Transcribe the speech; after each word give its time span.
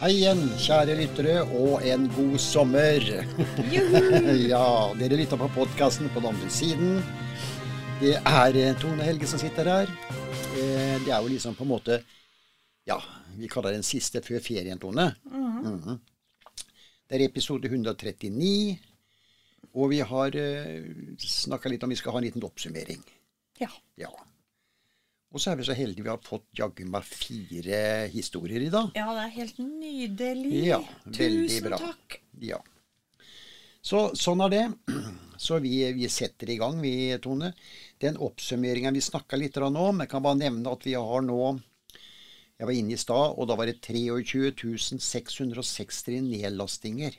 Hei 0.00 0.10
igjen, 0.18 0.40
kjære 0.60 0.94
lyttere, 0.98 1.34
og 1.56 1.82
en 1.86 2.06
god 2.16 2.34
sommer. 2.42 3.04
ja, 4.52 4.64
dere 4.98 5.18
lytter 5.20 5.38
på 5.40 5.48
podkasten 5.54 6.10
på 6.12 6.20
den 6.22 6.30
andre 6.32 6.50
siden. 6.52 6.96
Det 8.00 8.16
er 8.18 8.58
eh, 8.60 8.72
Tone 8.82 9.06
Helge 9.06 9.28
som 9.30 9.40
sitter 9.40 9.70
her. 9.70 9.92
Eh, 10.58 10.96
Det 11.04 11.12
er 11.12 11.20
jo 11.22 11.30
liksom 11.30 11.54
på 11.58 11.64
en 11.66 11.70
måte 11.76 12.00
Ja, 12.88 12.98
vi 13.38 13.48
kaller 13.48 13.72
det 13.72 13.78
den 13.80 13.86
siste 13.86 14.20
før 14.24 14.42
ferien, 14.44 14.78
Tone. 14.82 15.12
Mhm. 15.30 16.00
Det 17.08 17.18
er 17.20 17.24
episode 17.28 17.68
139. 17.68 18.78
Og 19.74 19.90
vi 19.90 19.98
har 20.06 20.36
snakka 21.20 21.68
litt 21.70 21.82
om 21.84 21.90
vi 21.92 21.98
skal 21.98 22.14
ha 22.14 22.20
en 22.20 22.26
liten 22.28 22.44
oppsummering. 22.46 23.00
Ja. 23.60 23.68
Ja. 24.00 24.10
Og 25.34 25.42
så 25.42 25.50
er 25.50 25.58
vi 25.58 25.66
så 25.66 25.74
heldige 25.74 26.06
vi 26.06 26.12
har 26.12 26.20
fått 26.22 26.46
jaggu 26.54 26.84
meg 26.86 27.02
fire 27.08 28.06
historier 28.12 28.62
i 28.62 28.70
dag. 28.70 28.92
ja, 28.94 29.08
det 29.16 29.24
er 29.24 29.32
helt 29.34 29.58
nydelig. 29.58 30.52
Ja, 30.68 30.78
Tusen 31.10 31.66
bra. 31.66 31.80
takk. 31.80 32.20
Ja. 32.38 32.60
Så 33.82 34.06
sånn 34.16 34.44
er 34.46 34.52
det. 34.54 34.64
Så 35.44 35.58
vi, 35.58 35.80
vi 35.92 36.06
setter 36.08 36.52
i 36.54 36.56
gang, 36.60 36.78
vi, 36.80 37.10
Tone. 37.18 37.50
Den 38.00 38.14
oppsummeringa 38.22 38.92
vi 38.94 39.02
snakka 39.02 39.36
litt 39.36 39.58
om, 39.58 39.98
jeg 40.00 40.08
kan 40.12 40.22
bare 40.22 40.38
nevne 40.38 40.70
at 40.70 40.86
vi 40.86 40.94
har 40.94 41.24
nå 41.26 41.40
Jeg 42.54 42.68
var 42.68 42.72
inne 42.78 42.94
i 42.94 43.00
stad, 43.02 43.34
og 43.34 43.48
da 43.50 43.56
var 43.58 43.66
det 43.66 43.80
23 43.82 44.54
660 45.02 46.22
nedlastinger. 46.22 47.18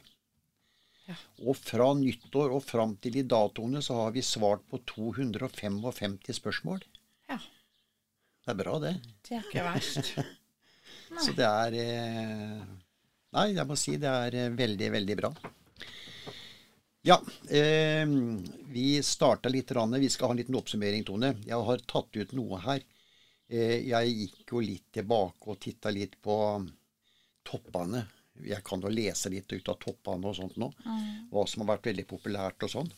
Ja. 1.05 1.17
Og 1.43 1.59
fra 1.59 1.91
nyttår 1.99 2.55
og 2.55 2.63
fram 2.63 2.95
til 3.03 3.19
i 3.19 3.25
datoene 3.27 3.83
så 3.83 3.99
har 3.99 4.15
vi 4.15 4.23
svart 4.23 4.63
på 4.71 4.79
255 4.95 6.31
spørsmål. 6.39 6.79
Ja, 7.29 7.37
Det 8.45 8.53
er 8.53 8.57
bra, 8.59 8.79
det. 8.79 8.95
det 9.25 9.37
er 9.39 9.45
ikke 9.49 9.65
verst. 9.65 10.15
Så 11.25 11.33
det 11.37 11.45
er 11.47 11.77
eh, 11.81 12.65
Nei, 13.35 13.49
jeg 13.51 13.67
må 13.67 13.75
si 13.79 13.95
det 13.99 14.09
er 14.09 14.37
eh, 14.39 14.51
veldig, 14.55 14.89
veldig 14.93 15.15
bra. 15.19 15.31
Ja, 17.05 17.17
eh, 17.49 18.05
vi 18.71 19.03
starta 19.03 19.49
litt. 19.49 19.73
Randet. 19.75 20.01
Vi 20.01 20.09
skal 20.09 20.29
ha 20.29 20.35
en 20.35 20.39
liten 20.39 20.55
oppsummering, 20.57 21.03
Tone. 21.05 21.35
Jeg 21.45 21.59
har 21.67 21.83
tatt 21.89 22.15
ut 22.15 22.31
noe 22.37 22.61
her. 22.63 22.85
Eh, 23.49 23.81
jeg 23.89 24.13
gikk 24.21 24.53
jo 24.55 24.61
litt 24.63 24.87
tilbake 24.95 25.51
og 25.51 25.59
titta 25.61 25.91
litt 25.93 26.15
på 26.21 26.37
toppene. 27.45 28.05
Jeg 28.45 28.63
kan 28.65 28.81
jo 28.81 28.93
lese 28.93 29.29
litt 29.33 29.51
ut 29.53 29.69
av 29.73 29.77
toppene 29.83 30.31
og 30.31 30.37
sånt 30.37 30.57
nå. 30.61 30.71
Hva 31.31 31.45
som 31.49 31.63
har 31.63 31.75
vært 31.75 31.91
veldig 31.91 32.07
populært 32.09 32.65
og 32.65 32.73
sånn. 32.73 32.89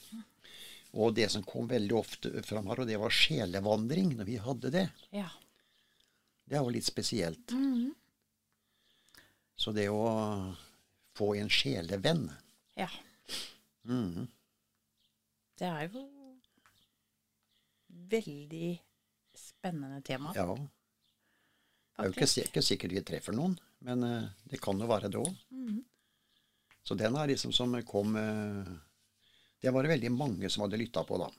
Og 0.98 1.12
det 1.18 1.28
som 1.34 1.44
kom 1.46 1.68
veldig 1.70 1.98
ofte 1.98 2.32
fram 2.48 2.70
her, 2.72 2.82
og 2.82 2.88
det 2.90 2.98
var 3.02 3.14
sjelevandring, 3.14 4.16
når 4.18 4.30
vi 4.30 4.40
hadde 4.42 4.72
det. 4.74 4.88
Ja. 5.14 5.28
Det 6.48 6.56
er 6.56 6.64
jo 6.64 6.72
litt 6.72 6.88
spesielt. 6.88 7.52
Så 9.58 9.74
det 9.76 9.88
å 9.92 10.06
få 11.18 11.34
en 11.36 11.50
sjelevenn 11.52 12.28
ja. 12.78 12.90
Mhm. 13.90 14.28
Det 15.58 15.66
er 15.66 15.88
jo 15.90 16.04
veldig 18.12 18.68
spennende 19.34 20.02
tema. 20.06 20.34
Ja. 20.36 20.46
Det 20.54 22.04
er 22.04 22.12
jo 22.12 22.14
ikke, 22.14 22.28
ikke 22.46 22.62
sikkert 22.62 22.94
vi 22.94 23.02
treffer 23.10 23.34
noen, 23.34 23.56
men 23.88 24.06
uh, 24.06 24.28
det 24.46 24.60
kan 24.62 24.78
jo 24.78 24.90
være 24.90 25.10
det 25.10 25.18
òg. 25.18 25.32
Så 26.86 26.96
den 26.96 27.18
er 27.18 27.32
liksom 27.34 27.52
som 27.52 27.74
kom 27.84 28.14
uh, 28.16 28.70
Det 29.60 29.74
var 29.74 29.84
det 29.84 29.96
veldig 29.96 30.12
mange 30.14 30.50
som 30.54 30.64
hadde 30.68 30.78
lytta 30.78 31.02
på, 31.04 31.18
da. 31.18 31.32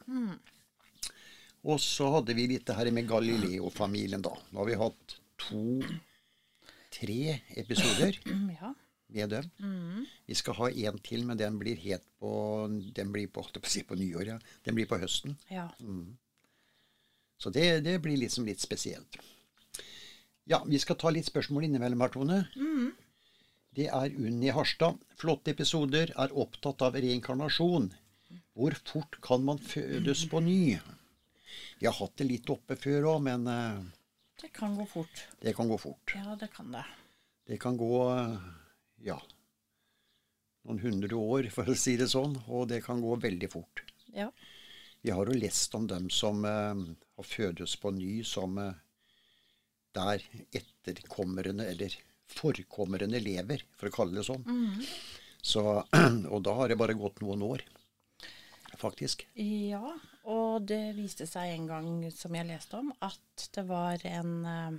Og 1.64 1.80
så 1.82 2.06
hadde 2.14 2.34
vi 2.38 2.46
litt 2.52 2.66
det 2.68 2.76
her 2.78 2.90
med 2.94 3.08
Galileo-familien, 3.10 4.22
da. 4.22 4.30
Nå 4.52 4.60
har 4.62 4.68
vi 4.68 4.76
hatt 4.78 5.16
to-tre 5.42 7.40
episoder 7.56 8.18
Mm, 8.28 8.50
Ja. 8.60 8.74
med 9.08 9.30
dem. 9.30 10.04
Vi 10.28 10.34
skal 10.36 10.54
ha 10.58 10.68
en 10.70 10.98
til, 11.00 11.22
men 11.26 11.36
den 11.40 11.58
blir 11.58 11.76
helt 11.80 12.04
på 12.20 12.68
Den 12.94 13.10
blir 13.12 13.26
på, 13.32 13.40
på, 13.42 13.62
si 13.66 13.82
på 13.82 13.96
nyår, 13.96 14.26
ja. 14.34 14.38
Den 14.64 14.74
blir 14.76 14.86
på 14.90 14.98
høsten. 15.00 15.36
ja. 15.50 15.68
Så 17.38 17.50
det, 17.54 17.84
det 17.86 18.00
blir 18.02 18.16
liksom 18.18 18.44
litt 18.48 18.58
spesielt. 18.60 19.16
Ja, 20.50 20.58
vi 20.66 20.78
skal 20.82 20.96
ta 20.98 21.10
litt 21.14 21.28
spørsmål 21.28 21.68
innimellom 21.68 22.00
her, 22.02 22.08
Tone. 22.10 22.38
Det 23.78 23.86
er 23.94 24.10
Unni 24.18 24.50
Harstad. 24.50 24.98
Flotte 25.20 25.52
episoder. 25.54 26.10
Er 26.18 26.34
opptatt 26.34 26.82
av 26.82 26.96
reinkarnasjon. 26.98 27.92
Hvor 28.58 28.74
fort 28.90 29.20
kan 29.22 29.44
man 29.46 29.58
fødes 29.62 30.24
på 30.32 30.40
ny? 30.42 30.80
Vi 31.78 31.86
har 31.86 31.96
hatt 31.98 32.16
det 32.20 32.26
litt 32.28 32.50
oppe 32.52 32.76
før 32.78 33.10
òg, 33.14 33.22
men 33.28 33.46
eh, 33.52 33.80
Det 34.42 34.52
kan 34.54 34.76
gå 34.76 34.86
fort. 34.86 35.24
det 35.40 35.54
kan 35.56 35.68
gå 35.68 35.78
fort. 35.78 36.14
Ja, 36.14 36.36
det 36.40 36.50
kan 36.54 36.72
det. 36.72 36.84
Det 37.48 37.58
kan 37.62 37.76
gå 37.80 37.92
eh, 38.12 38.48
ja, 39.06 39.18
noen 40.68 40.82
hundre 40.82 41.16
år, 41.16 41.50
for 41.54 41.70
å 41.70 41.76
si 41.78 41.96
det 41.96 42.10
sånn. 42.12 42.36
Og 42.48 42.68
det 42.68 42.82
kan 42.84 43.00
gå 43.00 43.16
veldig 43.22 43.50
fort. 43.52 43.84
Ja. 44.14 44.30
Vi 45.00 45.14
har 45.14 45.30
jo 45.30 45.38
lest 45.38 45.74
om 45.78 45.86
dem 45.88 46.10
som 46.10 46.44
eh, 46.44 46.84
har 47.16 47.26
fødes 47.26 47.76
på 47.80 47.92
ny, 47.94 48.18
som 48.26 48.58
eh, 48.58 48.74
der 49.96 50.22
etterkommerne, 50.52 51.64
eller 51.72 51.94
forkommerne, 52.28 53.20
lever, 53.24 53.62
for 53.78 53.88
å 53.88 53.94
kalle 53.94 54.18
det 54.18 54.26
sånn. 54.28 54.44
Så, 55.40 55.62
og 56.34 56.42
da 56.44 56.54
har 56.58 56.68
det 56.68 56.76
bare 56.80 56.98
gått 56.98 57.22
noen 57.24 57.42
år, 57.46 57.64
faktisk. 58.78 59.24
Ja, 59.38 59.94
og 60.28 60.66
det 60.68 60.94
viste 60.96 61.26
seg 61.26 61.54
en 61.54 61.66
gang, 61.70 61.88
som 62.12 62.34
jeg 62.36 62.46
leste 62.50 62.76
om, 62.78 62.92
at 63.02 63.48
det 63.56 63.64
var 63.68 64.04
en 64.06 64.32
eh, 64.46 64.78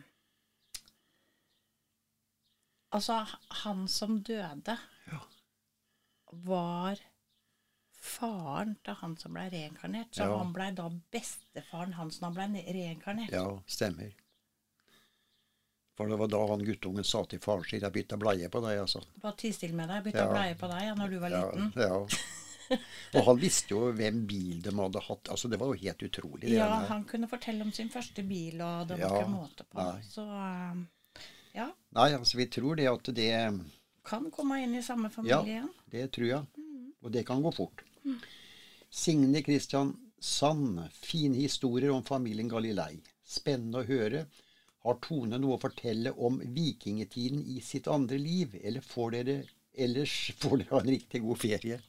Altså, 2.92 3.20
han 3.64 3.84
som 3.88 4.16
døde, 4.26 4.74
Ja. 5.12 5.20
var 6.32 6.98
faren 7.94 8.72
til 8.84 8.96
han 8.98 9.14
som 9.18 9.34
ble 9.36 9.44
reinkarnert. 9.54 10.10
Så 10.16 10.26
Ja. 10.26 10.38
han 10.40 10.54
blei 10.54 10.72
da 10.74 10.90
bestefaren 11.14 11.94
hans 11.94 12.20
når 12.20 12.34
han 12.34 12.54
ble 12.54 12.64
reinkarnert. 12.74 13.30
Ja, 13.32 13.60
stemmer. 13.68 14.12
For 15.96 16.08
det 16.08 16.18
var 16.18 16.28
da 16.32 16.48
han 16.48 16.66
guttungen 16.66 17.04
sa 17.06 17.24
til 17.26 17.40
faren 17.40 17.64
sin 17.70 17.82
'Jeg 17.82 17.94
bytta 17.94 18.18
bleie 18.18 18.50
på 18.50 18.60
deg', 18.62 18.80
altså. 18.82 19.04
Bare 19.22 19.36
ti 19.38 19.52
stille 19.52 19.76
med 19.76 19.88
deg. 19.90 20.04
Bytta 20.06 20.26
Ja. 20.26 20.32
bleie 20.32 20.56
på 20.56 20.68
deg 20.68 20.82
ja, 20.88 20.94
når 20.96 21.10
du 21.10 21.20
var 21.20 21.30
liten. 21.30 21.74
Ja, 21.76 21.82
ja. 21.82 22.08
Og 23.18 23.24
han 23.28 23.40
visste 23.42 23.74
jo 23.74 23.90
hvem 23.98 24.22
bil 24.30 24.62
de 24.66 24.74
hadde 24.78 25.02
hatt. 25.08 25.30
Altså, 25.34 25.50
det 25.52 25.60
var 25.62 25.72
jo 25.74 25.80
helt 25.82 26.04
utrolig. 26.06 26.46
det 26.48 26.56
Ja, 26.60 26.70
han 26.90 27.04
kunne 27.10 27.30
fortelle 27.32 27.66
om 27.66 27.72
sin 27.76 27.90
første 27.94 28.24
bil, 28.28 28.62
og 28.62 28.88
det 28.90 29.00
var 29.00 29.06
Ja, 29.06 29.12
ikke 29.22 29.34
måte 29.34 29.66
på. 29.68 29.80
nei. 29.82 30.02
Så 30.06 30.26
eh, 30.30 31.24
ja, 31.58 31.70
Nei, 31.98 32.10
altså, 32.14 32.38
vi 32.38 32.46
tror 32.54 32.76
det 32.78 32.88
at 32.92 33.10
det 33.18 33.32
kan 34.10 34.30
komme 34.34 34.62
inn 34.64 34.76
i 34.78 34.84
samme 34.86 35.10
familie 35.14 35.36
Ja, 35.38 35.44
igjen. 35.46 35.70
det 35.92 36.06
tror 36.16 36.28
jeg. 36.30 36.68
Og 37.02 37.12
det 37.16 37.26
kan 37.28 37.42
gå 37.42 37.52
fort. 37.56 37.82
Signe 38.90 39.42
Kristian 39.46 39.94
Sand. 40.20 40.82
Fine 40.94 41.36
historier 41.38 41.92
om 41.94 42.04
familien 42.04 42.50
Galilei. 42.52 43.00
Spennende 43.26 43.84
å 43.84 43.88
høre. 43.88 44.26
Har 44.84 44.98
Tone 45.04 45.38
noe 45.40 45.58
å 45.58 45.62
fortelle 45.62 46.12
om 46.16 46.40
vikingtiden 46.56 47.42
i 47.52 47.60
sitt 47.62 47.88
andre 47.92 48.18
liv, 48.18 48.56
eller 48.64 48.82
får 48.82 49.12
dere 49.18 49.38
ellers 49.80 50.14
får 50.42 50.58
dere 50.62 50.70
ha 50.74 50.80
en 50.84 50.92
riktig 50.96 51.22
god 51.24 51.40
ferie? 51.42 51.80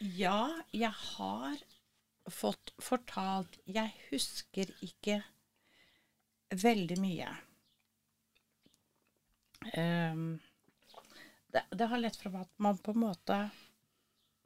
Ja, 0.00 0.48
jeg 0.72 0.92
har 0.92 1.60
fått 2.30 2.72
fortalt 2.80 3.58
Jeg 3.68 3.92
husker 4.08 4.70
ikke 4.84 5.18
veldig 6.62 6.98
mye. 7.00 7.28
Um, 9.76 10.40
det, 11.52 11.62
det 11.70 11.88
har 11.90 12.00
lett 12.00 12.16
fram 12.18 12.40
at 12.40 12.50
man 12.56 12.80
på 12.82 12.90
en 12.92 13.02
måte 13.04 13.36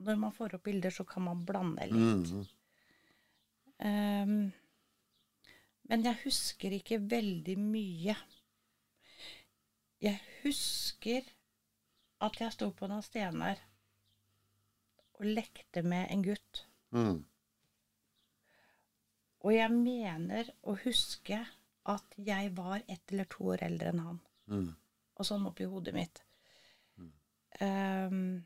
Når 0.04 0.18
man 0.20 0.34
får 0.36 0.58
opp 0.58 0.66
bilder, 0.66 0.92
så 0.92 1.06
kan 1.08 1.24
man 1.24 1.44
blande 1.48 1.86
litt. 1.88 2.32
Mm. 2.32 2.44
Um, 3.86 4.34
men 5.88 6.02
jeg 6.04 6.20
husker 6.24 6.74
ikke 6.74 6.98
veldig 7.00 7.54
mye. 7.62 8.16
Jeg 10.02 10.20
husker 10.42 11.30
at 12.26 12.40
jeg 12.40 12.52
sto 12.52 12.68
på 12.76 12.88
noen 12.90 13.04
stener 13.06 13.62
og 15.16 15.26
lekte 15.26 15.82
med 15.82 16.10
en 16.12 16.24
gutt. 16.26 16.62
Mm. 16.96 17.18
Og 19.46 19.54
jeg 19.54 19.72
mener 19.72 20.50
å 20.66 20.74
huske 20.82 21.38
at 21.86 22.16
jeg 22.18 22.50
var 22.56 22.82
ett 22.90 23.12
eller 23.12 23.28
to 23.30 23.52
år 23.54 23.62
eldre 23.68 23.92
enn 23.92 24.02
han. 24.02 24.22
Mm. 24.50 24.70
Og 25.16 25.28
sånn 25.28 25.46
oppi 25.48 25.68
hodet 25.70 25.94
mitt. 25.96 26.22
Ehm, 27.60 28.44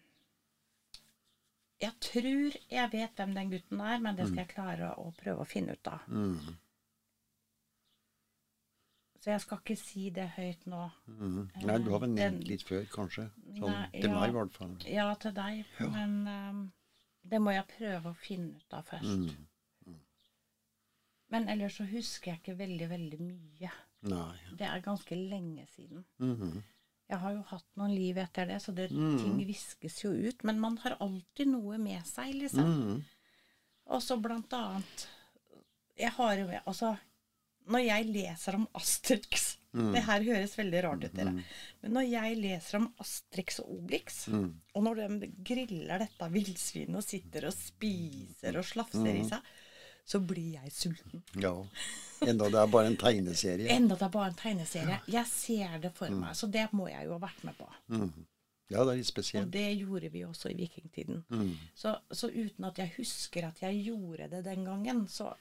jeg 1.80 1.96
tror 2.04 2.56
jeg 2.70 2.92
vet 2.92 3.16
hvem 3.16 3.32
den 3.34 3.52
gutten 3.54 3.80
er, 3.80 4.02
men 4.02 4.18
det 4.18 4.28
skal 4.28 4.42
jeg 4.44 4.52
klare 4.52 4.90
å 5.00 5.10
prøve 5.16 5.44
å 5.44 5.48
finne 5.48 5.74
ut 5.78 5.90
av. 5.90 6.04
Mm. 6.08 6.58
Så 9.20 9.30
jeg 9.34 9.40
skal 9.44 9.58
ikke 9.60 9.76
si 9.76 10.06
det 10.16 10.28
høyt 10.38 10.62
nå. 10.72 10.86
Mm. 11.06 11.50
Nei, 11.68 11.78
du 11.84 11.90
har 11.92 12.00
vel 12.00 12.14
nevnt 12.14 12.46
litt 12.48 12.62
før, 12.64 12.86
kanskje? 12.94 13.26
Sånn, 13.58 13.68
Nei, 13.68 13.88
til 13.92 14.08
ja. 14.08 14.14
meg, 14.16 14.30
i 14.30 14.36
hvert 14.38 14.54
fall. 14.56 14.74
Ja, 14.88 15.08
til 15.20 15.34
deg, 15.36 15.64
men 15.92 16.14
um, 16.26 16.62
det 17.28 17.40
må 17.44 17.52
jeg 17.52 17.66
prøve 17.74 18.14
å 18.14 18.16
finne 18.16 18.56
ut 18.56 18.76
av 18.78 18.88
først. 18.88 19.36
Mm. 19.36 19.46
Men 21.30 21.46
ellers 21.52 21.76
så 21.78 21.84
husker 21.86 22.32
jeg 22.32 22.40
ikke 22.40 22.56
veldig, 22.58 22.88
veldig 22.90 23.18
mye. 23.22 23.70
Nei. 24.10 24.36
Det 24.58 24.66
er 24.66 24.80
ganske 24.82 25.14
lenge 25.14 25.66
siden. 25.76 26.04
-hmm. 26.18 26.62
Jeg 27.10 27.18
har 27.18 27.32
jo 27.34 27.42
hatt 27.42 27.66
noen 27.76 27.94
liv 27.94 28.18
etter 28.18 28.46
det, 28.46 28.60
så 28.62 28.72
det, 28.72 28.90
Mm. 28.90 29.18
ting 29.18 29.46
viskes 29.46 30.04
jo 30.04 30.10
ut. 30.10 30.44
Men 30.44 30.60
man 30.60 30.76
har 30.78 30.96
alltid 31.00 31.48
noe 31.48 31.78
med 31.78 32.06
seg, 32.06 32.34
liksom. 32.34 32.64
Mhm. 32.64 33.04
Og 33.86 34.02
så 34.02 34.16
blant 34.22 34.52
annet 34.52 35.08
Jeg 35.98 36.10
har 36.10 36.34
jo 36.36 36.46
Altså, 36.66 36.96
når 37.70 37.84
jeg 37.86 38.06
leser 38.12 38.54
om 38.60 38.68
Asterix 38.74 39.56
Mm. 39.70 39.92
Det 39.94 40.00
her 40.02 40.24
høres 40.26 40.56
veldig 40.58 40.78
rart 40.82 41.04
ut, 41.04 41.12
dere. 41.14 41.30
Men 41.82 41.92
når 41.94 42.06
jeg 42.10 42.38
leser 42.40 42.76
om 42.80 42.88
Asterix 42.98 43.60
og 43.62 43.68
Obelix, 43.76 44.16
Mm. 44.26 44.48
og 44.74 44.82
når 44.82 44.96
de 45.20 45.28
griller 45.46 45.98
dette 46.02 46.26
villsvinet 46.32 46.96
og 46.98 47.04
sitter 47.06 47.46
og 47.46 47.52
spiser 47.54 48.58
og 48.58 48.64
slafser 48.66 48.98
Mm. 49.06 49.20
i 49.20 49.28
seg, 49.28 49.38
så 50.04 50.18
blir 50.26 50.54
jeg 50.58 50.72
sulten. 50.74 51.22
Ja. 51.38 51.52
Enda 52.26 52.48
det 52.50 52.58
er 52.58 52.66
bare 52.66 52.86
en 52.90 52.96
tegneserie. 52.96 53.68
Enda 53.78 53.94
det 53.94 54.02
er 54.02 54.08
bare 54.08 54.30
en 54.32 54.34
tegneserie. 54.34 54.98
Jeg 55.06 55.26
ser 55.26 55.78
det 55.78 55.92
for 55.94 56.10
meg, 56.10 56.34
så 56.34 56.50
det 56.50 56.66
må 56.72 56.88
jeg 56.90 57.04
jo 57.06 57.12
ha 57.12 57.18
vært 57.28 57.44
med 57.44 57.54
på. 57.56 57.68
Mhm. 57.94 58.26
Ja, 58.70 58.84
det 58.84 58.92
er 58.92 58.96
litt 58.96 59.06
spesielt. 59.06 59.44
Og 59.46 59.50
det 59.52 59.78
gjorde 59.78 60.10
vi 60.10 60.24
også 60.26 60.50
i 60.50 60.54
vikingtiden. 60.54 61.22
Mm. 61.30 61.56
Så, 61.76 61.94
så 62.10 62.26
uten 62.28 62.64
at 62.64 62.76
jeg 62.76 62.92
husker 62.96 63.46
at 63.46 63.60
jeg 63.62 63.84
gjorde 63.86 64.28
det 64.30 64.44
den 64.44 64.64
gangen, 64.64 65.06
så 65.06 65.32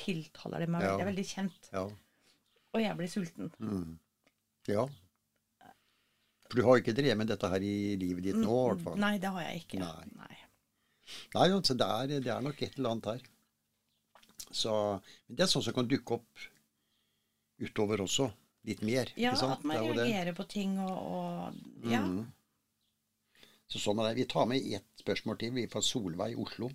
tiltaler 0.00 0.64
det 0.64 0.70
meg 0.72 0.86
Ja. 0.86 0.94
Det 0.96 1.04
er 1.04 1.10
veldig 1.10 1.26
kjent. 1.28 1.70
Ja. 1.74 1.84
Og 2.74 2.82
jeg 2.82 2.96
blir 2.98 3.10
sulten. 3.12 3.52
Mm. 3.58 3.98
ja. 4.68 4.88
For 6.48 6.60
du 6.60 6.64
har 6.64 6.80
ikke 6.80 6.94
drevet 6.96 7.18
med 7.20 7.28
dette 7.28 7.48
her 7.52 7.64
i 7.64 7.96
livet 8.00 8.24
ditt 8.30 8.38
nå, 8.38 8.52
i 8.56 8.68
hvert 8.70 8.84
fall. 8.86 9.00
Nei, 9.00 9.16
det 9.20 9.32
har 9.34 9.44
jeg 9.44 9.64
ikke. 9.64 9.80
Nei. 9.82 10.06
Nei. 10.16 10.36
Nei, 11.34 11.48
altså 11.48 11.76
det 11.76 11.88
er, 11.88 12.14
det 12.24 12.32
er 12.32 12.44
nok 12.44 12.62
et 12.64 12.78
eller 12.78 12.94
annet 12.94 13.10
her. 13.12 13.26
Så, 14.48 14.72
men 15.28 15.36
det 15.36 15.44
er 15.44 15.50
sånn 15.52 15.64
som 15.66 15.76
kan 15.76 15.88
dukke 15.88 16.16
opp 16.16 16.46
utover 17.60 18.04
også. 18.04 18.30
Litt 18.68 18.80
mer. 18.84 19.12
Ja, 19.16 19.32
ikke 19.32 19.42
sant? 19.42 19.60
at 19.60 19.68
man 19.68 19.78
er 19.78 19.94
reagerer 19.96 20.34
på 20.36 20.44
ting 20.50 20.76
og, 20.82 20.96
og 20.96 21.88
Ja. 21.88 22.02
Mm. 22.04 22.26
Så 23.68 23.80
sånn 23.82 24.00
er 24.00 24.08
det. 24.08 24.22
Vi 24.22 24.28
tar 24.32 24.46
med 24.48 24.64
ett 24.78 25.02
spørsmål 25.02 25.36
til, 25.40 25.52
vi 25.56 25.66
er 25.66 25.72
fra 25.72 25.82
Solveig 25.84 26.38
Oslo. 26.40 26.70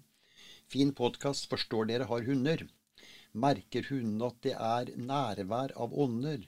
Fin 0.70 0.94
podkast. 0.94 1.48
Forstår 1.50 1.90
dere 1.90 2.06
har 2.10 2.25
hunder? 2.28 2.62
Merker 3.33 3.88
hundene 3.89 4.27
at 4.30 4.41
det 4.45 4.53
er 4.53 4.91
nærvær 4.97 5.74
av 5.81 5.94
ånder? 5.97 6.44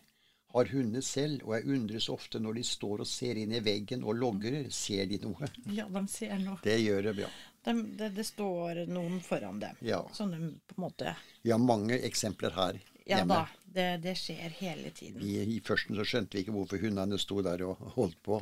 Har 0.56 0.70
hunder 0.72 1.02
selv, 1.04 1.42
og 1.44 1.56
jeg 1.58 1.66
undres 1.76 2.06
ofte 2.14 2.40
når 2.40 2.54
de 2.56 2.64
står 2.64 3.02
og 3.04 3.08
ser 3.10 3.36
inn 3.42 3.52
i 3.52 3.60
veggen 3.60 4.06
og 4.08 4.16
logrer, 4.16 4.70
ser 4.72 5.06
de 5.10 5.18
noe? 5.24 5.50
ja, 5.74 5.84
de 5.92 6.04
ser 6.08 6.38
noe. 6.40 6.60
Det 6.64 6.78
gjør 6.80 7.10
de, 7.10 7.26
ja. 7.26 7.32
De, 7.66 7.74
det, 8.00 8.12
det 8.16 8.24
står 8.30 8.84
noen 8.88 9.18
foran 9.26 9.60
dem. 9.60 9.76
Ja. 9.84 10.04
Sånn 10.16 10.32
de 10.32 10.40
på 10.70 10.78
en 10.78 10.84
måte 10.86 11.16
Vi 11.44 11.52
har 11.52 11.60
mange 11.60 11.98
eksempler 12.08 12.54
her 12.56 12.78
Ja 13.06 13.18
hjemme. 13.20 13.42
da. 13.42 13.62
Det, 13.76 13.88
det 14.06 14.14
skjer 14.16 14.54
hele 14.62 14.92
tiden. 14.96 15.20
I, 15.26 15.42
I 15.58 15.60
førsten 15.66 15.98
så 16.00 16.06
skjønte 16.08 16.38
vi 16.38 16.46
ikke 16.46 16.54
hvorfor 16.56 16.80
hundene 16.86 17.18
sto 17.20 17.42
der 17.44 17.66
og 17.68 17.82
holdt 17.98 18.22
på 18.24 18.38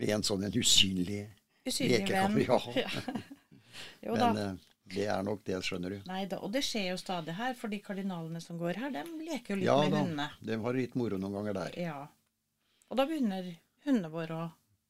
ved 0.00 0.10
en 0.16 0.24
sånn 0.26 0.42
en 0.48 0.56
usynlig 0.58 1.26
Usynlig 1.68 2.02
venn. 2.10 2.40
lekekamp. 2.40 2.74
Ja. 2.82 3.14
Jo 4.08 4.16
da. 4.16 4.32
Men 4.32 4.42
eh, 4.42 4.64
det 4.94 5.06
er 5.10 5.22
nok 5.26 5.42
det, 5.44 5.56
skjønner 5.66 5.90
du. 5.90 6.02
Nei 6.06 6.24
da. 6.30 6.38
Og 6.46 6.52
det 6.52 6.62
skjer 6.64 6.90
jo 6.92 6.96
stadig 7.00 7.34
her, 7.34 7.54
for 7.58 7.68
de 7.72 7.78
kardinalene 7.82 8.40
som 8.40 8.58
går 8.58 8.74
her, 8.78 8.90
de 8.94 9.02
leker 9.26 9.54
jo 9.54 9.56
litt 9.56 9.66
Ja 9.66 9.80
med 9.82 9.92
da, 9.92 10.02
hundene. 10.04 10.28
de 10.46 10.58
har 10.62 10.72
litt 10.78 10.94
moro 10.94 11.18
noen 11.18 11.32
ganger 11.34 11.54
der. 11.54 11.78
Ja. 11.80 12.06
Og 12.90 12.96
da 13.00 13.06
begynner 13.06 13.48
hundene 13.84 14.10
våre 14.12 14.36
å, 14.44 14.44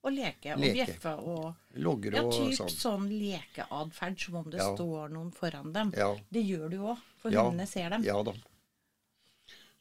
å 0.07 0.13
leke 0.13 0.53
og 0.55 0.61
Leke. 0.61 0.75
bjeffe 0.85 1.15
og 1.19 1.55
Logger 1.81 2.13
Ja, 2.19 2.23
og 2.25 2.33
typ 2.37 2.55
sånn. 2.59 2.69
sånn 2.71 3.07
lekeatferd 3.09 4.21
som 4.21 4.37
om 4.43 4.51
det 4.51 4.59
Ja. 4.61 4.75
står 4.77 5.09
noen 5.17 5.33
foran 5.33 5.73
dem. 5.73 5.93
Ja. 5.97 6.11
Det 6.31 6.45
gjør 6.45 6.69
du 6.71 6.77
òg, 6.93 6.99
for 7.19 7.31
Ja. 7.33 7.43
hundene 7.49 7.67
ser 7.67 7.89
dem. 7.91 8.05
Ja 8.05 8.23
da. 8.23 8.33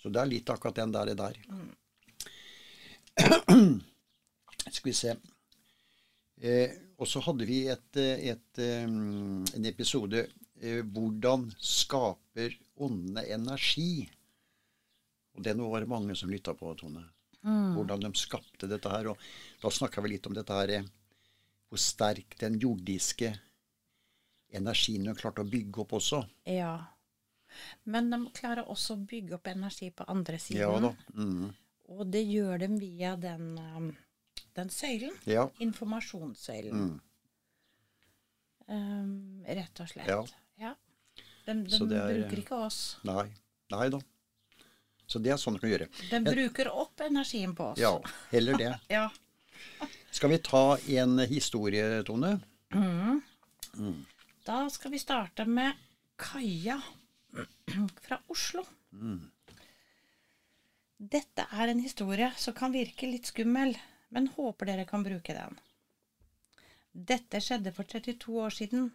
Så 0.02 0.12
det 0.12 0.22
er 0.22 0.26
litt 0.32 0.46
akkurat 0.50 0.76
den 0.76 0.92
der. 0.92 1.14
Der. 1.16 1.34
Mm. 1.50 1.72
Skal 4.72 4.90
vi 4.90 4.94
se. 4.94 5.16
Eh, 6.42 6.72
og 6.96 7.10
så 7.10 7.22
hadde 7.26 7.48
vi 7.48 7.66
et, 7.72 7.98
eh, 8.00 8.30
et, 8.32 8.60
eh, 8.60 8.84
en 8.86 9.66
episode 9.66 10.28
eh, 10.62 10.82
'Hvordan 10.84 11.50
skaper 11.60 12.56
åndene 12.78 13.26
energi?' 13.28 14.10
Og 15.36 15.44
det 15.44 15.58
var 15.58 15.80
det 15.80 15.90
mange 15.90 16.16
som 16.16 16.30
lytta 16.30 16.54
på, 16.54 16.74
Tone. 16.80 17.04
Mm. 17.44 17.76
Hvordan 17.76 18.00
de 18.00 18.14
skapte 18.16 18.68
dette 18.68 18.90
her. 18.90 19.10
Og 19.12 19.18
da 19.62 19.70
snakka 19.70 20.02
vi 20.02 20.10
litt 20.10 20.28
om 20.28 20.34
dette 20.34 20.54
her 20.54 20.88
Hvor 21.70 21.78
sterk 21.78 22.38
den 22.40 22.60
jordiske 22.60 23.34
energien 24.54 25.04
de 25.04 25.16
klarte 25.16 25.42
å 25.42 25.50
bygge 25.50 25.82
opp 25.82 25.96
også. 25.98 26.22
Ja. 26.46 26.86
Men 27.84 28.10
de 28.10 28.20
klarer 28.36 28.70
også 28.70 28.96
å 28.96 29.06
bygge 29.10 29.36
opp 29.36 29.48
energi 29.48 29.90
på 29.92 30.06
andre 30.08 30.40
siden. 30.40 30.62
Ja 30.62 30.80
da. 30.80 30.94
Mm. 31.14 31.54
Og 31.96 32.06
det 32.12 32.24
gjør 32.26 32.60
de 32.64 32.70
via 32.80 33.16
den, 33.16 33.58
um, 33.60 33.90
den 34.56 34.69
søylen. 34.72 35.13
Ja. 35.28 35.48
Informasjonssøylen. 35.63 36.86
Mm. 36.86 37.00
Um, 38.68 39.44
rett 39.46 39.80
og 39.84 39.90
slett. 39.92 40.07
Ja. 40.10 40.22
Ja. 40.62 40.72
De, 41.46 41.54
de 41.68 41.96
er- 42.00 42.16
bruker 42.24 42.42
ikke 42.42 42.60
oss. 42.66 42.80
Nei. 43.06 43.28
Nei 43.74 43.90
da. 43.94 44.00
Så 45.06 45.19
det 45.22 45.36
er 45.36 45.38
sånn 45.38 45.54
du 45.57 45.62
kan 45.62 45.69
gjøre. 45.69 45.88
De 46.10 46.19
bruker 46.25 46.72
opp 46.74 47.04
energien 47.06 47.54
på 47.57 47.68
oss. 47.74 47.80
Ja, 47.84 47.94
heller 48.31 48.57
det. 48.57 48.72
Ja. 48.96 49.10
Skal 50.16 50.31
vi 50.31 50.38
ta 50.40 50.78
en 50.98 51.19
historie, 51.28 52.01
Tone? 52.08 52.40
Da 54.46 54.58
skal 54.72 54.92
vi 54.94 55.00
starte 55.01 55.46
med 55.50 55.74
Kaja 56.18 56.78
fra 58.06 58.18
Oslo. 58.31 58.63
Dette 60.98 61.46
er 61.51 61.72
en 61.74 61.81
historie 61.84 62.30
som 62.40 62.56
kan 62.56 62.72
virke 62.74 63.10
litt 63.12 63.28
skummel, 63.30 63.75
men 64.16 64.30
håper 64.32 64.70
dere 64.70 64.86
kan 64.88 65.04
bruke 65.04 65.34
den. 65.36 65.58
Dette 66.96 67.42
skjedde 67.44 67.74
for 67.76 67.84
32 67.92 68.38
år 68.40 68.54
siden. 68.56 68.86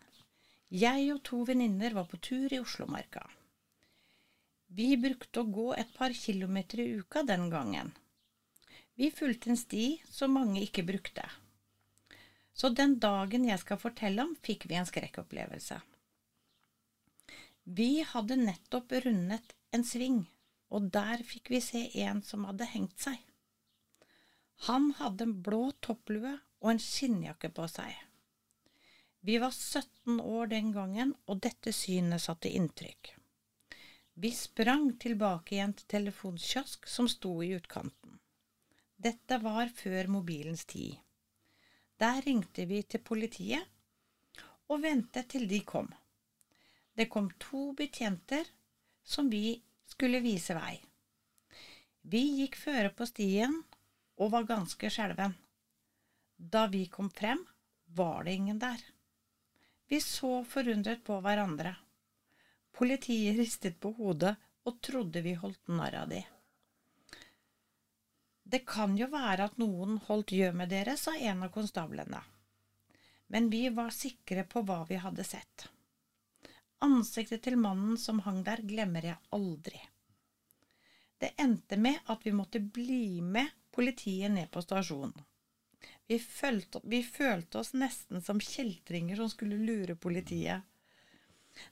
Jeg 0.72 1.11
og 1.12 1.20
to 1.28 1.43
venninner 1.44 1.93
var 1.93 2.06
på 2.08 2.17
tur 2.25 2.49
i 2.49 2.61
Oslomarka. 2.62 3.26
Vi 4.72 4.94
brukte 5.02 5.43
å 5.43 5.50
gå 5.58 5.67
et 5.76 5.93
par 5.99 6.14
kilometer 6.17 6.81
i 6.81 6.88
uka 7.02 7.25
den 7.28 7.50
gangen. 7.52 7.93
Vi 8.96 9.11
fulgte 9.12 9.52
en 9.52 9.61
sti 9.61 9.84
som 10.08 10.32
mange 10.38 10.64
ikke 10.64 10.87
brukte. 10.88 11.28
Så 12.56 12.73
den 12.73 12.96
dagen 13.02 13.44
jeg 13.49 13.61
skal 13.61 13.81
fortelle 13.82 14.25
om, 14.25 14.37
fikk 14.40 14.70
vi 14.70 14.81
en 14.81 14.88
skrekkopplevelse. 14.88 15.82
Vi 17.64 17.93
hadde 18.14 18.40
nettopp 18.40 18.96
rundet 19.05 19.52
en 19.76 19.84
sving, 19.84 20.23
og 20.73 20.88
der 20.94 21.20
fikk 21.28 21.52
vi 21.52 21.61
se 21.64 21.90
en 22.06 22.25
som 22.25 22.49
hadde 22.49 22.73
hengt 22.73 22.96
seg. 23.05 23.20
Han 24.68 24.92
hadde 24.98 25.24
en 25.24 25.38
blå 25.42 25.70
topplue 25.80 26.35
og 26.61 26.70
en 26.73 26.82
skinnjakke 26.82 27.49
på 27.56 27.64
seg. 27.70 27.94
Vi 29.20 29.38
var 29.40 29.52
17 29.52 30.20
år 30.20 30.50
den 30.52 30.73
gangen, 30.73 31.14
og 31.28 31.40
dette 31.44 31.73
synet 31.76 32.25
satte 32.25 32.52
inntrykk. 32.52 33.14
Vi 34.20 34.30
sprang 34.37 34.90
tilbake 35.00 35.54
igjen 35.56 35.73
til 35.76 35.88
telefonkiosk 35.94 36.88
som 36.88 37.08
sto 37.08 37.38
i 37.44 37.54
utkanten. 37.56 38.18
Dette 38.96 39.38
var 39.40 39.73
før 39.73 40.11
mobilens 40.12 40.66
tid. 40.68 40.96
Der 42.00 42.20
ringte 42.25 42.66
vi 42.68 42.82
til 42.82 43.00
politiet 43.04 43.64
og 44.68 44.82
ventet 44.85 45.30
til 45.32 45.49
de 45.49 45.62
kom. 45.64 45.88
Det 46.96 47.08
kom 47.08 47.30
to 47.40 47.70
betjenter 47.76 48.44
som 49.04 49.32
vi 49.32 49.56
skulle 49.88 50.20
vise 50.25 50.56
vei. 50.56 50.76
Vi 52.12 52.20
gikk 52.42 52.61
føre 52.61 52.92
på 52.96 53.08
stien 53.08 53.56
og 54.20 54.32
var 54.34 54.48
ganske 54.48 54.90
skjelven. 54.92 55.34
Da 56.36 56.66
vi 56.72 56.86
kom 56.92 57.10
frem, 57.10 57.40
var 57.86 58.24
det 58.24 58.34
ingen 58.36 58.58
der. 58.58 58.80
Vi 59.88 60.00
så 60.00 60.44
forundret 60.44 61.02
på 61.04 61.16
hverandre. 61.24 61.74
Politiet 62.76 63.36
ristet 63.40 63.80
på 63.80 63.90
hodet 63.96 64.36
og 64.68 64.78
trodde 64.84 65.22
vi 65.24 65.34
holdt 65.34 65.72
narr 65.72 65.96
av 66.02 66.12
de. 66.12 66.20
Det 68.50 68.62
kan 68.66 68.96
jo 68.98 69.08
være 69.10 69.46
at 69.48 69.58
noen 69.62 69.98
holdt 70.06 70.34
gjø 70.34 70.50
med 70.52 70.70
dere, 70.72 70.96
sa 70.98 71.14
en 71.16 71.44
av 71.46 71.52
konstablene. 71.54 72.20
Men 73.30 73.46
vi 73.50 73.68
var 73.74 73.92
sikre 73.94 74.44
på 74.44 74.62
hva 74.66 74.82
vi 74.88 74.98
hadde 74.98 75.24
sett. 75.24 75.68
Ansiktet 76.82 77.44
til 77.44 77.58
mannen 77.60 77.98
som 78.00 78.22
hang 78.24 78.42
der, 78.46 78.62
glemmer 78.66 79.06
jeg 79.06 79.20
aldri. 79.36 79.80
Det 81.20 81.34
endte 81.38 81.76
med 81.76 82.00
at 82.10 82.24
vi 82.26 82.32
måtte 82.34 82.62
bli 82.62 83.20
med 83.20 83.50
politiet 83.70 84.30
ned 84.30 84.50
på 84.50 84.62
stasjonen. 84.62 85.14
Vi 86.06 86.18
vi 86.82 87.02
følte 87.04 87.58
oss 87.58 87.72
nesten 87.72 88.22
som 88.22 88.40
kjeltringer 88.40 89.16
som 89.16 89.30
skulle 89.30 89.56
lure 89.56 89.94
politiet. 89.94 90.62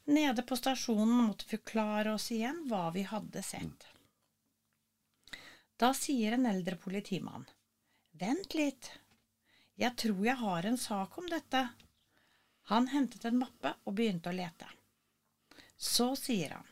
Nede 0.05 0.43
på 0.43 0.57
stasjonen 0.57 1.27
måtte 1.27 1.45
vi 1.45 1.57
forklare 1.57 2.15
oss 2.15 2.31
igjen 2.33 2.65
hva 2.71 2.91
vi 2.95 3.03
hadde 3.03 3.43
sett. 3.43 3.87
Da 5.77 5.93
sier 5.95 6.33
en 6.33 6.47
eldre 6.47 6.77
politimann, 6.77 7.45
Vent 8.19 8.55
litt, 8.55 8.91
jeg 9.79 9.95
tror 9.95 10.25
jeg 10.27 10.35
har 10.41 10.67
en 10.67 10.79
sak 10.79 11.19
om 11.19 11.29
dette. 11.31 11.69
Han 12.71 12.89
hentet 12.91 13.25
en 13.29 13.39
mappe 13.39 13.77
og 13.85 13.95
begynte 13.95 14.33
å 14.33 14.35
lete. 14.35 14.67
Så 15.77 16.17
sier 16.19 16.57
han, 16.57 16.67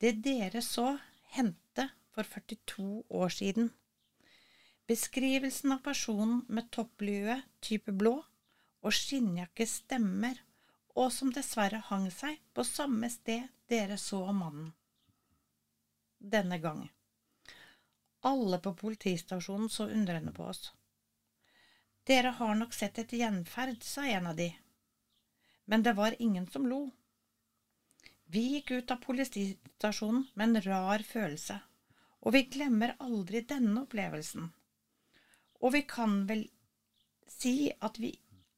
Det 0.00 0.12
dere 0.24 0.62
så, 0.64 0.96
hendte 1.36 1.90
for 2.14 2.24
42 2.24 3.04
år 3.08 3.28
siden. 3.28 3.68
Beskrivelsen 4.86 5.72
av 5.72 5.78
personen 5.78 6.44
med 6.48 6.70
topplue 6.70 7.38
type 7.64 7.92
blå 7.92 8.18
og 8.84 8.92
skinnjakke 8.92 9.64
stemmer, 9.64 10.36
og 10.94 11.08
som 11.12 11.30
dessverre 11.32 11.78
hang 11.86 12.10
seg 12.12 12.36
på 12.52 12.66
samme 12.68 13.08
sted 13.10 13.46
dere 13.72 13.96
så 13.98 14.20
mannen. 14.32 14.74
Denne 16.18 16.58
gang. 16.60 16.82
Alle 18.28 18.58
på 18.60 18.74
politistasjonen 18.76 19.70
så 19.72 19.86
undrende 19.88 20.32
på 20.36 20.44
oss. 20.52 20.68
Dere 22.04 22.34
har 22.36 22.54
nok 22.54 22.76
sett 22.76 23.00
et 23.00 23.14
gjenferd, 23.16 23.80
sa 23.82 24.04
en 24.04 24.28
av 24.32 24.36
de. 24.36 24.50
Men 25.64 25.82
det 25.82 25.94
var 25.96 26.16
ingen 26.18 26.46
som 26.46 26.66
lo. 26.68 26.90
Vi 28.28 28.42
gikk 28.54 28.70
ut 28.70 28.92
av 28.92 29.00
politistasjonen 29.04 30.26
med 30.34 30.44
en 30.48 30.62
rar 30.68 31.06
følelse, 31.08 31.56
og 32.20 32.36
vi 32.36 32.44
glemmer 32.52 32.92
aldri 32.98 33.40
denne 33.48 33.86
opplevelsen. 33.86 34.52
Og 35.64 35.72
vi 35.72 35.82
kan 35.88 36.24
vel 36.28 36.44
si 37.30 37.72
at 37.80 37.98
vi 37.98 38.12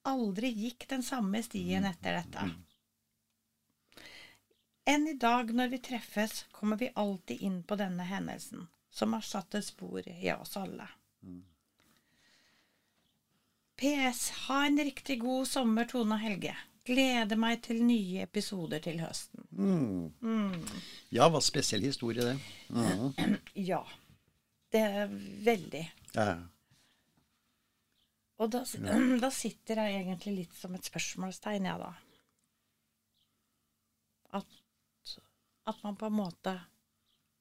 aldri 0.07 0.51
gikk 0.55 0.89
den 0.91 1.03
samme 1.07 1.43
stien 1.47 1.87
etter 1.87 2.19
dette. 2.21 2.47
Enn 4.87 5.09
i 5.11 5.17
dag 5.19 5.51
når 5.55 5.73
vi 5.73 5.83
treffes, 5.83 6.45
kommer 6.55 6.79
vi 6.79 6.93
alltid 6.95 7.43
inn 7.43 7.63
på 7.67 7.79
denne 7.79 8.07
hendelsen, 8.07 8.69
som 8.91 9.17
har 9.17 9.25
satt 9.27 9.55
et 9.59 9.67
spor 9.67 10.07
i 10.07 10.31
oss 10.35 10.55
alle. 10.61 10.87
PS. 13.77 14.31
Ha 14.47 14.63
en 14.67 14.79
riktig 14.79 15.19
god 15.21 15.49
sommer, 15.49 15.85
Tone 15.91 16.17
og 16.17 16.23
Helge. 16.23 16.55
Gleder 16.87 17.39
meg 17.39 17.65
til 17.67 17.83
nye 17.83 18.23
episoder 18.25 18.81
til 18.83 19.03
høsten. 19.03 19.43
Ja, 21.11 21.27
hva 21.29 21.43
spesiell 21.43 21.83
historie, 21.85 22.23
det. 22.23 22.37
Mm. 22.71 23.39
Ja. 23.73 23.83
Det 24.71 24.83
er 24.83 25.11
veldig. 25.47 25.83
Ja. 26.15 26.31
Og 28.39 28.51
da, 28.53 28.61
da 29.25 29.31
sitter 29.33 29.81
jeg 29.81 30.01
egentlig 30.05 30.35
litt 30.43 30.57
som 30.59 30.75
et 30.77 30.85
spørsmålstegn, 30.89 31.69
jeg, 31.71 31.79
da. 31.81 31.93
At, 34.37 34.57
at 35.71 35.83
man 35.85 35.97
på 35.97 36.07
en 36.11 36.17
måte 36.19 36.57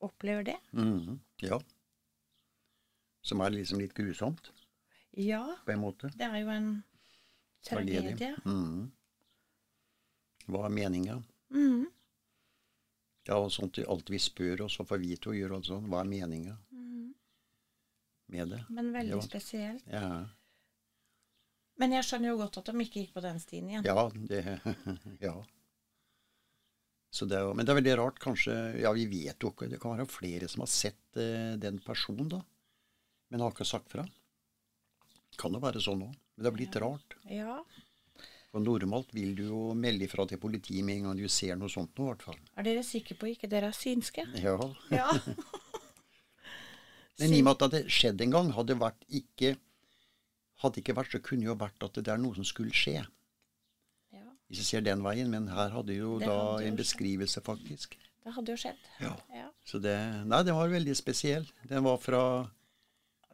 opplever 0.06 0.44
det. 0.52 0.58
Mhm. 0.72 1.20
ja. 1.44 1.60
Som 3.26 3.42
er 3.42 3.50
liksom 3.56 3.80
litt 3.82 3.96
grusomt, 3.98 4.52
Ja, 5.18 5.42
på 5.66 5.72
en 5.74 5.80
måte. 5.82 6.12
det 6.14 6.28
er 6.28 6.36
jo 6.44 6.50
en 6.54 6.68
tragedie. 7.66 8.36
Mhm. 8.46 8.92
Hva 10.46 10.66
er 10.68 10.70
meninga? 10.76 11.16
Mhm. 11.50 11.88
Ja, 13.26 13.40
og 13.42 13.50
sånt 13.52 13.80
alt 13.82 14.10
vi 14.14 14.20
spør 14.22 14.62
oss 14.68 14.76
og 14.80 14.86
får 14.92 15.00
vi 15.02 15.16
til 15.18 15.32
å 15.32 15.36
gjør 15.40 15.56
alt 15.58 15.66
sånn. 15.72 15.88
Hva 15.90 16.04
er 16.04 16.10
meninga 16.12 16.54
med 18.30 18.50
det? 18.54 18.60
Men 18.70 18.92
veldig 18.94 19.16
Ja. 19.18 19.22
spesielt. 19.26 19.88
Ja. 19.90 20.28
Men 21.82 21.98
jeg 21.98 22.08
skjønner 22.08 22.32
jo 22.32 22.40
godt 22.40 22.62
at 22.62 22.72
de 22.72 22.86
ikke 22.86 23.04
gikk 23.04 23.14
på 23.18 23.24
den 23.26 23.42
stien 23.44 23.68
igjen. 23.70 23.88
Ja, 23.88 24.08
det 24.16 24.44
Ja. 25.28 25.36
Så 27.16 27.24
det 27.32 27.38
er 27.40 27.46
jo, 27.48 27.54
men 27.56 27.64
det 27.64 27.72
er 27.72 27.80
veldig 27.80 27.96
rart, 27.96 28.18
kanskje 28.20 28.54
Ja, 28.84 28.92
vi 28.92 29.06
vet 29.08 29.40
jo 29.40 29.54
ikke 29.54 29.70
Det 29.72 29.78
kan 29.80 29.94
være 29.96 30.08
flere 30.12 30.50
som 30.52 30.66
har 30.66 30.72
sett 30.72 31.20
eh, 31.20 31.56
den 31.60 31.80
personen, 31.84 32.28
da. 32.32 32.42
Men 33.32 33.44
har 33.44 33.52
ikke 33.56 33.68
sagt 33.68 33.92
fra. 33.92 34.04
Kan 35.40 35.56
jo 35.56 35.62
være 35.64 35.82
sånn 35.84 36.04
òg. 36.06 36.14
Men 36.36 36.44
det 36.44 36.50
er 36.52 36.58
blitt 36.58 36.78
rart. 36.84 37.16
Ja. 37.32 37.56
For 38.52 38.60
normalt 38.64 39.10
vil 39.16 39.34
du 39.36 39.46
jo 39.50 39.62
melde 39.76 40.06
ifra 40.08 40.24
til 40.28 40.40
politiet 40.40 40.84
med 40.88 40.96
en 41.00 41.10
gang 41.10 41.18
du 41.20 41.28
ser 41.32 41.58
noe 41.60 41.72
sånt 41.72 41.96
nå, 41.98 42.06
i 42.06 42.10
hvert 42.14 42.26
fall. 42.30 42.40
Er 42.56 42.64
dere 42.68 42.84
sikre 42.88 43.18
på 43.20 43.26
ikke 43.34 43.50
dere 43.52 43.72
er 43.72 43.76
synske? 43.76 44.24
Ja. 44.40 44.56
Ja. 44.96 45.10
Men 47.20 47.32
i 47.32 47.42
og 47.42 47.48
med 47.48 47.52
at 47.52 47.60
det 47.60 47.68
hadde 47.68 47.96
skjedd 47.96 48.18
en 48.24 48.36
gang, 48.36 48.48
hadde 48.56 48.72
det 48.74 48.84
vært 48.84 49.02
ikke 49.20 49.50
Hadde 50.64 50.80
ikke 50.82 50.96
vært, 50.96 51.12
så 51.12 51.20
kunne 51.22 51.42
det 51.42 51.48
jo 51.50 51.56
vært 51.56 51.84
at 51.84 51.94
det 51.94 52.08
er 52.08 52.18
noe 52.18 52.34
som 52.36 52.44
skulle 52.48 52.72
skje. 52.72 53.06
ja. 54.14 54.24
Hvis 54.50 54.58
jeg 54.62 54.66
ser 54.66 54.82
den 54.82 55.02
veien. 55.04 55.30
Men 55.30 55.48
her 55.48 55.70
hadde 55.70 55.96
jo 55.98 56.20
Det 56.20 56.28
da 56.28 56.36
hadde 56.36 56.66
en 56.68 56.74
skjedd. 56.76 56.78
beskrivelse, 56.78 57.42
faktisk. 57.44 57.98
Det 58.24 58.34
hadde 58.34 58.52
jo 58.52 58.58
skjedd. 58.58 58.78
Ja. 59.02 59.16
Ja. 59.34 59.50
Så 59.66 59.80
det 59.82 59.96
Nei, 60.26 60.44
den 60.44 60.56
var 60.56 60.70
veldig 60.70 60.96
spesiell. 60.96 61.46
Den 61.68 61.84
var 61.84 61.98
fra 61.98 62.22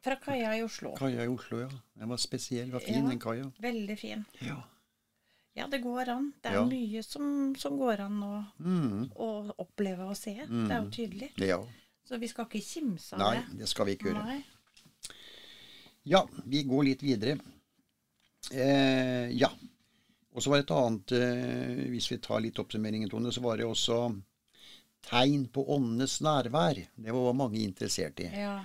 Fra 0.01 0.15
kaia 0.15 0.55
i 0.57 0.63
Oslo. 0.63 0.95
kaia 0.97 1.23
i 1.23 1.27
Oslo, 1.27 1.59
ja. 1.61 1.69
Den 1.99 2.09
var 2.09 2.17
spesiell. 2.17 2.65
Den 2.65 2.71
var 2.73 2.79
fin, 2.79 3.03
Ja. 3.03 3.09
den 3.09 3.19
kaia. 3.19 3.51
Veldig 3.61 3.99
fin. 3.99 4.25
Ja. 4.41 4.63
Ja, 5.55 5.67
det 5.67 5.81
går 5.83 6.07
an. 6.09 6.33
Det 6.41 6.51
er 6.51 6.55
Ja. 6.55 6.65
mye 6.65 7.03
som, 7.03 7.53
som 7.55 7.77
går 7.77 7.99
an 7.99 8.19
å, 8.23 8.45
Mm. 8.59 9.11
å 9.15 9.53
oppleve 9.59 9.99
og 10.09 10.15
se. 10.17 10.33
Det 10.33 10.71
er 10.71 10.81
jo 10.81 10.89
tydelig. 10.89 11.31
ja. 11.37 11.59
Så 12.03 12.17
vi 12.19 12.27
skal 12.27 12.45
ikke 12.45 12.61
kimse 12.65 13.13
av 13.13 13.19
det. 13.19 13.25
Nei, 13.25 13.45
det. 13.51 13.57
det 13.59 13.67
skal 13.69 13.85
vi 13.85 13.95
ikke 13.95 14.09
gjøre. 14.11 14.25
Nei. 14.25 14.43
Ja, 16.09 16.23
vi 16.45 16.63
går 16.65 16.83
litt 16.87 17.03
videre. 17.05 17.37
Eh, 18.51 19.29
ja. 19.37 19.51
Og 20.31 20.41
så 20.41 20.49
var 20.49 20.61
det 20.61 20.65
et 20.65 20.73
annet 20.73 21.11
eh, 21.13 21.81
Hvis 21.91 22.07
vi 22.09 22.17
tar 22.23 22.39
litt 22.41 22.57
oppsummeringen, 22.61 23.09
Tone, 23.11 23.31
så 23.35 23.43
var 23.43 23.59
det 23.59 23.67
også 23.67 23.97
tegn 25.05 25.47
på 25.53 25.65
åndenes 25.75 26.19
nærvær. 26.25 26.79
Det 26.95 27.13
var 27.13 27.37
mange 27.37 27.61
interessert 27.61 28.21
i. 28.23 28.29
Ja, 28.33 28.61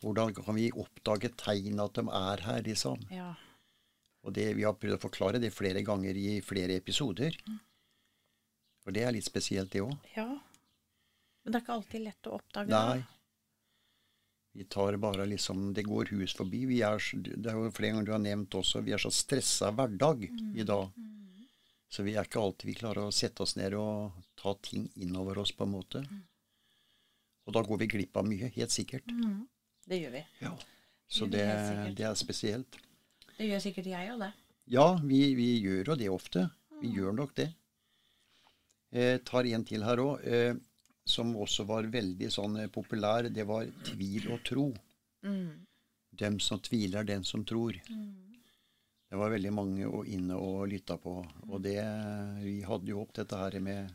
Hvordan 0.00 0.32
kan 0.36 0.54
vi 0.54 0.70
oppdage 0.70 1.32
tegn 1.40 1.80
at 1.82 1.96
de 1.98 2.04
er 2.06 2.44
her, 2.46 2.62
liksom? 2.62 3.02
ja. 3.10 3.34
Og 4.26 4.34
det, 4.34 4.48
vi 4.58 4.64
har 4.66 4.74
prøvd 4.76 4.96
å 4.96 5.00
forklare 5.00 5.38
det 5.40 5.52
flere 5.54 5.80
ganger 5.86 6.16
i 6.18 6.40
flere 6.44 6.74
episoder. 6.76 7.36
For 8.82 8.92
det 8.92 9.04
er 9.06 9.14
litt 9.14 9.24
spesielt, 9.24 9.70
det 9.72 9.80
òg. 9.84 9.94
ja. 10.16 10.26
Men 11.42 11.54
det 11.54 11.60
er 11.60 11.64
ikke 11.64 11.76
alltid 11.78 12.02
lett 12.04 12.28
å 12.28 12.34
oppdage 12.36 12.68
Nei. 12.68 12.98
det. 12.98 13.17
Vi 14.58 14.64
tar 14.64 14.96
bare 14.98 15.26
liksom 15.30 15.72
Det 15.74 15.84
går 15.86 16.08
hus 16.10 16.32
forbi. 16.34 16.64
Vi 16.66 16.80
er, 16.82 16.98
det 17.14 17.46
er 17.46 17.54
jo 17.54 17.70
flere 17.70 17.92
ganger 17.92 18.08
du 18.08 18.14
har 18.16 18.22
nevnt 18.24 18.56
også, 18.58 18.82
vi 18.82 18.94
er 18.96 18.98
så 18.98 19.12
stressa 19.14 19.70
hverdag 19.70 20.24
i 20.28 20.66
dag. 20.66 20.88
Så 21.88 22.02
vi 22.02 22.16
er 22.18 22.26
ikke 22.26 22.42
alltid 22.42 22.68
vi 22.68 22.74
klarer 22.80 23.06
å 23.06 23.14
sette 23.14 23.44
oss 23.44 23.54
ned 23.56 23.76
og 23.78 24.18
ta 24.36 24.56
ting 24.66 24.88
innover 24.98 25.38
oss, 25.40 25.54
på 25.54 25.64
en 25.64 25.72
måte. 25.76 26.02
Og 27.46 27.54
da 27.54 27.62
går 27.64 27.80
vi 27.84 27.88
glipp 27.94 28.18
av 28.18 28.26
mye, 28.28 28.50
helt 28.58 28.74
sikkert. 28.74 29.06
Mhm. 29.14 29.46
Det 29.88 30.02
gjør 30.02 30.12
vi. 30.18 30.24
Ja. 30.42 30.52
Så 31.08 31.24
vi 31.24 31.38
det, 31.38 31.46
det 31.96 32.04
er 32.10 32.18
spesielt. 32.18 32.76
Det 33.38 33.46
gjør 33.46 33.62
sikkert 33.62 33.86
jeg 33.94 34.10
òg, 34.12 34.26
det. 34.26 34.32
Ja, 34.74 34.88
vi, 35.00 35.22
vi 35.38 35.52
gjør 35.62 35.94
jo 35.94 35.96
det 36.02 36.10
ofte. 36.12 36.48
Vi 36.82 36.90
gjør 36.98 37.14
nok 37.16 37.32
det. 37.38 37.48
Eh, 38.90 39.16
tar 39.24 39.46
en 39.48 39.64
til 39.64 39.86
her 39.86 40.02
òg, 40.02 40.26
eh, 40.28 40.58
som 41.08 41.34
også 41.36 41.66
var 41.68 41.88
veldig 41.92 42.30
sånn 42.32 42.60
eh, 42.64 42.70
populær. 42.72 43.30
Det 43.32 43.46
var 43.48 43.68
tvil 43.90 44.30
og 44.34 44.42
tro. 44.46 44.68
Mm. 45.26 45.66
Dem 46.18 46.40
som 46.42 46.60
tviler, 46.64 47.06
den 47.06 47.24
som 47.24 47.44
tror. 47.48 47.78
Det 49.08 49.16
var 49.16 49.32
veldig 49.32 49.52
mange 49.54 49.88
å 49.88 50.02
inne 50.04 50.36
og 50.36 50.66
lytta 50.68 50.98
på. 51.00 51.14
Og 51.48 51.62
det 51.64 51.80
Vi 52.42 52.60
hadde 52.66 52.92
jo 52.92 53.02
opp 53.02 53.14
dette 53.16 53.38
her 53.40 53.58
med 53.64 53.92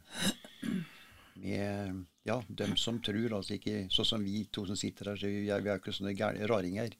med 1.36 2.06
ja, 2.24 2.44
dem 2.48 2.78
som 2.78 3.02
tror. 3.02 3.34
Altså 3.38 3.58
ikke 3.58 3.88
sånn 3.92 4.08
som 4.08 4.24
vi 4.24 4.46
to 4.52 4.66
som 4.70 4.80
sitter 4.80 5.12
her, 5.12 5.20
så 5.20 5.32
vi 5.32 5.50
er, 5.50 5.64
vi 5.64 5.72
er 5.74 5.82
ikke 5.82 5.96
sånne 5.96 6.16
gærne 6.18 6.48
raringer. 6.50 6.96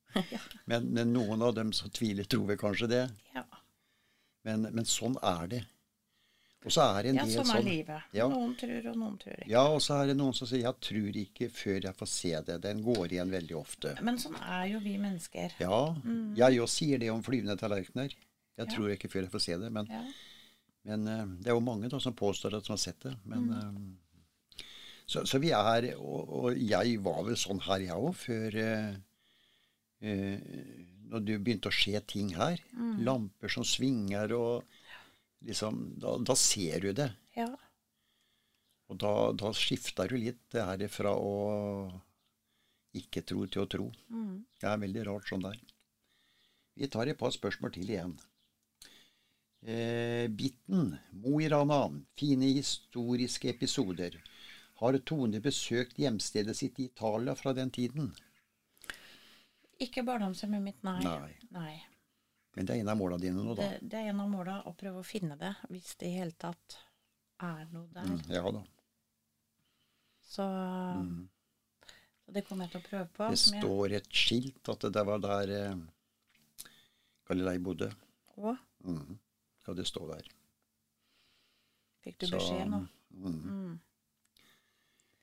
men, 0.70 0.90
men 0.94 1.12
noen 1.14 1.42
av 1.42 1.56
dem 1.56 1.72
som 1.76 1.92
tviler, 1.94 2.28
tror 2.28 2.46
vel 2.50 2.60
kanskje 2.60 2.90
det. 2.90 3.04
Ja. 3.34 3.46
Men, 4.46 4.68
men 4.70 4.88
sånn 4.88 5.18
er 5.26 5.50
det. 5.50 5.64
Og 6.60 6.72
så 6.74 6.82
er 6.84 7.02
det 7.06 7.10
en 7.14 7.18
ja, 7.22 7.24
del 7.24 7.38
sånn 7.38 7.50
er 7.56 7.62
livet. 7.64 8.08
Ja. 8.12 8.26
Noen 8.28 8.50
tror, 8.60 8.88
og 8.90 8.96
noen 9.00 9.14
tror 9.22 9.36
ikke. 9.38 9.48
Ja, 9.48 9.62
og 9.72 9.78
så 9.80 9.94
er 10.02 10.10
det 10.10 10.16
noen 10.18 10.34
som 10.36 10.48
sier 10.48 10.60
'jeg 10.66 10.80
tror 10.84 11.16
ikke 11.22 11.48
før 11.48 11.78
jeg 11.86 11.96
får 11.96 12.08
se 12.12 12.32
det'. 12.48 12.60
Den 12.60 12.82
går 12.84 13.06
igjen 13.08 13.30
veldig 13.32 13.56
ofte. 13.56 13.94
Men 14.02 14.18
sånn 14.18 14.36
er 14.36 14.66
jo 14.68 14.80
vi 14.80 14.98
mennesker. 14.98 15.54
Ja, 15.58 15.96
jeg 16.36 16.60
òg 16.60 16.68
sier 16.68 16.98
det 16.98 17.08
om 17.10 17.22
flyvende 17.22 17.56
tallerkener. 17.56 18.12
Jeg 18.12 18.66
Ja. 18.68 18.76
tror 18.76 18.90
ikke 18.92 19.08
før 19.08 19.22
jeg 19.22 19.30
får 19.32 19.40
se 19.40 19.56
det. 19.56 19.72
Men, 19.72 19.86
Ja. 19.86 20.04
men 20.84 21.08
eh, 21.08 21.24
det 21.40 21.46
er 21.46 21.54
jo 21.54 21.60
mange 21.60 21.88
da 21.88 21.98
som 21.98 22.12
påstår 22.12 22.54
at 22.54 22.64
de 22.64 22.72
har 22.72 22.76
sett 22.76 23.00
det. 23.00 23.16
Men, 23.24 23.50
eh, 23.50 24.62
så, 25.06 25.24
så 25.24 25.40
vi 25.40 25.50
er 25.50 25.96
og, 25.96 26.28
og 26.28 26.58
jeg 26.58 26.98
var 27.02 27.24
vel 27.24 27.36
sånn 27.36 27.60
her, 27.60 27.80
jeg 27.80 27.96
òg, 27.96 28.14
før 28.14 28.56
uh, 28.56 28.96
Når 31.10 31.24
det 31.26 31.42
begynte 31.42 31.68
å 31.68 31.74
skje 31.74 32.00
ting 32.06 32.28
her. 32.36 32.58
Lamper 32.98 33.48
som 33.48 33.64
svinger 33.64 34.30
og 34.32 34.64
liksom 35.46 35.82
Da, 36.00 36.16
da 36.18 36.34
ser 36.36 36.80
du 36.80 36.92
det. 36.92 37.10
ja. 37.36 37.48
Og 38.90 38.96
da, 38.98 39.30
da 39.38 39.52
skifter 39.54 40.08
du 40.10 40.16
litt 40.18 40.40
det 40.50 40.64
her 40.66 40.80
fra 40.90 41.12
å 41.14 41.34
ikke 42.98 43.22
tro 43.22 43.44
til 43.46 43.62
å 43.62 43.68
tro. 43.70 43.84
Mm. 44.10 44.40
Det 44.58 44.66
er 44.66 44.80
veldig 44.82 45.04
rart 45.06 45.28
sånn 45.30 45.44
der. 45.44 45.60
Vi 46.74 46.88
tar 46.90 47.06
et 47.06 47.18
par 47.20 47.30
spørsmål 47.30 47.70
til 47.76 47.86
igjen. 47.92 48.16
Eh, 49.62 50.26
Bitten, 50.34 50.96
Mo 51.22 51.38
i 51.38 51.46
Rana. 51.52 51.84
Fine 52.18 52.50
historiske 52.56 53.52
episoder. 53.52 54.18
Har 54.82 54.98
Tone 55.06 55.38
besøkt 55.44 55.98
hjemstedet 56.02 56.56
sitt 56.58 56.82
i 56.82 56.88
Italia 56.90 57.36
fra 57.38 57.52
den 57.54 57.70
tiden? 57.70 58.10
Ikke 59.78 60.02
barndomshjemmet 60.02 60.66
mitt, 60.66 60.82
nei. 60.82 60.98
Nei. 61.04 61.34
Nei. 61.54 61.76
Men 62.60 62.66
det 62.68 62.74
er 62.76 62.82
en 62.84 62.90
av 62.92 62.98
måla 63.00 63.16
dine 63.16 63.40
nå, 63.40 63.54
da. 63.56 63.70
Det, 63.70 63.88
det 63.88 63.98
er 64.02 64.10
en 64.12 64.18
av 64.20 64.26
måla 64.28 64.58
å 64.68 64.74
prøve 64.76 65.00
å 65.00 65.06
finne 65.06 65.32
det, 65.40 65.54
hvis 65.72 65.94
det 65.96 66.10
i 66.10 66.16
hele 66.18 66.34
tatt 66.36 66.74
er 67.40 67.62
noe 67.72 67.86
der. 67.94 68.04
Mm, 68.04 68.18
ja 68.36 68.50
da. 68.52 68.60
Så 70.30 70.44
Så 72.26 72.34
det 72.36 72.42
kommer 72.46 72.68
jeg 72.68 72.74
til 72.74 72.82
å 72.82 72.88
prøve 72.90 73.08
på. 73.16 73.28
Det 73.32 73.38
jeg- 73.40 73.62
står 73.64 73.94
et 73.96 74.10
skilt 74.12 74.68
at 74.74 74.84
det 74.92 75.04
var 75.08 75.22
der 75.24 75.54
eh, 75.56 75.80
Galilei 77.30 77.56
bodde. 77.58 77.90
Å, 78.36 78.56
Mm. 78.84 79.16
Skal 79.62 79.74
det 79.76 79.86
stå 79.86 80.06
der. 80.08 80.28
fikk 82.04 82.18
du 82.18 82.26
Så, 82.26 82.36
beskjed 82.38 82.68
nå? 82.70 82.78
mhm. 83.10 83.40
Mm. 83.48 83.80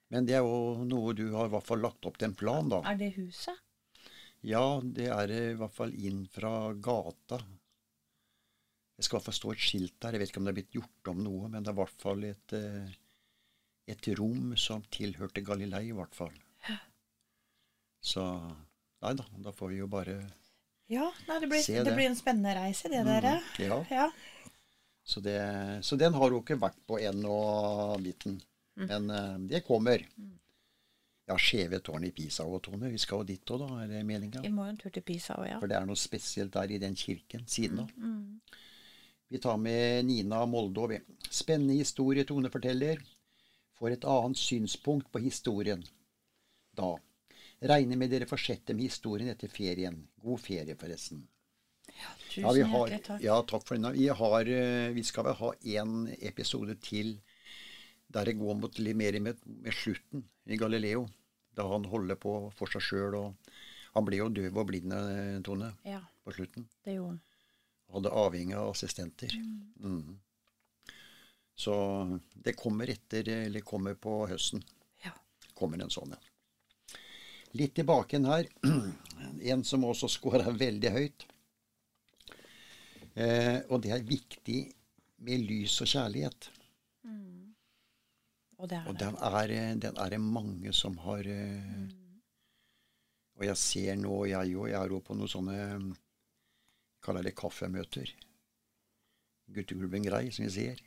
Men 0.10 0.26
det 0.26 0.36
er 0.36 0.44
jo 0.46 0.84
noe 0.86 1.14
du 1.14 1.32
har 1.34 1.46
i 1.48 1.50
hvert 1.50 1.66
fall 1.66 1.80
lagt 1.82 2.06
opp 2.06 2.18
til 2.18 2.30
en 2.30 2.36
plan, 2.36 2.70
da. 2.70 2.82
Er 2.86 2.98
det 2.98 3.14
huset? 3.16 3.58
Ja, 4.48 4.80
det 4.82 5.10
er 5.12 5.34
i 5.34 5.56
hvert 5.60 5.76
fall 5.76 5.92
inn 6.08 6.24
fra 6.32 6.72
gata. 6.74 7.40
Det 8.98 9.06
skal 9.06 9.18
i 9.18 9.20
hvert 9.20 9.28
fall 9.28 9.38
stå 9.38 9.52
et 9.54 9.66
skilt 9.66 9.98
der. 10.02 10.16
Jeg 10.16 10.24
vet 10.24 10.32
ikke 10.32 10.42
om 10.42 10.48
det 10.48 10.54
er 10.54 10.60
blitt 10.62 10.78
gjort 10.78 11.12
om 11.12 11.20
noe, 11.26 11.50
men 11.52 11.66
det 11.66 11.70
er 11.74 11.76
i 11.76 11.82
hvert 11.82 12.00
fall 12.02 12.24
et, 12.26 12.56
eh, 12.56 12.96
et 13.94 14.10
rom 14.18 14.56
som 14.58 14.86
tilhørte 14.94 15.44
Galilei, 15.46 15.90
i 15.90 15.98
hvert 15.98 16.16
fall. 16.18 16.34
Så 18.02 18.24
Nei 19.04 19.12
da, 19.14 19.26
da 19.46 19.52
får 19.54 19.70
vi 19.70 19.78
jo 19.78 19.88
bare 19.92 20.16
Ja, 20.90 21.12
nei, 21.28 21.36
det, 21.44 21.50
blir, 21.52 21.62
det. 21.62 21.84
det. 21.86 21.94
blir 21.94 22.08
en 22.10 22.18
spennende 22.18 22.56
reise, 22.58 22.90
det, 22.90 23.04
dere. 23.06 23.36
Ja. 23.62 23.78
Ja. 23.94 24.08
Så, 25.06 25.22
det, 25.24 25.38
så 25.86 25.96
den 26.00 26.16
har 26.18 26.32
hun 26.34 26.42
ikke 26.42 26.58
vært 26.60 26.80
på 26.88 26.98
ennå, 27.00 27.36
biten. 28.04 28.40
Men 28.80 29.10
eh, 29.14 29.36
det 29.52 29.62
kommer. 29.68 30.02
Ja, 31.28 31.36
Skjeve 31.38 31.80
tårn 31.84 32.06
i 32.08 32.12
Pisa 32.16 32.46
og 32.48 32.62
Tone. 32.64 32.88
Vi 32.94 33.00
skal 33.04 33.20
jo 33.22 33.28
dit 33.28 33.52
òg, 33.52 33.60
da, 33.66 33.82
er 33.84 33.90
det 33.92 34.04
meninga? 34.08 34.42
Vi 34.46 34.52
må 34.54 34.64
jo 34.64 34.72
en 34.72 34.80
tur 34.80 34.94
til 34.96 35.04
Pisa 35.04 35.36
òg, 35.36 35.50
ja. 35.50 35.58
For 35.60 35.68
det 35.68 35.76
er 35.76 35.88
noe 35.90 36.00
spesielt 36.00 36.54
der 36.56 36.72
i 36.72 36.80
den 36.80 36.96
kirken 36.96 37.44
siden 37.52 37.82
av. 37.84 37.92
Mm. 38.00 38.40
Vi 39.28 39.42
tar 39.44 39.58
med 39.60 40.06
Nina 40.08 40.46
Moldo. 40.48 40.86
vi. 40.88 41.02
Spennende 41.28 41.76
historie 41.76 42.24
Tone 42.24 42.50
forteller. 42.54 43.02
Får 43.78 43.98
et 43.98 44.06
annet 44.08 44.40
synspunkt 44.40 45.12
på 45.12 45.20
historien. 45.20 45.84
Da. 46.78 46.94
Regner 47.60 47.98
med 48.00 48.10
dere 48.14 48.26
fortsetter 48.30 48.74
med 48.78 48.88
historien 48.88 49.28
etter 49.34 49.52
ferien. 49.52 50.00
God 50.24 50.40
ferie, 50.40 50.76
forresten. 50.80 51.26
Tusen 52.30 52.44
Ja, 52.44 52.48
har, 52.54 52.88
hjertelig 52.88 53.04
takk. 53.04 53.22
ja, 53.24 53.36
takk 53.52 53.68
for 53.68 53.76
den. 53.76 53.92
Vi, 53.94 54.08
har, 54.08 54.48
eh, 54.48 54.90
vi 54.96 55.04
skal 55.04 55.26
vel 55.28 55.38
ha 55.42 55.52
en 55.76 56.08
episode 56.22 56.76
til 56.82 57.18
der 58.14 58.26
det 58.30 58.38
går 58.40 58.56
mot 58.60 58.78
litt 58.80 58.96
mer 58.98 59.18
med, 59.20 59.40
med 59.46 59.74
slutten 59.76 60.24
i 60.48 60.58
Galileo. 60.60 61.08
Da 61.58 61.66
han 61.68 61.86
holder 61.90 62.16
på 62.22 62.36
for 62.56 62.72
seg 62.72 62.82
sjøl. 62.86 63.16
og 63.16 63.36
Han 63.96 64.06
ble 64.06 64.20
jo 64.22 64.30
døv 64.30 64.58
og 64.62 64.68
blind, 64.70 64.94
eh, 64.94 65.40
Tone, 65.44 65.74
Ja, 65.84 66.00
på 66.24 66.32
slutten. 66.36 66.68
det 66.86 66.96
gjorde 66.96 67.16
han. 67.16 67.22
Hadde 67.94 68.12
avhengig 68.12 68.56
av 68.60 68.70
assistenter. 68.72 69.32
Mhm. 69.80 70.18
Så 71.58 71.74
det 72.36 72.54
kommer 72.56 72.90
etter, 72.94 73.28
eller 73.48 73.62
kommer 73.66 73.96
på 73.96 74.28
høsten. 74.30 74.62
Ja. 75.04 75.12
Kommer 75.56 75.82
en 75.82 75.90
sånn, 75.90 76.12
en. 76.14 76.98
Litt 77.58 77.74
tilbake 77.76 78.20
her. 78.26 78.48
En 79.42 79.64
som 79.64 79.82
også 79.84 80.08
scora 80.10 80.52
veldig 80.54 80.92
høyt. 80.94 81.26
Eh, 83.18 83.62
og 83.72 83.82
det 83.82 83.92
er 83.96 84.04
viktig 84.06 84.60
med 85.26 85.42
lys 85.50 85.80
og 85.82 85.88
kjærlighet. 85.90 86.50
Og 88.58 88.70
det 88.70 88.78
er 88.78 88.90
Og 88.90 89.00
den 89.00 89.16
er, 89.16 89.54
eh, 89.54 89.76
den 89.76 89.98
er 89.98 90.10
det 90.10 90.22
mange 90.22 90.74
som 90.74 90.98
har 90.98 91.24
mm. 91.24 91.88
Og 93.38 93.46
jeg 93.46 93.58
ser 93.58 93.96
nå, 93.96 94.26
jeg 94.26 94.56
òg, 94.56 94.70
jeg 94.72 94.82
er 94.82 94.90
jo 94.90 95.00
på 95.00 95.14
noen 95.18 95.30
sånne 95.30 95.58
eh, 95.62 95.90
Kaller 97.06 97.24
det 97.24 97.36
kaffemøter. 97.38 98.10
Gutteklubben 99.54 100.04
Grei, 100.04 100.32
som 100.34 100.44
vi 100.44 100.50
ser. 100.52 100.82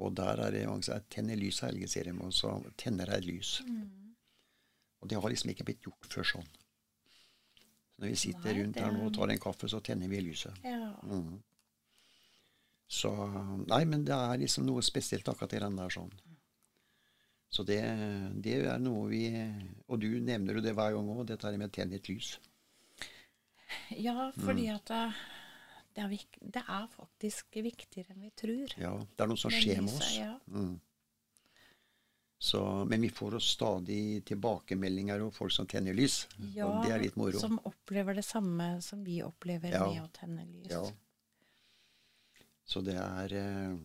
Og 0.00 0.14
der 0.16 0.40
er 0.40 0.54
det 0.54 0.62
mange 0.66 0.86
som 0.86 0.94
sier 0.94 1.04
'tenner 1.10 1.36
lys, 1.36 1.60
Helge', 1.60 1.88
sier 1.90 2.04
de. 2.04 2.14
Og 2.22 2.32
så 2.32 2.54
tenner 2.78 3.10
jeg 3.10 3.26
lys. 3.26 3.60
lys. 3.66 4.04
Og 5.04 5.10
det 5.10 5.20
har 5.20 5.28
liksom 5.28 5.50
ikke 5.50 5.66
blitt 5.68 5.84
gjort 5.84 6.06
før 6.08 6.24
sånn. 6.24 6.46
Så 7.92 8.02
når 8.02 8.08
vi 8.08 8.16
sitter 8.16 8.48
Nei, 8.48 8.54
rundt 8.60 8.78
det 8.78 8.84
her 8.84 8.94
nå 8.94 9.02
og 9.06 9.12
tar 9.14 9.30
en 9.30 9.42
kaffe, 9.42 9.68
så 9.68 9.80
tenner 9.84 10.08
vi 10.08 10.22
lyset. 10.24 10.64
Ja. 10.64 10.94
Mm. 11.04 11.42
Så 12.88 13.10
Nei, 13.68 13.84
men 13.84 14.06
det 14.08 14.16
er 14.16 14.40
liksom 14.40 14.64
noe 14.66 14.82
spesielt 14.82 15.28
akkurat 15.28 15.52
i 15.52 15.60
den 15.62 15.76
der 15.76 15.92
sånn. 15.92 16.10
Så 17.54 17.62
det, 17.66 17.78
det 18.42 18.54
er 18.66 18.80
noe 18.82 19.04
vi 19.12 19.20
Og 19.86 20.00
du 20.02 20.08
nevner 20.18 20.56
jo 20.58 20.62
det 20.64 20.72
hver 20.74 20.96
gang 20.96 21.10
òg, 21.12 21.20
dette 21.28 21.52
med 21.54 21.68
å 21.70 21.74
tenne 21.76 22.00
et 22.00 22.08
lys. 22.10 22.32
ja, 23.94 24.30
fordi 24.34 24.66
Mm. 24.68 24.74
at 24.74 24.86
det, 24.90 25.14
det, 25.94 26.02
er 26.02 26.50
det 26.56 26.62
er 26.66 26.88
faktisk 26.96 27.54
viktigere 27.62 28.10
enn 28.14 28.24
vi 28.26 28.30
tror. 28.34 28.74
Ja, 28.80 28.96
det 28.98 29.22
er 29.22 29.30
noe 29.30 29.38
som 29.38 29.50
skjer 29.54 29.80
med 29.86 29.94
oss. 29.94 30.16
Ja. 30.18 30.32
Mm. 30.50 30.80
Så, 32.44 32.60
men 32.90 33.00
vi 33.00 33.08
får 33.08 33.36
oss 33.38 33.52
stadig 33.54 34.24
tilbakemeldinger 34.28 35.22
om 35.24 35.30
folk 35.32 35.52
som 35.54 35.66
tenner 35.70 35.94
lys. 35.96 36.26
Ja, 36.52 36.66
og 36.66 36.84
det 36.84 36.92
er 36.92 37.00
litt 37.06 37.16
moro. 37.16 37.38
Som 37.40 37.56
opplever 37.64 38.14
det 38.18 38.24
samme 38.26 38.82
som 38.84 39.04
vi 39.06 39.22
opplever 39.24 39.70
Ja. 39.72 39.86
med 39.86 40.02
å 40.02 40.10
tenne 40.12 40.44
lys. 40.50 40.70
Ja. 40.74 40.82
Så 42.66 42.82
det 42.84 42.96
er 42.98 43.32
eh, 43.38 43.76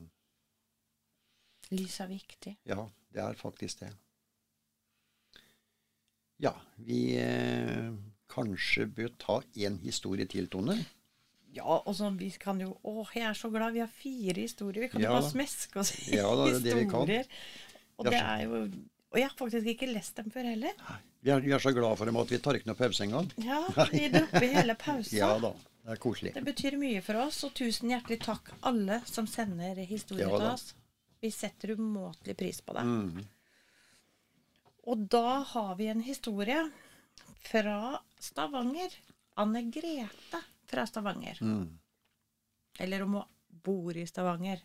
Lys 1.72 2.00
er 2.02 2.08
viktig. 2.10 2.56
Ja, 2.66 2.88
det 3.14 3.24
er 3.24 3.38
faktisk 3.40 3.84
det. 3.84 3.90
Ja, 6.40 6.54
vi 6.88 7.18
eh, 7.20 7.90
kanskje 8.32 8.86
bør 8.88 9.12
ta 9.20 9.42
én 9.60 9.80
historie 9.84 10.28
til, 10.30 10.48
Tone. 10.52 10.78
Ja, 11.56 11.66
og 11.80 11.96
så 11.98 12.12
vi 12.14 12.30
kan 12.40 12.60
jo 12.62 12.76
Å, 12.86 13.04
jeg 13.16 13.26
er 13.26 13.38
så 13.38 13.50
glad 13.52 13.74
vi 13.74 13.82
har 13.82 13.90
fire 13.92 14.38
historier. 14.38 14.86
Vi 14.86 14.92
kan 14.94 15.02
Ja 15.02 15.10
jo 15.10 15.18
bare 15.18 15.32
smeske 15.32 15.82
oss 15.82 15.96
i 15.98 16.20
Ja 16.20 16.30
det 16.38 16.62
det 16.64 16.76
historier. 16.84 17.26
Og 17.98 18.06
det 18.06 18.20
er 18.20 18.44
jo 18.46 18.62
Og 19.10 19.18
jeg 19.18 19.26
har 19.26 19.36
faktisk 19.40 19.72
ikke 19.74 19.90
lest 19.90 20.22
dem 20.22 20.30
før 20.32 20.46
heller. 20.46 20.76
Vi 21.26 21.34
er, 21.34 21.42
vi 21.42 21.52
er 21.52 21.60
så 21.60 21.74
glad 21.74 21.98
for 21.98 22.06
dem 22.06 22.20
at 22.22 22.32
vi 22.32 22.38
tar 22.38 22.60
ikke 22.60 22.70
noe 22.70 22.78
pause 22.78 23.04
engang. 23.04 23.32
Ja, 23.42 23.64
vi 23.92 24.06
dropper 24.14 24.46
hele 24.54 24.76
pausa. 24.80 25.16
Ja 25.18 25.32
da, 25.42 25.52
det 25.84 25.96
er 25.96 26.02
koselig. 26.06 26.36
Det 26.38 26.46
betyr 26.46 26.78
mye 26.80 27.02
for 27.04 27.20
oss, 27.26 27.42
og 27.48 27.56
tusen 27.58 27.90
hjertelig 27.92 28.22
takk 28.24 28.54
alle 28.70 29.02
som 29.10 29.28
sender 29.28 29.82
historier 29.90 30.30
Ja 30.30 30.38
til 30.38 30.52
oss. 30.54 30.70
Vi 31.20 31.32
setter 31.32 31.76
umåtelig 31.76 32.38
pris 32.38 32.62
på 32.62 32.74
det. 32.78 32.86
Mm. 32.88 33.26
Og 34.90 35.06
da 35.12 35.42
har 35.52 35.76
vi 35.76 35.90
en 35.92 36.02
historie 36.02 36.62
fra 37.44 38.00
Stavanger. 38.20 38.96
Anne 39.40 39.62
Grete 39.72 40.42
fra 40.68 40.86
Stavanger. 40.88 41.38
Mm. 41.42 41.80
Eller 42.80 43.04
om 43.04 43.14
hun 43.20 43.24
bor 43.48 43.98
i 43.98 44.08
Stavanger. 44.08 44.64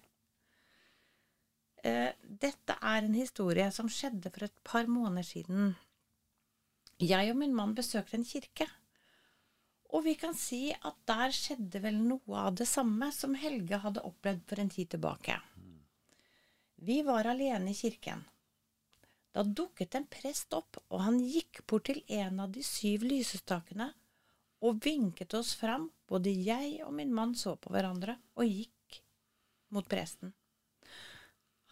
Eh, 1.85 2.11
dette 2.21 2.79
er 2.81 3.03
en 3.03 3.15
historie 3.15 3.67
som 3.75 3.91
skjedde 3.91 4.31
for 4.33 4.47
et 4.47 4.57
par 4.65 4.89
måneder 4.89 5.27
siden. 5.27 5.75
Jeg 7.03 7.31
og 7.33 7.39
min 7.39 7.55
mann 7.55 7.75
besøkte 7.77 8.17
en 8.19 8.27
kirke. 8.27 8.69
Og 9.95 10.07
vi 10.07 10.15
kan 10.19 10.35
si 10.35 10.73
at 10.75 10.97
der 11.07 11.35
skjedde 11.35 11.83
vel 11.83 12.01
noe 12.03 12.47
av 12.47 12.57
det 12.59 12.67
samme 12.67 13.11
som 13.15 13.37
Helge 13.39 13.79
hadde 13.83 14.03
opplevd 14.07 14.43
for 14.49 14.63
en 14.63 14.73
tid 14.73 14.91
tilbake. 14.97 15.37
Vi 16.85 17.03
var 17.03 17.25
alene 17.25 17.71
i 17.71 17.75
kirken. 17.75 18.25
Da 19.33 19.43
dukket 19.43 19.95
en 19.95 20.05
prest 20.07 20.53
opp, 20.53 20.77
og 20.93 21.01
han 21.01 21.17
gikk 21.25 21.63
bort 21.67 21.89
til 21.89 22.03
en 22.13 22.43
av 22.45 22.53
de 22.53 22.63
syv 22.63 23.07
lysestakene 23.09 23.87
og 24.61 24.83
vinket 24.85 25.33
oss 25.39 25.55
fram. 25.57 25.89
Både 26.05 26.31
jeg 26.31 26.83
og 26.85 26.93
min 26.99 27.15
mann 27.15 27.33
så 27.41 27.57
på 27.57 27.73
hverandre 27.73 28.19
og 28.37 28.45
gikk 28.45 29.01
mot 29.73 29.89
presten. 29.89 30.35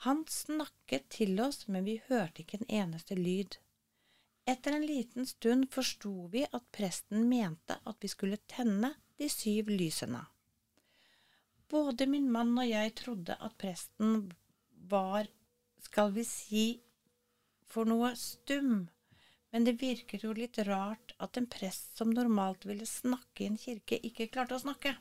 Han 0.08 0.24
snakket 0.28 1.10
til 1.12 1.36
oss, 1.44 1.68
men 1.68 1.84
vi 1.84 2.00
hørte 2.08 2.42
ikke 2.42 2.62
en 2.62 2.72
eneste 2.80 3.14
lyd. 3.14 3.60
Etter 4.48 4.74
en 4.74 4.86
liten 4.88 5.28
stund 5.28 5.68
forsto 5.70 6.26
vi 6.32 6.46
at 6.48 6.70
presten 6.74 7.28
mente 7.28 7.76
at 7.84 8.00
vi 8.00 8.10
skulle 8.10 8.40
tenne 8.50 8.94
de 9.20 9.28
syv 9.30 9.68
lysene. 9.70 10.24
Både 11.68 12.08
min 12.08 12.32
mann 12.32 12.56
og 12.56 12.66
jeg 12.66 12.96
trodde 12.98 13.36
at 13.38 13.60
presten 13.60 14.32
var, 14.92 15.28
skal 15.82 16.12
vi 16.14 16.24
si, 16.28 16.66
for 17.72 17.88
noe 17.88 18.12
stum, 18.18 18.84
men 19.52 19.66
det 19.68 19.80
virker 19.80 20.22
jo 20.24 20.32
litt 20.36 20.58
rart 20.68 21.14
at 21.24 21.36
en 21.40 21.48
prest 21.50 21.96
som 21.98 22.12
normalt 22.12 22.64
ville 22.68 22.88
snakke 22.88 23.44
i 23.44 23.48
en 23.50 23.60
kirke, 23.60 23.98
ikke 24.00 24.30
klarte 24.32 24.56
å 24.56 24.62
snakke. 24.62 24.94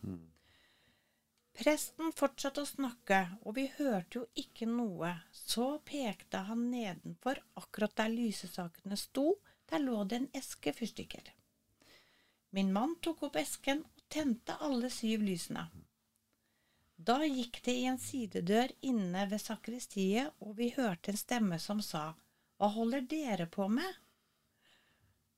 Presten 1.61 2.13
fortsatte 2.15 2.63
å 2.63 2.67
snakke, 2.67 3.19
og 3.43 3.55
vi 3.57 3.67
hørte 3.77 4.21
jo 4.21 4.23
ikke 4.39 4.67
noe. 4.67 5.11
Så 5.35 5.67
pekte 5.87 6.45
han 6.47 6.69
nedenfor, 6.71 7.39
akkurat 7.59 7.95
der 7.99 8.11
lysesakene 8.11 8.97
sto, 8.99 9.35
der 9.71 9.83
lå 9.83 10.03
det 10.07 10.21
en 10.21 10.29
eske 10.35 10.73
fyrstikker. 10.75 11.31
Min 12.55 12.71
mann 12.75 12.97
tok 13.03 13.27
opp 13.27 13.39
esken 13.39 13.83
og 13.87 14.03
tente 14.11 14.55
alle 14.63 14.89
syv 14.91 15.23
lysene. 15.27 15.67
Da 17.01 17.17
gikk 17.25 17.63
det 17.65 17.73
i 17.79 17.85
en 17.89 17.97
sidedør 17.97 18.71
inne 18.85 19.23
ved 19.31 19.41
sakristiet, 19.41 20.35
og 20.39 20.57
vi 20.59 20.67
hørte 20.75 21.13
en 21.13 21.17
stemme 21.17 21.57
som 21.59 21.81
sa, 21.81 22.11
Hva 22.57 22.67
holder 22.75 23.07
dere 23.13 23.47
på 23.49 23.65
med? 23.71 23.95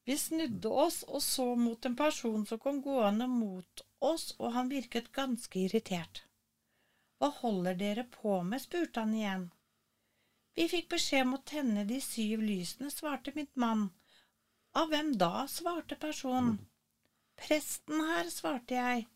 Vi 0.03 0.17
snudde 0.19 0.67
oss 0.67 1.03
og 1.07 1.21
så 1.23 1.45
mot 1.55 1.85
en 1.85 1.95
person 1.95 2.43
som 2.45 2.59
kom 2.59 2.81
gående 2.83 3.29
mot 3.31 3.85
oss, 4.03 4.33
og 4.39 4.51
han 4.57 4.71
virket 4.73 5.13
ganske 5.15 5.61
irritert. 5.61 6.25
Hva 7.19 7.29
holder 7.39 7.79
dere 7.79 8.03
på 8.17 8.41
med? 8.43 8.59
spurte 8.65 9.05
han 9.05 9.15
igjen. 9.15 9.47
Vi 10.59 10.67
fikk 10.67 10.91
beskjed 10.97 11.23
om 11.29 11.37
å 11.37 11.43
tenne 11.53 11.87
de 11.87 12.01
syv 12.03 12.43
lysene, 12.43 12.91
svarte 12.91 13.31
mitt 13.39 13.55
mann, 13.55 13.91
Av 14.75 14.89
hvem 14.89 15.15
da? 15.21 15.47
svarte 15.47 15.95
personen. 15.95 16.57
Presten 17.39 18.03
her, 18.09 18.29
svarte 18.33 18.75
jeg. 18.75 19.07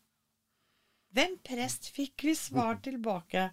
Hvem 1.16 1.38
prest 1.44 1.88
fikk 1.94 2.24
vi 2.28 2.34
svar 2.36 2.80
tilbake? 2.84 3.48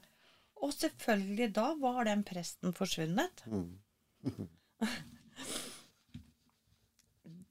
Og 0.64 0.74
selvfølgelig, 0.74 1.50
da 1.56 1.72
var 1.80 2.06
den 2.08 2.24
presten 2.28 2.74
forsvunnet. 2.76 3.44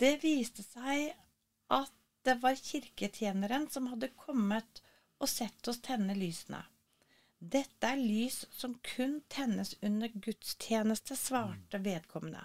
Det 0.04 0.14
viste 0.24 0.64
seg 0.66 1.12
at 1.72 1.92
det 2.24 2.38
var 2.42 2.56
kirketjeneren 2.56 3.68
som 3.70 3.88
hadde 3.92 4.12
kommet 4.16 4.80
og 5.20 5.28
sett 5.30 5.68
oss 5.68 5.80
tenne 5.84 6.16
lysene. 6.16 6.62
Dette 7.38 7.90
er 7.92 8.00
lys 8.00 8.44
som 8.52 8.78
kun 8.94 9.18
tennes 9.28 9.74
under 9.84 10.08
gudstjeneste, 10.08 11.16
svarte 11.16 11.80
vedkommende. 11.84 12.40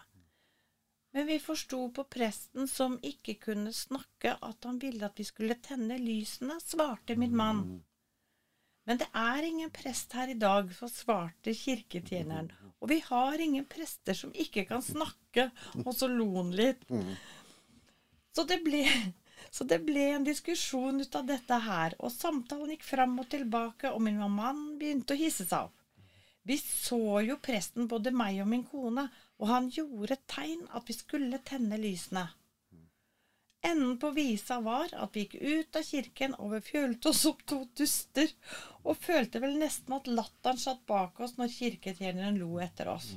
Men 1.11 1.25
vi 1.25 1.39
forsto 1.41 1.89
på 1.93 2.03
presten 2.05 2.67
som 2.69 2.99
ikke 3.01 3.39
kunne 3.41 3.73
snakke, 3.73 4.35
at 4.35 4.65
han 4.67 4.77
ville 4.81 5.05
at 5.07 5.17
vi 5.17 5.25
skulle 5.25 5.57
tenne 5.63 5.97
lysene, 5.97 6.59
svarte 6.61 7.15
min 7.17 7.33
mann. 7.35 7.63
Men 8.85 8.97
det 9.01 9.07
er 9.17 9.45
ingen 9.45 9.71
prest 9.73 10.13
her 10.17 10.29
i 10.29 10.37
dag, 10.37 10.69
så 10.73 10.89
svarte 10.89 11.53
kirketjeneren. 11.53 12.51
Og 12.79 12.89
vi 12.89 12.99
har 13.05 13.41
ingen 13.41 13.65
prester 13.69 14.17
som 14.17 14.31
ikke 14.33 14.63
kan 14.69 14.85
snakke, 14.85 15.49
og 15.83 15.91
så 15.97 16.07
lo 16.09 16.29
han 16.37 16.53
litt. 16.57 16.85
Så 18.33 18.45
det, 18.49 18.61
ble, 18.65 18.85
så 19.51 19.65
det 19.69 19.81
ble 19.85 20.05
en 20.13 20.25
diskusjon 20.25 21.01
ut 21.01 21.17
av 21.17 21.25
dette 21.27 21.59
her, 21.65 21.97
og 21.99 22.13
samtalen 22.13 22.73
gikk 22.75 22.85
fram 22.87 23.17
og 23.21 23.29
tilbake, 23.33 23.91
og 23.91 24.01
min 24.05 24.21
mann 24.33 24.63
begynte 24.79 25.17
å 25.17 25.21
hisse 25.21 25.45
seg 25.49 25.67
opp. 25.67 25.75
Vi 26.49 26.57
så 26.57 27.19
jo 27.25 27.35
presten, 27.43 27.89
både 27.89 28.13
meg 28.15 28.39
og 28.41 28.47
min 28.49 28.63
kone, 28.65 29.09
og 29.39 29.47
han 29.47 29.69
gjorde 29.71 30.15
et 30.15 30.27
tegn 30.27 30.67
at 30.75 30.89
vi 30.89 30.95
skulle 30.97 31.39
tenne 31.47 31.79
lysene. 31.79 32.27
Enden 33.61 33.97
på 33.99 34.11
visa 34.15 34.59
var 34.63 34.91
at 34.95 35.15
vi 35.15 35.25
gikk 35.25 35.35
ut 35.41 35.75
av 35.75 35.83
kirken, 35.83 36.35
og 36.39 36.53
vi 36.53 36.61
følte 36.63 37.11
oss 37.11 37.23
som 37.25 37.41
to 37.51 37.59
duster, 37.75 38.31
og 38.87 38.99
følte 39.03 39.41
vel 39.43 39.57
nesten 39.59 39.95
at 39.97 40.07
latteren 40.07 40.59
satt 40.59 40.85
bak 40.87 41.19
oss 41.19 41.35
når 41.39 41.51
kirketjeneren 41.57 42.39
lo 42.39 42.53
etter 42.63 42.87
oss. 42.91 43.11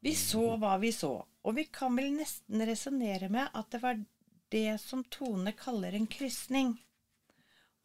Vi 0.00 0.14
så 0.16 0.54
hva 0.56 0.78
vi 0.80 0.92
så, 0.94 1.12
og 1.20 1.56
vi 1.56 1.66
kan 1.74 1.96
vel 1.98 2.14
nesten 2.16 2.64
resonnere 2.64 3.28
med 3.32 3.52
at 3.52 3.68
det 3.74 3.82
var 3.82 4.00
det 4.48 4.78
som 4.80 5.04
Tone 5.04 5.52
kaller 5.52 5.92
en 5.92 6.08
krysning. 6.08 6.76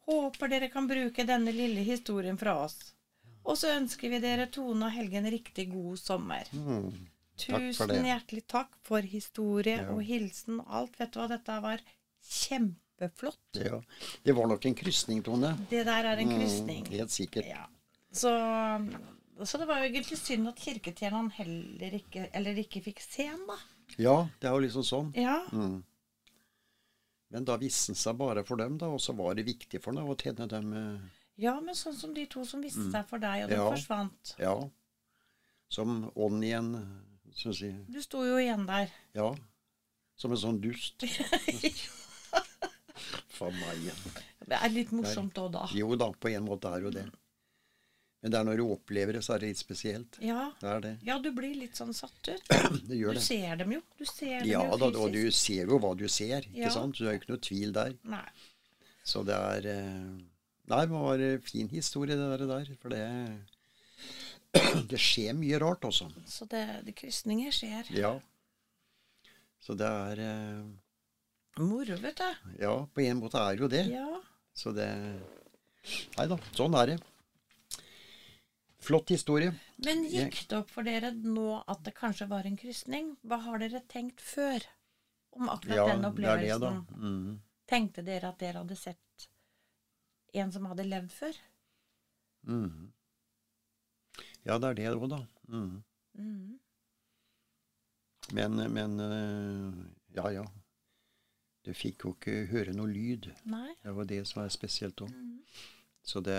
Håper 0.08 0.48
dere 0.48 0.70
kan 0.72 0.88
bruke 0.88 1.24
denne 1.28 1.52
lille 1.52 1.84
historien 1.84 2.38
fra 2.40 2.56
oss. 2.64 2.94
Og 3.44 3.58
så 3.60 3.74
ønsker 3.76 4.08
vi 4.12 4.20
dere, 4.24 4.46
Tone 4.52 4.86
og 4.88 4.94
Helge, 4.94 5.18
en 5.20 5.30
riktig 5.30 5.66
god 5.72 5.98
sommer. 6.00 6.48
Mm. 6.56 6.88
Tusen 7.36 7.90
hjertelig 8.06 8.44
takk 8.48 8.76
for 8.86 9.02
historie 9.02 9.80
Ja. 9.82 9.88
og 9.92 10.02
hilsen 10.06 10.60
og 10.62 10.70
alt. 10.80 10.98
Vet 11.00 11.12
du 11.12 11.18
hva, 11.20 11.26
dette 11.32 11.56
var 11.64 11.82
kjempeflott. 12.24 13.58
Ja. 13.58 13.80
Det 14.24 14.32
var 14.36 14.46
nok 14.48 14.64
en 14.70 14.74
krysning, 14.78 15.22
Tone. 15.26 15.50
Det 15.70 15.84
der 15.86 16.08
er 16.12 16.22
en 16.22 16.30
krysning. 16.38 16.84
Mm, 16.86 16.92
helt 16.94 17.10
sikkert. 17.10 17.46
Ja. 17.50 17.66
Så, 18.14 18.30
så 19.42 19.58
det 19.58 19.66
var 19.68 19.82
jo 19.82 19.90
egentlig 19.90 20.18
synd 20.20 20.48
at 20.48 20.62
kirketjeneren 20.62 21.32
heller 21.34 21.98
ikke, 21.98 22.28
eller 22.32 22.60
ikke 22.62 22.80
fikk 22.86 23.02
se 23.02 23.26
ham, 23.26 23.42
da. 23.50 23.58
Ja, 23.98 24.14
det 24.40 24.48
er 24.48 24.54
jo 24.54 24.62
liksom 24.64 24.86
sånn. 24.86 25.10
Ja. 25.18 25.40
Mm. 25.52 25.82
Men 27.34 27.44
da 27.48 27.56
viste 27.58 27.90
han 27.92 27.98
seg 27.98 28.16
bare 28.20 28.44
for 28.46 28.56
dem, 28.62 28.78
da, 28.78 28.86
og 28.94 29.02
så 29.02 29.12
var 29.18 29.34
det 29.34 29.44
viktig 29.48 29.82
for 29.82 29.92
dem 29.96 30.06
å 30.06 30.14
tjene 30.16 30.46
dem 30.48 30.72
eh, 30.78 31.23
ja, 31.36 31.60
men 31.60 31.74
sånn 31.74 31.96
som 31.98 32.14
de 32.14 32.26
to 32.26 32.44
som 32.46 32.62
viste 32.62 32.90
seg 32.92 33.06
for 33.08 33.18
deg, 33.18 33.44
og 33.44 33.50
de 33.50 33.56
Mm. 33.56 33.64
Ja. 33.64 33.70
forsvant. 33.70 34.34
Ja. 34.38 34.68
Som 35.68 36.10
ånd 36.14 36.44
igjen, 36.44 36.70
skal 37.34 37.50
vi 37.52 37.56
si. 37.58 37.72
Du 37.90 38.00
sto 38.02 38.22
jo 38.24 38.36
igjen 38.38 38.66
der. 38.66 38.88
Ja. 39.14 39.34
Som 40.16 40.30
en 40.32 40.38
sånn 40.38 40.60
dust. 40.62 41.02
For 43.34 43.50
meg 43.50 43.80
igjen. 43.82 44.14
Det 44.46 44.58
er 44.60 44.70
litt 44.72 44.92
morsomt 44.94 45.34
òg, 45.40 45.50
da. 45.56 45.66
Jo 45.74 45.96
da, 45.98 46.10
på 46.12 46.30
en 46.30 46.44
måte 46.46 46.70
er 46.70 46.84
jo 46.86 46.90
det. 46.94 47.06
Men 48.22 48.32
det 48.32 48.38
er 48.40 48.44
når 48.48 48.56
du 48.56 48.62
opplever 48.72 49.12
det, 49.18 49.22
så 49.26 49.34
er 49.34 49.38
det 49.42 49.48
litt 49.50 49.60
spesielt. 49.60 50.16
Ja. 50.24 50.46
Det 50.60 50.68
er 50.70 50.80
det. 50.80 50.92
ja, 51.04 51.18
du 51.20 51.28
blir 51.36 51.54
litt 51.58 51.76
sånn 51.76 51.90
satt 51.92 52.28
ut. 52.30 52.46
Det 52.88 52.96
gjør 52.96 53.12
Du 53.12 53.18
det. 53.18 53.24
ser 53.26 53.56
dem 53.60 53.72
jo. 53.74 53.80
Du 53.98 54.04
ser 54.08 54.38
dem 54.40 54.48
Ja 54.48 54.62
jo 54.64 54.78
da, 54.80 54.86
og 55.02 55.12
du 55.12 55.26
ser 55.34 55.66
jo 55.68 55.76
hva 55.82 55.90
du 55.98 56.06
ser, 56.08 56.40
ikke 56.46 56.62
Ja. 56.68 56.70
sant? 56.72 56.96
Så 56.96 57.04
det 57.04 57.10
er 57.10 57.18
jo 57.18 57.20
ikke 57.20 57.32
noe 57.34 57.42
tvil 57.48 57.72
der. 57.76 57.92
Nei. 58.14 58.22
Så 59.04 59.20
det 59.28 59.36
er 59.36 59.68
eh, 59.74 60.14
Nei, 60.70 60.84
det 60.86 60.94
var 60.94 61.24
en 61.26 61.42
fin 61.44 61.68
historie, 61.68 62.16
det 62.16 62.30
der. 62.38 62.46
der 62.48 62.70
for 62.80 62.94
det 62.94 63.04
Det 64.90 65.00
skjer 65.00 65.34
mye 65.36 65.58
rart 65.58 65.84
også. 65.84 66.08
Så 66.30 66.46
det, 66.50 66.64
det 66.86 66.94
krysninger 66.96 67.52
skjer. 67.52 67.90
Ja. 67.96 68.14
Så 69.64 69.74
det 69.78 69.88
er 69.88 70.20
eh, 70.22 70.64
Moro, 71.62 71.96
vet 72.02 72.20
du. 72.20 72.52
Ja, 72.60 72.74
på 72.86 73.02
en 73.04 73.20
måte 73.20 73.40
er 73.40 73.58
jo 73.58 73.68
det. 73.70 73.86
Ja. 73.92 74.20
Så 74.54 74.72
det 74.74 74.88
Nei 76.16 76.24
da, 76.30 76.38
sånn 76.56 76.76
er 76.80 76.94
det. 76.94 77.00
Flott 78.84 79.10
historie. 79.12 79.52
Men 79.84 80.04
gikk 80.08 80.42
det 80.48 80.56
opp 80.58 80.70
for 80.72 80.86
dere 80.86 81.10
nå 81.12 81.58
at 81.60 81.82
det 81.84 81.94
kanskje 81.96 82.28
var 82.30 82.48
en 82.48 82.56
krysning? 82.60 83.14
Hva 83.24 83.40
har 83.46 83.60
dere 83.60 83.82
tenkt 83.88 84.20
før 84.24 84.64
om 85.36 85.50
akkurat 85.52 85.76
Ja, 85.76 85.86
den 85.92 86.04
det 86.16 86.30
er 86.30 86.42
det, 86.42 86.58
da. 86.62 86.72
Mm. 86.96 87.40
Tenkte 87.68 88.04
dere 88.06 88.30
at 88.32 88.40
dere 88.40 88.62
hadde 88.62 88.76
sett 88.78 89.00
en 90.40 90.52
som 90.52 90.66
hadde 90.70 90.86
levd 90.86 91.12
før? 91.14 91.38
Mm. 92.48 92.92
Ja, 94.44 94.58
det 94.60 94.70
er 94.70 94.78
det 94.80 94.90
òg, 94.92 95.08
da. 95.12 95.20
Mm. 95.48 95.82
Mm. 96.18 96.58
Men, 98.32 98.60
men 98.72 99.00
eh, 99.00 99.80
Ja, 100.16 100.30
ja. 100.32 100.44
Du 101.64 101.72
fikk 101.72 102.04
jo 102.04 102.12
ikke 102.12 102.44
høre 102.50 102.74
noe 102.76 102.90
lyd. 102.90 103.30
Nei? 103.48 103.72
Det 103.82 103.92
var 103.96 104.08
det 104.08 104.20
som 104.28 104.42
er 104.42 104.52
spesielt 104.52 105.00
òg. 105.04 105.12
Så 106.04 106.20
det 106.24 106.38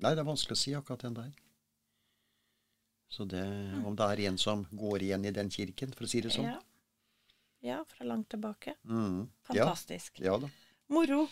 Nei, 0.00 0.14
det 0.16 0.22
er 0.22 0.28
vanskelig 0.28 0.56
å 0.56 0.60
si 0.60 0.72
akkurat 0.72 1.02
den 1.04 1.16
der. 1.18 1.32
Så 3.10 3.26
det 3.28 3.42
Om 3.84 3.96
det 3.98 4.06
er 4.06 4.22
en 4.30 4.38
som 4.38 4.62
går 4.70 5.02
igjen 5.02 5.26
i 5.26 5.34
den 5.34 5.50
kirken, 5.50 5.92
for 5.92 6.06
å 6.06 6.10
si 6.10 6.22
det 6.24 6.30
sånn. 6.32 6.46
Ja. 6.46 6.60
ja, 7.66 7.78
fra 7.90 8.06
langt 8.06 8.30
tilbake. 8.30 8.76
Mm. 8.86 9.26
Ja, 9.50 9.66
Fantastisk. 9.66 10.22
ja 10.22 10.38
da. 10.38 10.48
Moro. 10.94 11.24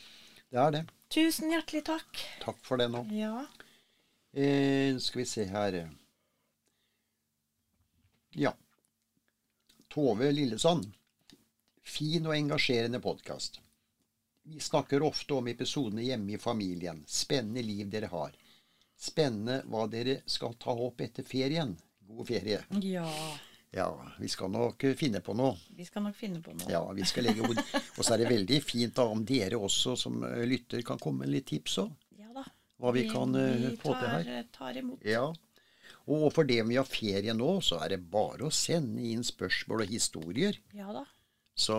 Det 0.51 0.59
er 0.59 0.75
det. 0.75 0.83
Tusen 1.09 1.51
hjertelig 1.51 1.85
takk. 1.89 2.21
Takk 2.43 2.59
for 2.65 2.81
det 2.81 2.89
nå. 2.93 3.05
Ja. 3.17 3.47
Eh, 4.33 4.97
skal 5.01 5.23
vi 5.23 5.27
se 5.27 5.45
her 5.49 5.79
Ja. 8.37 8.53
Tove 9.89 10.33
Lillesand. 10.33 10.91
Fin 11.83 12.27
og 12.27 12.37
engasjerende 12.37 13.01
podkast. 13.01 13.61
Vi 14.43 14.61
snakker 14.61 15.03
ofte 15.03 15.35
om 15.35 15.49
episodene 15.49 16.05
hjemme 16.05 16.37
i 16.37 16.39
familien. 16.39 17.05
Spennende 17.09 17.63
liv 17.65 17.89
dere 17.89 18.13
har. 18.13 18.37
Spennende 18.97 19.63
hva 19.65 19.87
dere 19.89 20.21
skal 20.27 20.55
ta 20.61 20.77
opp 20.77 21.01
etter 21.01 21.25
ferien. 21.25 21.77
God 22.09 22.29
ferie. 22.29 22.61
ja. 22.85 23.09
Ja, 23.71 23.89
vi 24.19 24.29
skal 24.33 24.49
nok 24.51 24.85
eh, 24.89 24.95
finne 24.97 25.21
på 25.21 25.35
noe. 25.37 25.57
Vi 25.77 25.85
skal 25.85 26.07
nok 26.07 26.17
finne 26.17 26.41
på 26.45 26.55
noe. 26.57 26.69
Ja, 26.73 26.81
vi 26.97 27.05
skal 27.09 27.27
legge 27.29 27.45
ord. 27.45 27.59
Og 27.99 28.01
så 28.01 28.15
er 28.15 28.23
det 28.23 28.31
veldig 28.31 28.61
fint 28.65 28.95
da 28.97 29.05
om 29.13 29.25
dere 29.29 29.59
også 29.61 29.97
som 30.01 30.23
eh, 30.25 30.45
lytter 30.49 30.81
kan 30.87 31.01
komme 31.03 31.27
med 31.27 31.35
litt 31.35 31.49
tips 31.51 31.77
òg. 31.85 31.91
Ja 32.17 32.33
da. 32.33 32.47
Hva 32.81 32.95
vi 32.97 33.05
kan 33.11 33.35
eh, 33.37 33.59
vi 33.67 33.75
få 33.77 33.93
til 33.99 34.09
her. 34.15 34.25
Vi 34.31 34.41
tar 34.57 34.81
imot. 34.81 35.05
Ja. 35.05 35.27
Og 36.09 36.31
for 36.33 36.49
det 36.49 36.63
vi 36.65 36.79
har 36.81 36.89
ferie 36.89 37.35
nå, 37.37 37.51
så 37.61 37.83
er 37.85 37.93
det 37.93 38.01
bare 38.09 38.49
å 38.49 38.55
sende 38.55 39.05
inn 39.05 39.27
spørsmål 39.27 39.85
og 39.85 39.93
historier. 39.93 40.57
Ja 40.73 40.89
da. 40.97 41.05
Så 41.59 41.77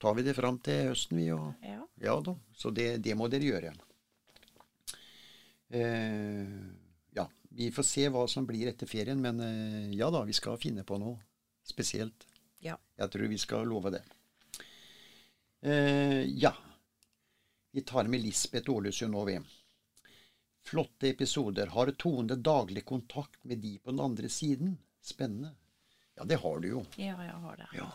tar 0.00 0.14
vi 0.14 0.22
det 0.22 0.36
fram 0.38 0.60
til 0.62 0.92
høsten, 0.92 1.18
vi. 1.18 1.32
Og, 1.34 1.50
Ja. 1.66 1.82
ja 1.98 2.18
da. 2.22 2.36
Så 2.54 2.70
det, 2.70 2.92
det 3.02 3.16
må 3.18 3.26
dere 3.32 3.48
gjøre. 3.50 3.74
Eh, 5.70 6.59
vi 7.60 7.68
får 7.76 7.84
se 7.84 8.06
hva 8.08 8.22
som 8.28 8.46
blir 8.48 8.70
etter 8.70 8.88
ferien, 8.88 9.20
men 9.20 9.40
eh, 9.44 9.90
ja 9.92 10.06
da, 10.12 10.22
vi 10.24 10.32
skal 10.32 10.56
finne 10.60 10.80
på 10.88 10.96
noe 11.00 11.18
spesielt. 11.68 12.24
Ja. 12.64 12.78
Jeg 12.96 13.12
tror 13.12 13.28
vi 13.28 13.38
skal 13.40 13.68
love 13.68 13.92
det. 13.92 14.00
Eh, 15.60 16.22
ja. 16.40 16.54
Vi 17.70 17.82
tar 17.86 18.08
med 18.08 18.20
Lisbeth 18.24 18.70
Ålesund 18.72 19.12
nå, 19.12 19.24
vi. 19.28 19.38
Flotte 20.64 21.08
episoder. 21.12 21.66
Har 21.74 21.92
Tone 22.00 22.36
daglig 22.36 22.84
kontakt 22.88 23.44
med 23.44 23.58
de 23.58 23.76
på 23.78 23.92
den 23.92 24.00
andre 24.00 24.28
siden? 24.28 24.78
Spennende. 25.00 25.52
Ja, 26.16 26.24
det 26.24 26.40
har 26.40 26.60
du 26.60 26.68
jo. 26.68 26.80
ja, 26.96 27.16
jeg 27.24 27.36
har 27.44 27.56
det. 27.60 27.68
Ja. 27.76 27.90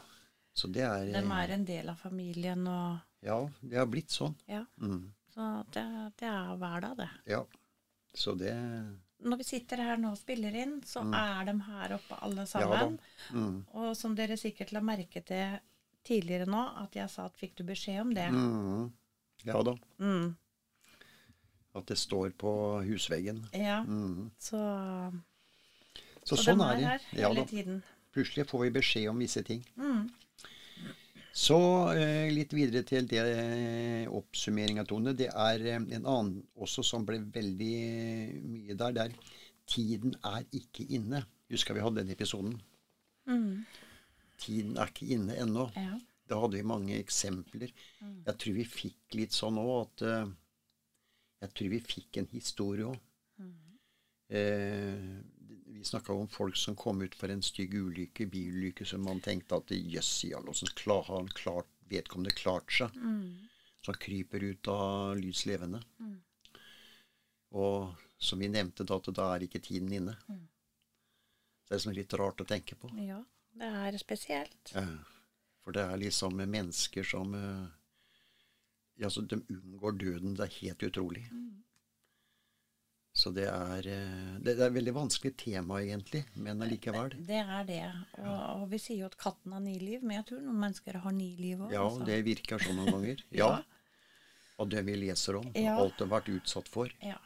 Så 0.54 0.70
det 0.72 0.86
er 0.86 1.10
De 1.12 1.26
er 1.26 1.52
en 1.58 1.66
del 1.66 1.90
av 1.90 1.98
familien, 2.00 2.68
og 2.68 2.98
Ja, 3.26 3.42
det 3.62 3.78
har 3.82 3.90
blitt 3.90 4.14
sånn. 4.14 4.38
ja. 4.46 4.62
Mm. 4.78 5.10
Så 5.36 5.50
det, 5.74 5.84
det 6.22 6.30
er 6.32 6.54
hverdag, 6.56 6.96
det. 7.02 7.10
Ja. 7.34 7.42
Så 8.16 8.38
det 8.40 8.54
Når 9.24 9.38
vi 9.38 9.44
sitter 9.48 9.78
her 9.78 9.98
nå 9.98 10.12
og 10.12 10.18
spiller 10.20 10.56
inn, 10.60 10.82
så 10.86 11.02
er 11.16 11.46
de 11.46 11.54
her 11.70 11.94
oppe 11.96 12.18
alle 12.22 12.44
sammen. 12.46 12.98
Ja. 13.32 13.36
Mm. 13.38 13.66
og 13.74 13.96
som 13.98 14.16
dere 14.16 14.36
sikkert 14.38 14.72
la 14.76 14.82
merke 14.82 15.22
til 15.26 15.60
tidligere 16.06 16.46
nå, 16.46 16.62
at 16.84 16.94
jeg 16.96 17.10
sa 17.10 17.26
at 17.26 17.38
fikk 17.40 17.56
du 17.58 17.64
beskjed 17.64 18.02
om 18.02 18.12
det? 18.14 18.28
Mm. 18.32 18.92
Ja 19.46 19.62
da. 19.64 19.74
Mm. 20.00 20.36
At 21.76 21.86
det 21.88 21.98
står 21.98 22.30
på 22.40 22.52
husveggen. 22.88 23.46
Ja, 23.54 23.82
Mm. 23.84 24.32
så, 24.40 24.60
Så, 26.26 26.36
så 26.36 26.44
sånn 26.44 26.58
de 26.60 26.64
er 26.70 26.76
det. 26.78 26.86
her 26.86 27.00
hele 27.30 27.46
tiden. 27.46 27.84
Plutselig 28.14 28.48
får 28.48 28.62
vi 28.64 28.70
beskjed 28.80 29.10
om 29.10 29.20
visse 29.20 29.44
ting. 29.44 29.64
Mm. 29.78 30.10
Så 31.36 31.58
eh, 31.92 32.30
litt 32.32 32.54
videre 32.56 32.86
til 32.88 33.08
det 33.12 33.20
eh, 33.20 34.06
oppsummeringa, 34.08 34.86
Tone. 34.88 35.12
Det 35.20 35.28
er 35.28 35.66
eh, 35.68 35.82
en 35.98 36.08
annen 36.08 36.38
også 36.56 36.86
som 36.88 37.04
ble 37.08 37.20
veldig 37.36 37.74
mye 38.48 38.78
der. 38.80 38.96
Der 38.96 39.18
tiden 39.68 40.16
er 40.24 40.46
ikke 40.56 40.86
inne. 40.96 41.26
Husker 41.52 41.76
vi 41.76 41.84
hadde 41.84 42.00
den 42.06 42.14
episoden? 42.16 42.56
Mm. 43.28 43.66
Tiden 44.40 44.80
er 44.80 44.94
ikke 44.94 45.10
inne 45.18 45.36
ennå. 45.44 45.68
Ja. 45.76 46.00
Da 46.26 46.40
hadde 46.40 46.58
vi 46.58 46.66
mange 46.72 46.96
eksempler. 46.98 47.74
Jeg 48.00 48.40
tror 48.42 48.56
vi 48.56 48.66
fikk 48.66 49.20
litt 49.20 49.36
sånn 49.36 49.60
òg 49.62 49.76
at 49.82 50.08
eh, 50.08 50.34
Jeg 51.44 51.54
tror 51.58 51.74
vi 51.76 51.84
fikk 51.84 52.22
en 52.22 52.32
historie 52.32 52.88
òg. 52.88 53.02
Eh, 54.32 55.10
vi 55.78 55.84
snakka 55.84 56.14
om 56.14 56.28
folk 56.32 56.58
som 56.58 56.76
kom 56.76 57.02
ut 57.02 57.16
for 57.16 57.32
en 57.32 57.44
stygg 57.44 57.74
ulykke, 57.74 58.28
bilulykke, 58.32 58.86
som 58.86 59.04
man 59.04 59.22
tenkte 59.22 59.60
at 59.60 59.72
jøss 59.76 60.26
alle, 60.32 60.54
åssen 60.54 60.72
har 60.88 61.10
han 61.10 61.28
klart, 61.28 61.70
vedkommende 61.90 62.34
klart 62.36 62.72
seg? 62.74 62.96
Som 63.86 63.98
kryper 64.02 64.44
ut 64.44 64.68
av 64.72 65.18
lys 65.20 65.46
levende. 65.46 65.82
Og 67.56 67.94
som 68.18 68.40
vi 68.40 68.50
nevnte, 68.50 68.84
da, 68.84 68.98
at 68.98 69.12
da 69.16 69.30
er 69.36 69.46
ikke 69.46 69.62
tiden 69.62 69.92
inne. 69.94 70.16
Så 70.26 71.70
det 71.70 71.76
er 71.76 71.80
liksom 71.80 71.98
litt 71.98 72.14
rart 72.20 72.42
å 72.42 72.48
tenke 72.50 72.76
på. 72.76 72.92
ja. 73.00 73.24
Det 73.56 73.68
er 73.88 73.96
spesielt. 73.98 74.72
Ja, 74.76 74.82
For 75.64 75.72
det 75.72 75.86
er 75.88 75.98
liksom 76.02 76.36
mennesker 76.36 77.08
som 77.08 77.34
eh, 77.34 77.68
Ja, 79.00 79.10
så 79.10 79.22
de 79.22 79.40
unngår 79.48 79.96
døden. 80.00 80.36
Det 80.36 80.44
er 80.44 80.58
helt 80.60 80.84
utrolig. 80.84 81.24
Så 83.16 83.32
det 83.32 83.46
er 83.48 83.86
eh, 83.88 84.32
Det 84.44 84.58
er 84.58 84.66
et 84.68 84.74
veldig 84.76 84.94
vanskelig 84.98 85.32
tema, 85.40 85.78
egentlig, 85.80 86.26
men 86.36 86.62
allikevel. 86.66 87.14
Det 87.28 87.40
er 87.40 87.68
det. 87.68 87.84
Og, 88.20 88.42
og 88.62 88.66
vi 88.74 88.80
sier 88.84 89.06
jo 89.06 89.08
at 89.08 89.16
katten 89.22 89.56
har 89.56 89.64
ni 89.64 89.78
liv, 89.80 90.04
men 90.04 90.20
jeg 90.20 90.28
tror 90.32 90.42
noen 90.44 90.60
mennesker 90.66 91.00
har 91.06 91.16
ni 91.16 91.30
liv 91.40 91.64
òg. 91.64 91.72
Ja, 91.72 91.86
det 92.10 92.20
virker 92.28 92.60
sånn 92.60 92.82
noen 92.82 92.92
ganger. 92.98 93.24
Ja. 93.42 93.54
Og 94.60 94.70
det 94.72 94.86
vi 94.88 94.94
leser 94.96 95.36
om. 95.36 95.48
Ja. 95.56 95.74
Alt 95.80 95.98
de 96.00 96.06
har 96.06 96.12
vært 96.14 96.30
utsatt 96.32 96.70
for. 96.72 96.92
Ja. 97.04 97.18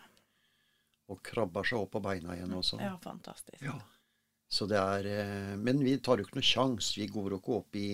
Og 1.10 1.20
krabber 1.26 1.66
seg 1.66 1.82
opp 1.82 1.92
på 1.94 2.02
beina 2.02 2.34
igjen 2.38 2.54
også. 2.58 2.80
ja, 2.82 2.96
fantastisk. 3.04 3.62
Ja. 3.66 3.76
Så 4.50 4.66
det 4.66 4.80
er 4.82 5.06
eh, 5.06 5.52
Men 5.62 5.82
vi 5.86 5.94
tar 6.02 6.18
jo 6.18 6.26
ikke 6.26 6.40
noe 6.40 6.46
sjans. 6.46 6.96
Vi 6.98 7.06
går 7.10 7.36
jo 7.36 7.38
ikke 7.42 7.58
opp 7.60 7.78
i 7.78 7.90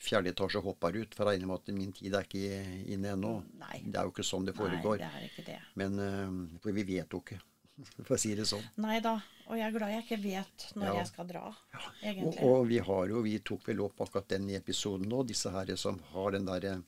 fjerde 0.00 0.30
etasje 0.34 0.60
hopper 0.64 0.96
ut, 0.98 1.14
for 1.14 1.24
jeg 1.30 1.38
regner 1.38 1.50
med 1.50 1.62
at 1.62 1.74
min 1.76 1.92
tid 1.96 2.14
er 2.14 2.26
ikke 2.26 2.62
inne 2.92 3.14
ennå. 3.14 3.34
Nei. 3.60 3.80
Det 3.86 3.98
er 4.00 4.08
jo 4.08 4.12
ikke 4.14 4.26
sånn 4.26 4.46
det 4.48 4.54
foregår. 4.56 4.98
Nei, 5.00 5.08
det 5.08 5.20
er 5.22 5.28
ikke 5.30 5.44
det. 5.46 5.58
Men 5.80 5.98
uh, 6.00 6.58
For 6.62 6.76
vi 6.76 6.84
vet 6.88 7.14
jo 7.14 7.20
ikke, 7.22 7.38
for 8.06 8.16
å 8.16 8.20
si 8.20 8.34
det 8.38 8.46
sånn. 8.50 8.64
Nei 8.84 8.98
da. 9.04 9.14
Og 9.44 9.58
jeg 9.60 9.66
er 9.68 9.76
glad 9.76 9.92
jeg 9.92 10.04
ikke 10.06 10.20
vet 10.24 10.66
når 10.74 10.86
Ja. 10.88 10.92
jeg 10.98 11.08
skal 11.12 11.26
dra, 11.28 11.44
ja. 11.74 11.80
egentlig. 12.02 12.42
og 12.48 12.66
vi 12.70 12.78
har 12.80 13.08
jo, 13.10 13.22
vi 13.26 13.38
tok 13.44 13.66
vel 13.68 13.82
opp 13.84 14.00
akkurat 14.00 14.28
den 14.32 14.48
episoden 14.56 15.08
nå, 15.10 15.22
disse 15.28 15.52
her 15.52 15.74
som 15.76 15.98
har 16.14 16.32
den 16.32 16.46
derre 16.48 16.82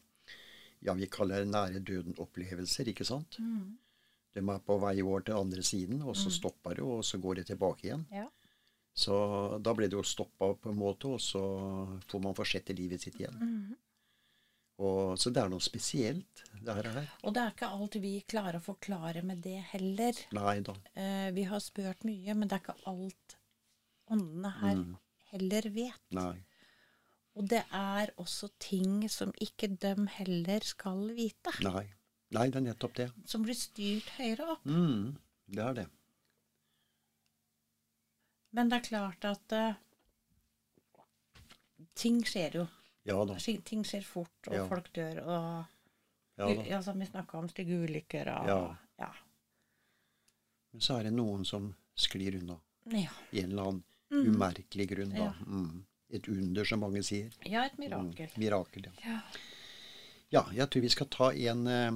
Ja, 0.85 0.92
vi 0.95 1.07
kaller 1.09 1.40
det 1.42 1.49
nære 1.51 1.81
døden-opplevelser, 1.81 2.88
ikke 2.92 3.05
sant? 3.05 3.38
Mm. 3.40 3.77
De 4.37 4.42
er 4.45 4.59
på 4.64 4.77
vei 4.79 5.01
over 5.03 5.25
til 5.25 5.35
andre 5.38 5.62
siden, 5.64 6.03
og 6.05 6.14
så 6.16 6.31
stopper 6.31 6.77
det, 6.77 6.85
og 6.85 7.01
så 7.05 7.19
går 7.19 7.40
det 7.40 7.47
tilbake 7.49 7.88
igjen. 7.88 8.05
Ja. 8.12 8.27
Så 8.96 9.16
da 9.61 9.74
ble 9.76 9.90
det 9.92 9.98
jo 9.98 10.04
stoppa 10.09 10.54
på 10.56 10.70
en 10.72 10.78
måte, 10.80 11.11
og 11.16 11.20
så 11.20 11.42
får 12.09 12.22
man 12.24 12.37
fortsette 12.38 12.76
livet 12.78 13.02
sitt 13.04 13.18
igjen. 13.20 13.37
Mhm. 13.42 13.74
Og, 14.78 15.14
så 15.16 15.30
det 15.32 15.40
er 15.40 15.48
noe 15.48 15.64
spesielt, 15.64 16.42
det 16.61 16.74
her. 16.76 16.88
Og 17.24 17.32
det 17.32 17.40
er 17.42 17.52
ikke 17.54 17.68
alt 17.72 17.94
vi 18.02 18.11
klarer 18.28 18.59
å 18.59 18.64
forklare 18.66 19.22
med 19.24 19.38
det 19.44 19.56
heller. 19.70 20.18
Nei 20.37 20.59
da. 20.61 20.74
Eh, 20.92 21.30
vi 21.32 21.46
har 21.48 21.62
spurt 21.64 22.04
mye, 22.04 22.35
men 22.37 22.44
det 22.50 22.59
er 22.59 22.61
ikke 22.64 22.90
alt 22.92 23.37
åndene 24.12 24.50
her 24.61 24.74
Mm. 24.76 24.96
heller 25.32 25.62
vet. 25.72 26.02
Nei. 26.12 26.44
Og 27.37 27.48
det 27.48 27.64
er 27.72 28.12
også 28.18 28.50
ting 28.59 29.09
som 29.09 29.32
ikke 29.40 29.78
dem 29.80 30.06
heller 30.09 30.61
skal 30.61 31.09
vite. 31.16 31.52
Nei. 31.64 31.87
Nei, 32.32 32.46
det 32.50 32.56
er 32.56 32.66
nettopp 32.68 32.94
det. 33.00 33.09
Som 33.24 33.44
blir 33.44 33.54
styrt 33.56 34.09
høyere 34.18 34.44
opp. 34.56 34.64
Mm, 34.66 35.16
det 35.48 35.62
er 35.64 35.72
det. 35.74 35.87
Men 38.57 38.71
det 38.73 38.79
er 38.81 38.87
klart 38.88 39.25
at 39.29 39.53
uh, 39.53 39.75
ting 41.95 42.23
skjer 42.27 42.61
jo. 42.62 42.66
Ja 43.07 43.21
da. 43.29 43.37
Ting 43.38 43.85
skjer 43.87 44.05
fort, 44.05 44.49
og 44.49 44.55
Ja. 44.57 44.66
folk 44.71 44.92
dør. 44.97 45.21
Og 45.25 45.64
Ja, 46.38 46.49
ja, 46.69 46.83
som 46.85 46.99
vi 47.01 47.07
snakka 47.09 47.38
om, 47.38 47.49
stygge 47.49 47.79
ulykker 47.87 48.29
og 48.29 48.49
Ja. 48.49 48.77
ja. 48.99 49.11
Men 50.73 50.81
så 50.85 50.99
er 50.99 51.05
det 51.05 51.12
noen 51.14 51.45
som 51.49 51.75
sklir 51.97 52.37
unna. 52.40 52.59
Ja. 52.92 53.09
I 53.33 53.40
en 53.40 53.51
eller 53.53 53.62
annen 53.71 53.85
umerkelig 54.11 54.88
grunn, 54.90 55.11
da. 55.14 55.33
Mm. 55.47 55.85
Et 56.11 56.29
under, 56.29 56.64
som 56.64 56.81
mange 56.81 57.03
sier. 57.03 57.31
ja, 57.45 57.64
et 57.64 57.79
mirakel. 57.79 58.29
Mm. 58.29 58.38
Mirakel, 58.38 58.85
ja. 58.85 58.92
Ja. 59.05 59.21
Ja, 60.31 60.42
jeg 60.53 60.69
tror 60.71 60.83
vi 60.83 60.88
skal 60.88 61.07
ta 61.09 61.31
en 61.33 61.66
eh, 61.66 61.92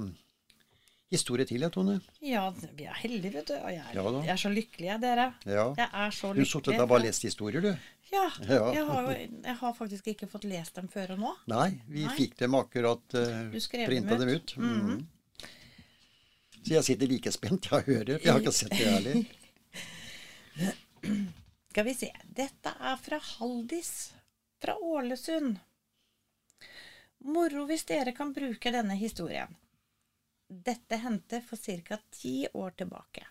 historie 1.11 1.45
til, 1.47 1.61
jeg, 1.61 1.71
Tone. 1.75 1.97
ja, 2.23 2.43
vi 2.77 2.85
er 2.87 2.97
heldige, 3.01 3.33
vet 3.35 3.49
du. 3.51 3.55
Og 3.59 3.71
jeg 3.71 3.81
er, 3.83 3.95
Ja 3.97 4.11
jeg 4.23 4.33
er 4.33 4.41
så 4.43 4.51
lykkelig, 4.51 4.87
jeg, 4.87 5.01
dere. 5.03 5.25
Ja. 5.45 5.65
Jeg 5.77 5.89
er 6.03 6.13
så 6.15 6.33
Du 6.33 6.39
har 6.41 6.49
satt 6.51 6.69
og 6.71 6.87
bare 6.89 7.03
lest 7.05 7.25
historier, 7.27 7.61
du. 7.61 7.71
Ja. 8.11 8.27
Ja. 8.47 8.61
Jeg, 8.75 8.85
har 8.87 9.07
jo, 9.07 9.17
jeg 9.43 9.55
har 9.61 9.73
faktisk 9.75 10.07
ikke 10.11 10.27
fått 10.31 10.45
lest 10.47 10.75
dem 10.75 10.87
før 10.91 11.15
og 11.15 11.23
nå. 11.23 11.33
Nei, 11.51 11.69
vi 11.87 12.05
Nei. 12.05 12.15
fikk 12.17 12.37
dem 12.39 12.55
akkurat 12.59 13.15
uh, 13.15 13.51
printa 13.51 14.17
dem 14.17 14.27
dem 14.27 14.33
ut. 14.35 14.55
ut. 14.55 14.57
Mm. 14.57 15.07
Så 16.61 16.75
jeg 16.75 16.83
sitter 16.85 17.09
like 17.11 17.31
spent. 17.33 17.71
Jeg 17.71 17.87
hører. 17.87 18.17
Jeg 18.19 18.31
har 18.31 18.39
ikke 18.39 18.53
sett 18.55 18.75
det 18.75 18.87
heller. 18.87 19.23
Skal 21.71 21.87
vi 21.87 21.95
se. 21.95 22.11
Dette 22.27 22.73
er 22.77 22.97
fra 23.01 23.19
Haldis. 23.31 24.11
Fra 24.61 24.75
Ålesund. 24.77 25.57
Moro 27.31 27.65
hvis 27.69 27.85
dere 27.89 28.13
kan 28.17 28.33
bruke 28.35 28.73
denne 28.73 28.97
historien. 28.97 29.55
Dette 30.51 30.97
hendte 30.99 31.41
for 31.41 31.55
ca. 31.55 31.97
ti 32.09 32.47
år 32.53 32.71
tilbake. 32.71 33.27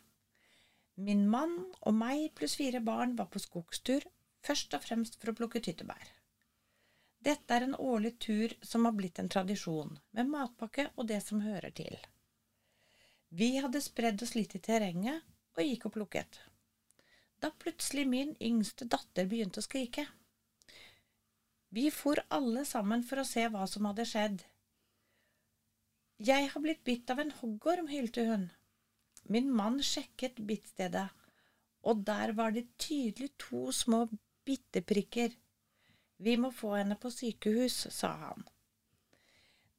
Min 0.94 1.26
mann 1.28 1.58
og 1.80 1.94
meg 1.94 2.30
pluss 2.34 2.54
fire 2.56 2.80
barn 2.80 3.12
var 3.16 3.26
på 3.26 3.38
skogstur, 3.38 4.06
først 4.40 4.74
og 4.74 4.80
fremst 4.86 5.18
for 5.20 5.32
å 5.32 5.34
plukke 5.36 5.60
tyttebær. 5.60 6.06
Dette 7.20 7.52
er 7.54 7.66
en 7.66 7.76
årlig 7.76 8.14
tur 8.18 8.54
som 8.62 8.88
har 8.88 8.96
blitt 8.96 9.18
en 9.20 9.28
tradisjon, 9.28 9.98
med 10.16 10.30
matpakke 10.32 10.86
og 10.96 11.10
det 11.10 11.20
som 11.20 11.42
hører 11.44 11.74
til. 11.76 11.98
Vi 13.28 13.50
hadde 13.60 13.82
spredd 13.84 14.22
oss 14.24 14.32
litt 14.34 14.56
i 14.56 14.62
terrenget 14.64 15.20
og 15.58 15.60
gikk 15.60 15.84
og 15.90 15.94
plukket. 15.98 16.40
Da 17.40 17.52
plutselig 17.52 18.06
min 18.08 18.32
yngste 18.40 18.88
datter 18.88 19.28
begynte 19.28 19.60
å 19.60 19.66
skrike. 19.68 20.06
Vi 21.68 21.90
for 21.92 22.24
alle 22.32 22.64
sammen 22.64 23.04
for 23.04 23.20
å 23.20 23.28
se 23.28 23.44
hva 23.52 23.68
som 23.68 23.84
hadde 23.92 24.08
skjedd. 24.08 24.40
Jeg 26.20 26.50
har 26.52 26.60
blitt 26.60 26.82
bitt 26.84 27.08
av 27.08 27.22
en 27.22 27.30
hoggorm, 27.32 27.86
hylte 27.88 28.26
hun. 28.28 28.50
Min 29.32 29.46
mann 29.56 29.78
sjekket 29.80 30.36
bittstedet, 30.44 31.06
og 31.88 32.02
der 32.04 32.34
var 32.36 32.52
det 32.52 32.66
tydelig 32.76 33.30
to 33.40 33.70
små 33.72 34.02
bitteprikker. 34.44 35.32
Vi 36.20 36.36
må 36.36 36.50
få 36.52 36.74
henne 36.76 36.98
på 37.00 37.08
sykehus, 37.14 37.86
sa 37.96 38.12
han. 38.26 38.44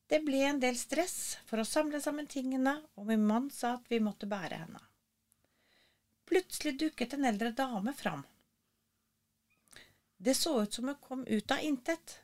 Det 0.10 0.24
ble 0.26 0.42
en 0.48 0.64
del 0.66 0.82
stress 0.82 1.38
for 1.46 1.62
å 1.62 1.68
samle 1.68 2.02
sammen 2.02 2.26
tingene, 2.26 2.80
og 2.98 3.06
min 3.14 3.22
mann 3.22 3.54
sa 3.54 3.76
at 3.78 3.86
vi 3.94 4.02
måtte 4.02 4.26
bære 4.26 4.64
henne. 4.64 4.82
Plutselig 6.26 6.80
dukket 6.82 7.14
en 7.20 7.30
eldre 7.30 7.54
dame 7.54 7.94
fram. 7.94 8.26
Det 10.18 10.34
så 10.34 10.64
ut 10.64 10.74
som 10.74 10.90
hun 10.90 10.98
kom 11.06 11.22
ut 11.28 11.54
av 11.54 11.62
intet. 11.62 12.18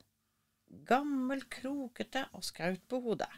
Gammel, 0.90 1.46
krokete 1.46 2.26
og 2.34 2.50
skaut 2.50 2.82
på 2.90 3.06
hodet. 3.06 3.30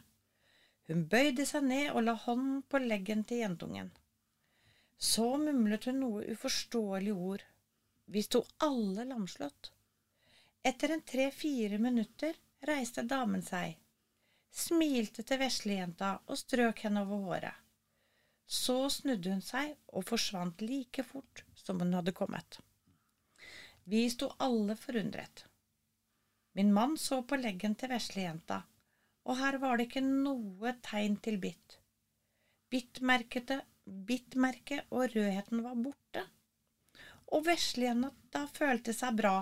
Hun 0.89 1.05
bøyde 1.09 1.45
seg 1.45 1.67
ned 1.69 1.91
og 1.93 2.01
la 2.07 2.15
hånden 2.17 2.61
på 2.65 2.81
leggen 2.81 3.21
til 3.29 3.43
jentungen. 3.43 3.91
Så 4.97 5.25
mumlet 5.37 5.85
hun 5.85 5.99
noe 6.01 6.23
uforståelige 6.33 7.13
ord. 7.31 7.43
Vi 8.09 8.23
sto 8.25 8.41
alle 8.65 9.05
lamslått. 9.05 9.69
Etter 10.65 10.95
en 10.95 11.05
tre–fire 11.11 11.77
minutter 11.79 12.33
reiste 12.67 13.05
damen 13.07 13.43
seg, 13.45 13.77
smilte 14.51 15.23
til 15.23 15.39
veslejenta 15.39 16.09
og 16.25 16.41
strøk 16.41 16.81
henne 16.87 17.05
over 17.05 17.21
håret. 17.27 17.61
Så 18.49 18.89
snudde 18.89 19.35
hun 19.35 19.45
seg 19.45 19.75
og 19.93 20.07
forsvant 20.09 20.65
like 20.65 21.05
fort 21.05 21.45
som 21.53 21.79
hun 21.79 21.93
hadde 21.93 22.15
kommet. 22.17 22.59
Vi 23.85 24.03
sto 24.09 24.31
alle 24.41 24.75
forundret. 24.75 25.45
Min 26.57 26.73
mann 26.73 26.97
så 26.97 27.21
på 27.23 27.37
leggen 27.37 27.77
til 27.77 27.93
veslejenta, 27.93 28.63
og 29.25 29.37
her 29.39 29.57
var 29.61 29.77
det 29.77 29.89
ikke 29.89 30.05
noe 30.05 30.73
tegn 30.85 31.17
til 31.25 31.39
bitt. 31.41 31.77
Bittmerkete, 32.69 33.61
bittmerket 34.07 34.91
og 34.93 35.15
rødheten 35.15 35.63
var 35.65 35.77
borte, 35.77 36.25
og 37.33 37.45
veslejenta 37.47 38.45
følte 38.53 38.93
seg 38.93 39.17
bra. 39.19 39.37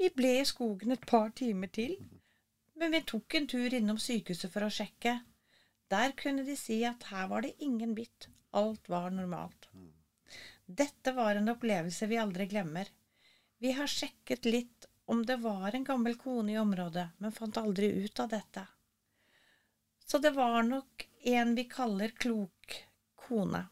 Vi 0.00 0.10
ble 0.16 0.38
i 0.40 0.46
skogen 0.48 0.94
et 0.94 1.06
par 1.06 1.30
timer 1.36 1.70
til, 1.72 1.96
men 2.80 2.94
vi 2.94 3.04
tok 3.06 3.36
en 3.38 3.46
tur 3.50 3.76
innom 3.76 4.00
sykehuset 4.00 4.52
for 4.52 4.66
å 4.66 4.72
sjekke. 4.72 5.18
Der 5.92 6.14
kunne 6.18 6.46
de 6.46 6.56
si 6.58 6.80
at 6.88 7.06
her 7.12 7.28
var 7.30 7.44
det 7.44 7.54
ingen 7.62 7.94
bitt, 7.94 8.28
alt 8.56 8.88
var 8.90 9.12
normalt. 9.14 9.68
Dette 10.64 11.12
var 11.12 11.36
en 11.36 11.52
opplevelse 11.52 12.08
vi 12.08 12.18
aldri 12.18 12.48
glemmer. 12.50 12.88
Vi 13.60 13.72
har 13.76 13.90
sjekket 13.90 14.48
litt 14.48 14.88
om 15.06 15.26
det 15.26 15.36
var 15.36 15.74
en 15.74 15.84
gammel 15.84 16.16
kone 16.16 16.52
i 16.52 16.58
området, 16.58 17.08
men 17.18 17.32
fant 17.32 17.56
aldri 17.60 17.90
ut 18.04 18.20
av 18.20 18.28
dette. 18.28 18.66
Så 20.04 20.18
det 20.18 20.30
var 20.30 20.62
nok 20.62 21.08
en 21.24 21.54
vi 21.54 21.64
kaller 21.64 22.08
klok 22.08 22.84
kone. 23.14 23.66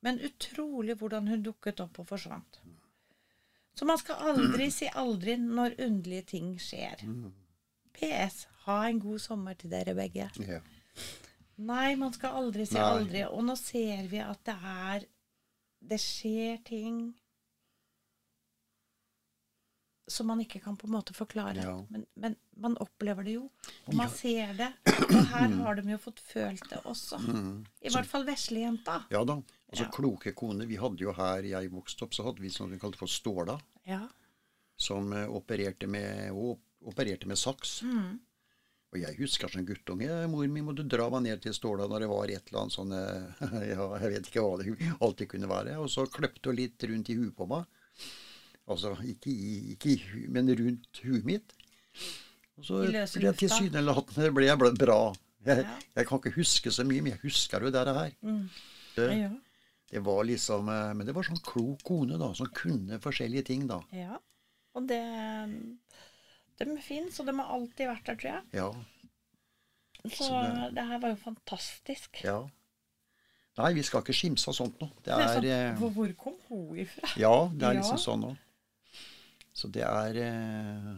Men 0.00 0.20
utrolig 0.20 0.96
hvordan 1.00 1.28
hun 1.28 1.42
dukket 1.44 1.80
opp 1.84 1.98
og 2.00 2.08
forsvant. 2.08 2.60
Så 3.74 3.84
man 3.88 3.98
skal 4.00 4.30
aldri 4.32 4.70
si 4.72 4.88
aldri 4.88 5.36
når 5.40 5.76
underlige 5.80 6.22
ting 6.34 6.54
skjer. 6.60 7.04
PS. 7.96 8.46
Ha 8.64 8.82
en 8.88 9.00
god 9.00 9.20
sommer 9.20 9.56
til 9.60 9.72
dere 9.72 9.94
begge. 9.96 10.28
Ja. 10.40 10.60
Nei, 11.60 11.94
man 12.00 12.12
skal 12.12 12.36
aldri 12.40 12.66
si 12.68 12.76
Nei. 12.76 12.88
aldri. 12.88 13.24
Og 13.28 13.44
nå 13.44 13.56
ser 13.60 14.08
vi 14.08 14.20
at 14.24 14.44
det 14.48 14.56
er 14.74 15.08
Det 15.80 15.96
skjer 15.96 16.58
ting 16.64 16.96
som 20.10 20.26
man 20.30 20.40
ikke 20.42 20.58
kan 20.64 20.76
på 20.76 20.88
en 20.88 20.94
måte 20.96 21.14
forklare. 21.16 21.62
Ja. 21.62 21.74
Men, 21.94 22.04
men 22.18 22.34
man 22.60 22.76
opplever 22.82 23.24
det 23.26 23.36
jo. 23.36 23.46
Og 23.86 23.94
man 23.96 24.10
ser 24.12 24.52
det. 24.58 24.70
Og 25.06 25.16
her 25.32 25.54
har 25.62 25.78
de 25.78 25.84
jo 25.94 25.98
fått 26.02 26.20
følt 26.20 26.66
det 26.70 26.80
også. 26.90 27.20
I 27.80 27.92
hvert 27.94 28.10
fall 28.10 28.26
veslejenta. 28.28 29.04
ja 29.14 29.22
da. 29.24 29.38
Altså 29.70 29.84
Ja. 29.86 29.90
kloke 29.94 30.32
koner. 30.34 30.66
Vi 30.66 30.76
hadde 30.82 31.04
jo 31.04 31.12
her 31.14 31.46
jeg 31.46 31.70
vokste 31.70 32.04
opp, 32.08 32.14
så 32.16 32.24
hadde 32.26 32.42
vi 32.42 32.50
sånn 32.50 32.72
vi 32.74 32.80
kalte 32.82 32.98
for 32.98 33.06
ståla. 33.10 33.54
Ja. 33.86 34.02
Som 34.80 35.12
eh, 35.14 35.28
opererte 35.30 35.86
med, 35.86 36.32
opererte 36.82 37.28
med 37.30 37.38
saks. 37.38 37.82
Mm. 37.86 38.18
Og 38.90 38.98
jeg 38.98 39.14
husker 39.20 39.46
som 39.52 39.62
guttunge 39.62 40.10
mor 40.26 40.48
mi 40.50 40.64
måtte 40.66 40.82
dra 40.90 41.04
meg 41.14 41.22
ned 41.28 41.42
til 41.44 41.54
ståla 41.54 41.86
når 41.86 42.02
det 42.02 42.08
var 42.10 42.32
et 42.34 42.48
eller 42.50 42.64
annet 42.64 42.74
sånn 42.74 42.94
eh, 42.98 43.44
ja, 43.76 43.84
Jeg 44.02 44.10
vet 44.16 44.30
ikke 44.32 44.42
hva 44.42 44.56
det 44.58 44.74
alltid 44.98 45.30
kunne 45.36 45.50
være. 45.52 45.76
Og 45.78 45.86
så 45.92 46.08
kløpte 46.10 46.50
hun 46.50 46.58
litt 46.58 46.82
rundt 46.90 47.12
i 47.14 47.18
huet 47.20 47.36
på 47.38 47.46
meg. 47.52 47.68
Altså 48.70 48.92
ikke 49.02 49.32
i, 49.32 49.74
ikke 49.74 49.90
i 49.96 50.26
men 50.30 50.48
rundt 50.54 51.00
huet 51.02 51.24
mitt. 51.26 51.52
Og 52.60 52.64
så 52.68 52.80
ble 52.86 53.00
jeg 53.02 53.36
tilsynelatende 53.40 54.30
ble 54.36 54.46
jeg 54.46 54.58
bra. 54.78 54.98
Jeg, 55.44 55.64
Ja. 55.64 55.76
jeg 55.96 56.06
kan 56.06 56.18
ikke 56.20 56.34
huske 56.36 56.70
så 56.70 56.84
mye, 56.84 57.00
men 57.02 57.12
jeg 57.14 57.20
husker 57.24 57.64
jo 57.64 57.70
det 57.72 57.86
her. 57.86 58.12
Mm. 58.22 58.48
Det, 58.96 59.06
Ja. 59.18 59.30
det 59.90 60.02
var 60.04 60.22
liksom 60.28 60.68
eh, 60.68 60.92
Men 60.94 61.06
det 61.06 61.14
var 61.14 61.22
sånn 61.24 61.40
klok 61.42 61.82
kone, 61.82 62.18
da, 62.20 62.32
som 62.34 62.46
kunne 62.52 63.00
forskjellige 63.00 63.44
ting, 63.46 63.66
da. 63.66 63.80
ja. 63.92 64.18
Og 64.74 64.86
det 64.86 65.00
De 66.60 66.76
fins, 66.82 67.18
og 67.20 67.26
de 67.26 67.32
har 67.38 67.48
alltid 67.56 67.88
vært 67.88 68.04
der, 68.04 68.16
tror 68.16 68.30
jeg. 68.30 68.42
Ja. 68.52 68.70
Så, 70.04 70.24
Så 70.28 70.42
det- 70.42 70.74
det 70.74 70.84
her 70.86 70.98
var 70.98 71.08
jo 71.10 71.16
fantastisk. 71.16 72.22
ja. 72.24 72.46
Nei, 73.58 73.72
vi 73.74 73.82
skal 73.82 74.00
ikke 74.02 74.14
skimse 74.14 74.48
av 74.48 74.54
sånt 74.54 74.78
nå. 74.80 74.88
Det 75.02 75.04
Det 75.04 75.12
er 75.12 75.44
er 75.44 75.74
sånn, 75.76 75.92
hvor, 75.94 76.12
kom 76.16 76.34
hun 76.48 76.76
ifra? 76.78 77.08
Ja, 77.18 77.48
det 77.48 77.62
er 77.62 77.74
liksom 77.80 77.98
sånn 77.98 78.24
òg. 78.24 78.38
Så 79.60 79.68
det 79.72 79.84
er 79.84 80.18
eh, 80.24 80.90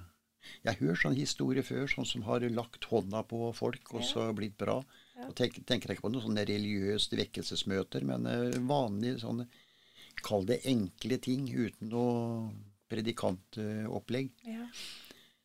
Jeg 0.63 0.79
hører 0.81 1.01
sånne 1.01 1.19
historier 1.19 1.67
før, 1.67 1.87
sånn 1.91 2.09
som 2.09 2.25
har 2.29 2.45
lagt 2.55 2.87
hånda 2.91 3.25
på 3.31 3.51
folk 3.59 3.95
og 3.97 4.07
så 4.07 4.29
blitt 4.37 4.59
bra. 4.61 4.81
Og 5.27 5.35
tenk, 5.39 5.61
tenker 5.69 5.91
jeg 5.91 5.99
ikke 5.99 6.07
på 6.07 6.13
noen 6.15 6.27
sånne 6.27 6.47
religiøse 6.49 7.19
vekkelsesmøter, 7.19 8.07
men 8.09 8.29
eh, 8.31 8.59
vanlige 8.69 9.23
sånne 9.27 9.51
Kall 10.23 10.45
det 10.47 10.59
enkle 10.69 11.17
ting 11.25 11.47
uten 11.49 11.89
noe 11.89 12.51
predikantopplegg. 12.93 14.29
Ja. 14.45 14.67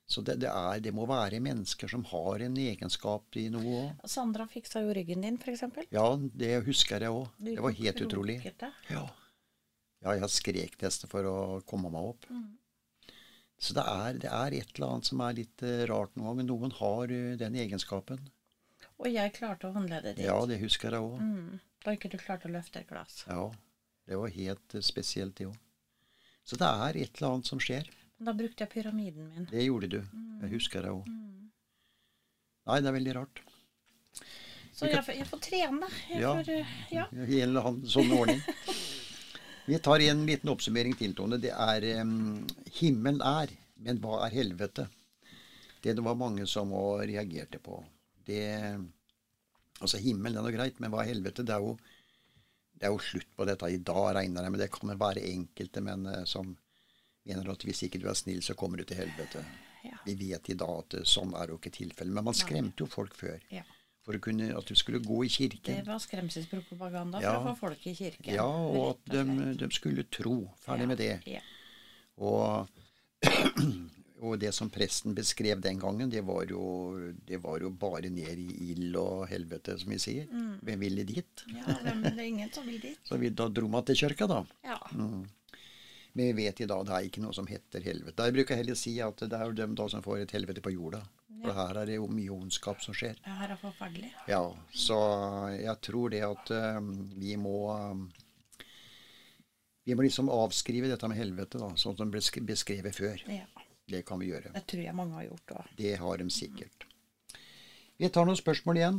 Så 0.08 0.22
det, 0.22 0.38
det, 0.44 0.48
er, 0.52 0.82
det 0.84 0.94
må 0.96 1.04
være 1.08 1.40
mennesker 1.44 1.90
som 1.92 2.06
har 2.12 2.44
en 2.46 2.56
egenskap 2.62 3.40
i 3.40 3.48
noe 3.52 3.80
òg. 3.80 4.06
Sandra 4.12 4.46
fiksa 4.48 4.84
jo 4.86 4.94
ryggen 4.96 5.24
din, 5.26 5.40
f.eks. 5.40 5.66
Ja, 5.92 6.06
det 6.16 6.54
husker 6.68 7.04
jeg 7.04 7.16
òg. 7.16 7.32
Det 7.44 7.58
var 7.64 7.76
helt 7.80 8.04
utrolig. 8.06 8.38
Ja. 8.92 9.04
ja, 10.04 10.16
jeg 10.20 10.32
skrek 10.36 10.78
nesten 10.84 11.12
for 11.12 11.28
å 11.28 11.36
komme 11.68 11.92
meg 11.92 12.14
opp. 12.14 12.30
Mm. 12.32 12.48
Så 13.60 13.74
det 13.74 13.84
er, 13.90 14.18
det 14.22 14.30
er 14.30 14.54
et 14.54 14.74
eller 14.76 14.92
annet 14.94 15.08
som 15.10 15.22
er 15.26 15.34
litt 15.40 15.64
eh, 15.66 15.86
rart 15.90 16.14
noen 16.16 16.28
ganger. 16.38 16.48
Noen 16.52 16.74
har 16.78 17.14
eh, 17.14 17.36
den 17.40 17.56
egenskapen. 17.58 18.28
Og 19.02 19.08
jeg 19.10 19.34
klarte 19.38 19.70
å 19.70 19.74
håndleddet 19.76 20.18
ditt. 20.18 20.26
Ja, 20.28 20.38
det 20.50 20.60
husker 20.62 20.94
jeg 20.94 21.02
òg. 21.06 21.22
Mm. 21.22 21.60
Da 21.86 21.94
ikke 21.98 22.10
du 22.14 22.18
klarte 22.22 22.50
å 22.50 22.54
løfte 22.54 22.82
et 22.84 22.90
glass. 22.90 23.24
Ja, 23.30 23.48
det 24.10 24.20
var 24.22 24.30
helt 24.34 24.76
eh, 24.78 24.86
spesielt, 24.86 25.36
det 25.42 25.50
òg. 25.50 25.58
Så 26.48 26.56
det 26.62 26.70
er 26.70 27.02
et 27.02 27.18
eller 27.18 27.34
annet 27.36 27.50
som 27.50 27.60
skjer. 27.62 27.90
Men 28.18 28.30
da 28.30 28.34
brukte 28.38 28.64
jeg 28.66 28.72
pyramiden 28.78 29.28
min. 29.34 29.48
Det 29.50 29.66
gjorde 29.66 29.90
du. 29.92 30.00
Mm. 30.14 30.30
Jeg 30.46 30.54
husker 30.58 30.86
det 30.86 30.94
òg. 30.94 31.10
Nei, 32.68 32.80
det 32.84 32.90
er 32.92 32.96
veldig 32.98 33.16
rart. 33.18 33.42
Så 34.78 34.86
jeg, 34.92 35.02
får- 35.06 35.18
jeg 35.18 35.26
får 35.32 35.40
trene. 35.42 35.88
Jeg 36.12 36.22
Ja. 36.22 36.34
får, 36.38 36.50
ja. 36.94 37.06
I 37.14 37.42
en 37.42 37.50
eller 37.50 37.70
annen 37.72 37.90
sånn 37.90 38.12
ordning. 38.14 38.42
Vi 39.68 39.80
tar 39.84 40.00
en 40.00 40.26
liten 40.26 40.50
oppsummering 40.50 40.96
til, 40.96 41.16
Tone. 41.16 41.40
Det 41.44 41.52
er 41.52 41.86
um, 42.00 42.46
Himmelen 42.80 43.20
er, 43.20 43.52
men 43.84 44.00
hva 44.00 44.22
er 44.26 44.36
helvete? 44.38 44.88
Det 45.84 45.96
det 45.98 46.04
var 46.06 46.16
mange 46.16 46.48
som 46.48 46.72
reagerte 47.04 47.60
på. 47.60 47.82
Det 48.26 48.46
Altså, 49.78 50.00
himmelen 50.02 50.40
er 50.40 50.46
noe 50.46 50.56
greit, 50.56 50.80
men 50.82 50.90
hva 50.90 51.04
er 51.04 51.12
helvete? 51.12 51.44
Det 51.46 51.54
er 51.54 51.62
jo, 51.62 51.76
det 52.74 52.88
er 52.88 52.94
jo 52.96 53.04
slutt 53.04 53.30
på 53.38 53.46
dette 53.46 53.70
i 53.70 53.78
dag, 53.78 54.08
regner 54.18 54.48
jeg 54.48 54.54
med. 54.54 54.62
Det 54.64 54.72
kan 54.74 54.94
være 54.98 55.26
enkelte, 55.30 55.84
men 55.86 56.08
eh, 56.10 56.24
som 56.26 56.50
mener 57.28 57.52
at 57.54 57.66
hvis 57.68 57.84
ikke 57.86 58.02
du 58.02 58.08
er 58.10 58.18
snill, 58.18 58.42
så 58.42 58.56
kommer 58.58 58.82
du 58.82 58.88
til 58.90 58.98
helvete. 59.04 59.44
Ja. 59.86 60.00
Vi 60.08 60.16
vet 60.18 60.50
i 60.50 60.58
dag 60.58 60.74
at 60.82 60.98
eh, 60.98 61.06
sånn 61.06 61.36
er 61.38 61.54
jo 61.54 61.60
ikke 61.60 61.76
tilfellet. 61.78 62.16
Men 62.16 62.26
man 62.26 62.38
skremte 62.38 62.86
jo 62.86 62.90
folk 62.90 63.14
før. 63.20 63.38
ja. 63.54 63.68
For 64.08 64.16
kunne, 64.24 64.46
at 64.56 64.70
du 64.72 64.76
skulle 64.80 65.02
gå 65.04 65.18
i 65.26 65.28
kirken. 65.28 65.82
Det 65.82 65.84
var 65.88 66.00
skremselspropaganda 66.00 67.20
Ja. 67.22 67.34
for 67.36 67.44
å 67.44 67.52
få 67.52 67.60
folk 67.68 67.88
i 67.92 67.94
kirken. 67.98 68.34
Ja, 68.38 68.46
og 68.48 68.94
at 68.96 69.12
de, 69.12 69.54
de 69.60 69.68
skulle 69.76 70.06
tro. 70.08 70.38
Ferdig 70.64 70.86
Ja, 70.86 70.88
med 70.94 70.98
det. 71.02 71.10
Ja. 71.28 71.42
Og, 72.24 72.70
og 74.24 74.40
det 74.42 74.54
som 74.56 74.70
presten 74.74 75.14
beskrev 75.18 75.60
den 75.62 75.78
gangen, 75.82 76.10
det 76.10 76.24
var 76.26 76.48
jo, 76.50 76.64
det 77.28 77.38
var 77.44 77.60
jo 77.62 77.70
bare 77.70 78.10
ned 78.10 78.40
i 78.48 78.72
ild 78.72 78.96
og 78.98 79.28
helvete, 79.30 79.76
som 79.82 79.92
vi 79.94 80.00
sier. 80.02 80.30
Mm. 80.32 80.54
Hvem 80.66 80.80
ville 80.88 81.04
dit? 81.12 81.44
ja, 81.54 81.66
hvem- 81.84 82.04
det 82.08 82.16
er 82.18 82.28
ingen 82.32 82.54
som 82.54 82.66
vil 82.66 82.80
dit. 82.82 83.00
Så 83.08 83.20
vi, 83.22 83.30
da 83.30 83.50
dro 83.50 83.68
man 83.68 83.84
til 83.86 84.00
kirka, 84.08 84.26
da. 84.32 84.40
Ja. 84.66 84.80
Men 84.96 85.28
vi 86.18 86.32
vet 86.34 86.62
i 86.62 86.66
dag 86.70 86.86
det 86.88 86.94
er 86.96 87.08
ikke 87.08 87.22
noe 87.22 87.36
som 87.36 87.48
heter 87.50 87.84
helvete. 87.86 88.26
Jeg 88.26 88.34
bruker 88.34 88.58
heller 88.58 88.78
si 88.80 88.96
at 89.06 89.22
det 89.22 89.38
er 89.38 89.46
jo 89.46 89.58
dem 89.58 89.76
da 89.78 89.86
som 89.92 90.02
får 90.02 90.24
et 90.24 90.34
helvete 90.34 90.64
på 90.66 90.74
jorda. 90.74 91.04
For 91.44 91.54
her 91.54 91.78
er 91.78 91.90
det 91.90 91.98
jo 92.00 92.08
mye 92.10 92.34
ondskap 92.34 92.82
som 92.82 92.96
skjer. 92.98 93.20
Det 93.22 93.36
her 93.40 93.54
er 93.54 93.60
forferdelig. 93.62 94.10
Ja, 94.30 94.42
så 94.74 94.98
jeg 95.54 95.78
tror 95.86 96.14
det 96.14 96.24
at 96.26 96.52
um, 96.80 96.90
vi 97.14 97.36
må 97.38 97.60
um, 97.70 98.08
Vi 99.86 99.96
må 99.96 100.04
liksom 100.04 100.28
avskrive 100.34 100.90
dette 100.92 101.08
med 101.08 101.16
helvete, 101.16 101.62
da, 101.62 101.70
sånn 101.80 101.96
som 101.96 102.10
det 102.10 102.18
ble 102.18 102.42
beskrevet 102.50 102.98
før. 102.98 103.22
Ja. 103.32 103.46
Det 103.88 104.02
kan 104.04 104.20
vi 104.20 104.34
gjøre. 104.34 104.52
Det 104.52 104.66
tror 104.68 104.84
jeg 104.84 104.96
mange 104.98 105.16
har 105.16 105.30
gjort 105.30 105.54
òg. 105.62 105.70
Det 105.78 105.94
har 106.02 106.18
de 106.20 106.28
sikkert. 106.34 106.88
Vi 107.98 108.10
tar 108.12 108.28
noen 108.28 108.40
spørsmål 108.40 108.82
igjen. 108.82 108.98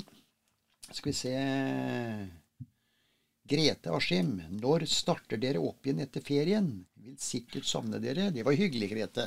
Skal 0.88 1.10
vi 1.10 1.18
se 1.18 1.34
Grete 3.48 3.92
Askim, 3.92 4.38
når 4.62 4.86
starter 4.88 5.40
dere 5.40 5.60
opp 5.60 5.84
igjen 5.84 6.00
etter 6.06 6.24
ferien? 6.24 6.70
Vil 7.08 7.16
sikkert 7.22 7.64
savne 7.64 7.98
dere. 8.02 8.26
Det 8.34 8.42
var 8.44 8.52
hyggelig, 8.58 8.90
Grete. 8.92 9.24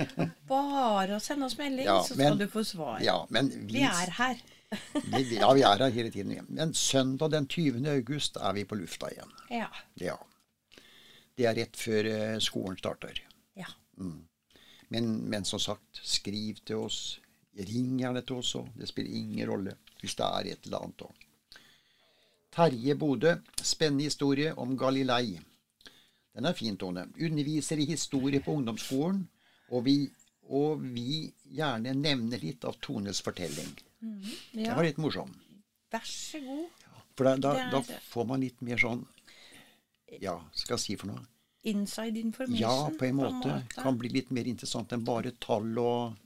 Bare 0.50 1.14
å 1.14 1.20
sende 1.22 1.46
oss 1.46 1.54
melding, 1.60 1.86
Ja, 1.86 2.00
så 2.02 2.16
men- 2.18 2.26
skal 2.32 2.40
du 2.40 2.48
få 2.50 2.64
svar. 2.66 2.98
Ja, 3.04 3.20
men 3.30 3.50
Vi 3.70 3.84
er 3.86 4.10
her. 4.18 4.40
vi, 5.14 5.22
ja, 5.38 5.52
vi 5.54 5.62
er 5.66 5.78
her 5.84 5.90
hele 5.94 6.10
tiden. 6.14 6.34
Men 6.48 6.74
søndag 6.74 7.30
den 7.36 7.46
20. 7.50 7.86
august 7.90 8.36
er 8.38 8.52
vi 8.58 8.64
på 8.64 8.78
lufta 8.78 9.10
igjen. 9.14 9.30
Ja. 9.50 9.68
Ja. 10.02 10.16
Det 11.38 11.46
er 11.48 11.54
rett 11.56 11.78
før 11.78 12.06
eh, 12.10 12.38
skolen 12.42 12.76
starter. 12.78 13.22
ja. 13.58 13.70
Men, 14.90 15.06
men 15.30 15.44
som 15.46 15.60
sagt, 15.62 16.00
skriv 16.02 16.58
til 16.66 16.80
oss. 16.82 17.20
Ring 17.54 17.92
gjerne 18.00 18.22
til 18.26 18.40
oss 18.40 18.56
òg. 18.58 18.72
Det 18.74 18.88
spiller 18.90 19.14
ingen 19.20 19.46
rolle 19.46 19.76
hvis 20.00 20.16
det 20.18 20.26
er 20.26 20.48
et 20.50 20.66
eller 20.66 20.82
annet 20.82 21.04
òg. 21.06 21.26
Terje 22.50 22.96
Bodø. 22.98 23.36
Spennende 23.62 24.08
historie 24.08 24.50
om 24.58 24.72
Galilei. 24.78 25.36
Den 26.36 26.46
er 26.46 26.56
fin, 26.56 26.76
Tone. 26.78 27.08
Underviser 27.18 27.80
i 27.82 27.88
historie 27.90 28.40
på 28.44 28.54
ungdomsskolen, 28.58 29.24
og 29.70 29.84
vi, 29.86 29.96
og 30.48 30.82
vi 30.82 31.24
gjerne 31.50 31.94
nevner 31.98 32.42
litt 32.42 32.64
av 32.64 32.78
Tones 32.82 33.22
fortelling. 33.26 33.72
Mm, 34.00 34.20
ja. 34.62 34.76
var 34.76 34.86
litt 34.86 35.00
morsom. 35.02 35.32
Vær 35.90 36.06
så 36.06 36.40
god. 36.44 36.86
For 37.18 37.26
da, 37.26 37.34
da, 37.36 37.66
da 37.74 38.00
får 38.08 38.26
man 38.30 38.40
litt 38.40 38.62
mer 38.64 38.78
sånn 38.80 39.02
Ja, 40.22 40.38
skal 40.56 40.78
jeg 40.78 40.82
si 40.84 40.94
for 40.96 41.10
noe? 41.10 41.26
Inside 41.68 42.16
information. 42.16 42.62
Ja, 42.62 42.88
på 42.96 43.04
en 43.10 43.18
måte. 43.18 43.58
Kan 43.74 43.98
bli 44.00 44.08
litt 44.14 44.30
mer 44.32 44.48
interessant 44.48 44.94
enn 44.96 45.04
bare 45.04 45.34
tall 45.42 45.74
og 45.82 46.16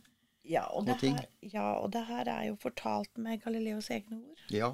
ja, 0.44 0.66
og 0.76 0.84
det 0.84 0.94
og 0.94 1.00
ting. 1.00 1.16
her, 1.16 1.28
ja, 1.40 1.66
og 1.80 1.90
det 1.94 2.05
her 2.05 2.28
er 2.28 2.46
jo 2.50 2.57
fortalt 2.61 3.16
med 3.16 3.40
Galileos 3.42 3.88
egne 3.90 4.20
ord. 4.20 4.42
Ja. 4.52 4.70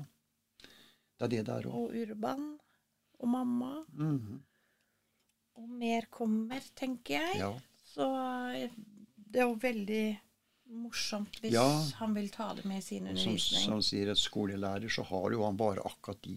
Det 1.16 1.28
er 1.28 1.32
det 1.36 1.42
det 1.46 1.54
er 1.54 1.68
òg. 1.70 1.76
Og 1.78 1.94
Urban. 2.02 2.46
Og 3.20 3.28
mamma. 3.30 3.72
Mhm. 3.94 4.40
Og 5.58 5.68
mer 5.68 6.06
kommer, 6.10 6.60
tenker 6.78 7.14
jeg. 7.20 7.38
Ja. 7.42 7.52
Så 7.90 8.06
eh, 8.54 8.70
det 9.16 9.40
er 9.42 9.48
jo 9.48 9.56
veldig 9.60 10.04
morsomt 10.70 11.40
hvis 11.42 11.52
Ja. 11.52 11.64
han 11.98 12.14
vil 12.14 12.28
ta 12.30 12.52
det 12.54 12.64
med 12.64 12.78
i 12.78 12.84
sin 12.86 13.06
undervisning. 13.10 13.62
Som, 13.64 13.72
som 13.80 13.82
sier 13.82 14.10
et 14.12 14.18
skolelærer, 14.22 14.88
så 14.88 15.02
har 15.08 15.32
jo 15.34 15.42
han 15.44 15.56
bare 15.58 15.82
akkurat 15.84 16.22
de, 16.22 16.36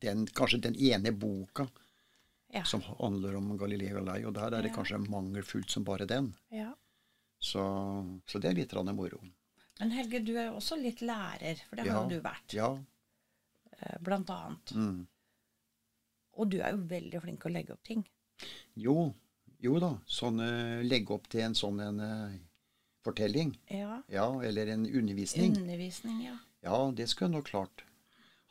den, 0.00 0.26
kanskje 0.26 0.60
den 0.68 0.76
ene 0.78 1.10
boka 1.12 1.66
Ja. 2.54 2.62
som 2.64 2.80
handler 2.86 3.34
om 3.36 3.50
Galilei 3.58 3.90
Galilei, 3.92 4.22
og 4.24 4.32
der 4.38 4.54
er 4.56 4.62
det 4.62 4.70
kanskje 4.72 4.98
mangelfullt 5.10 5.70
som 5.70 5.84
bare 5.84 6.06
den. 6.06 6.34
ja. 6.50 6.74
Så, 7.40 7.60
så 8.26 8.38
det 8.42 8.48
er 8.50 8.54
litt 8.56 8.72
moro. 8.74 9.20
Men 9.78 9.90
Helge, 9.94 10.18
du 10.26 10.32
er 10.36 10.48
jo 10.48 10.56
også 10.58 10.74
litt 10.76 11.00
lærer, 11.06 11.60
for 11.68 11.76
det 11.76 11.84
har 11.86 12.02
jo 12.02 12.08
du 12.16 12.20
vært. 12.24 12.52
Ja. 12.56 12.70
eh, 13.78 13.98
Blant 14.02 14.30
annet. 14.30 14.72
Mm. 14.74 15.06
Og 16.38 16.48
du 16.50 16.56
er 16.60 16.72
jo 16.74 16.80
veldig 16.90 17.20
flink 17.22 17.40
til 17.42 17.50
å 17.50 17.54
legge 17.54 17.72
opp 17.76 17.84
ting. 17.86 18.02
Jo, 18.78 19.12
jo 19.64 19.78
da. 19.82 19.94
Sånn 20.06 20.42
legge 20.86 21.16
opp 21.16 21.26
til 21.32 21.46
en 21.48 21.56
sånn 21.58 21.80
en 21.82 22.02
eh, 22.04 22.36
fortelling. 23.08 23.58
Ja. 23.72 24.02
Ja, 24.08 24.42
eller 24.42 24.66
en 24.66 24.86
undervisning. 24.86 25.56
Undervisning, 25.56 26.24
ja. 26.26 26.36
Ja, 26.60 26.92
det 26.94 27.08
skulle 27.08 27.30
jeg 27.30 27.38
nok 27.38 27.50
klart. 27.50 27.84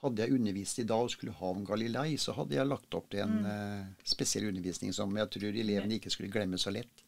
Hadde 0.02 0.24
jeg 0.24 0.38
undervist 0.38 0.80
i 0.80 0.86
dag 0.88 1.08
og 1.08 1.12
skulle 1.12 1.34
ha 1.34 1.50
om 1.50 1.64
Galilei, 1.66 2.18
så 2.22 2.36
hadde 2.38 2.56
jeg 2.56 2.70
lagt 2.70 2.94
opp 2.98 3.10
til 3.12 3.24
en 3.26 3.40
eh, 3.50 3.88
spesiell 4.06 4.48
undervisning 4.52 4.94
som 4.94 5.16
jeg 5.18 5.32
tror 5.34 5.58
elevene 5.64 5.98
ikke 5.98 6.14
skulle 6.14 6.32
glemme 6.34 6.60
så 6.62 6.74
lett. 6.74 7.04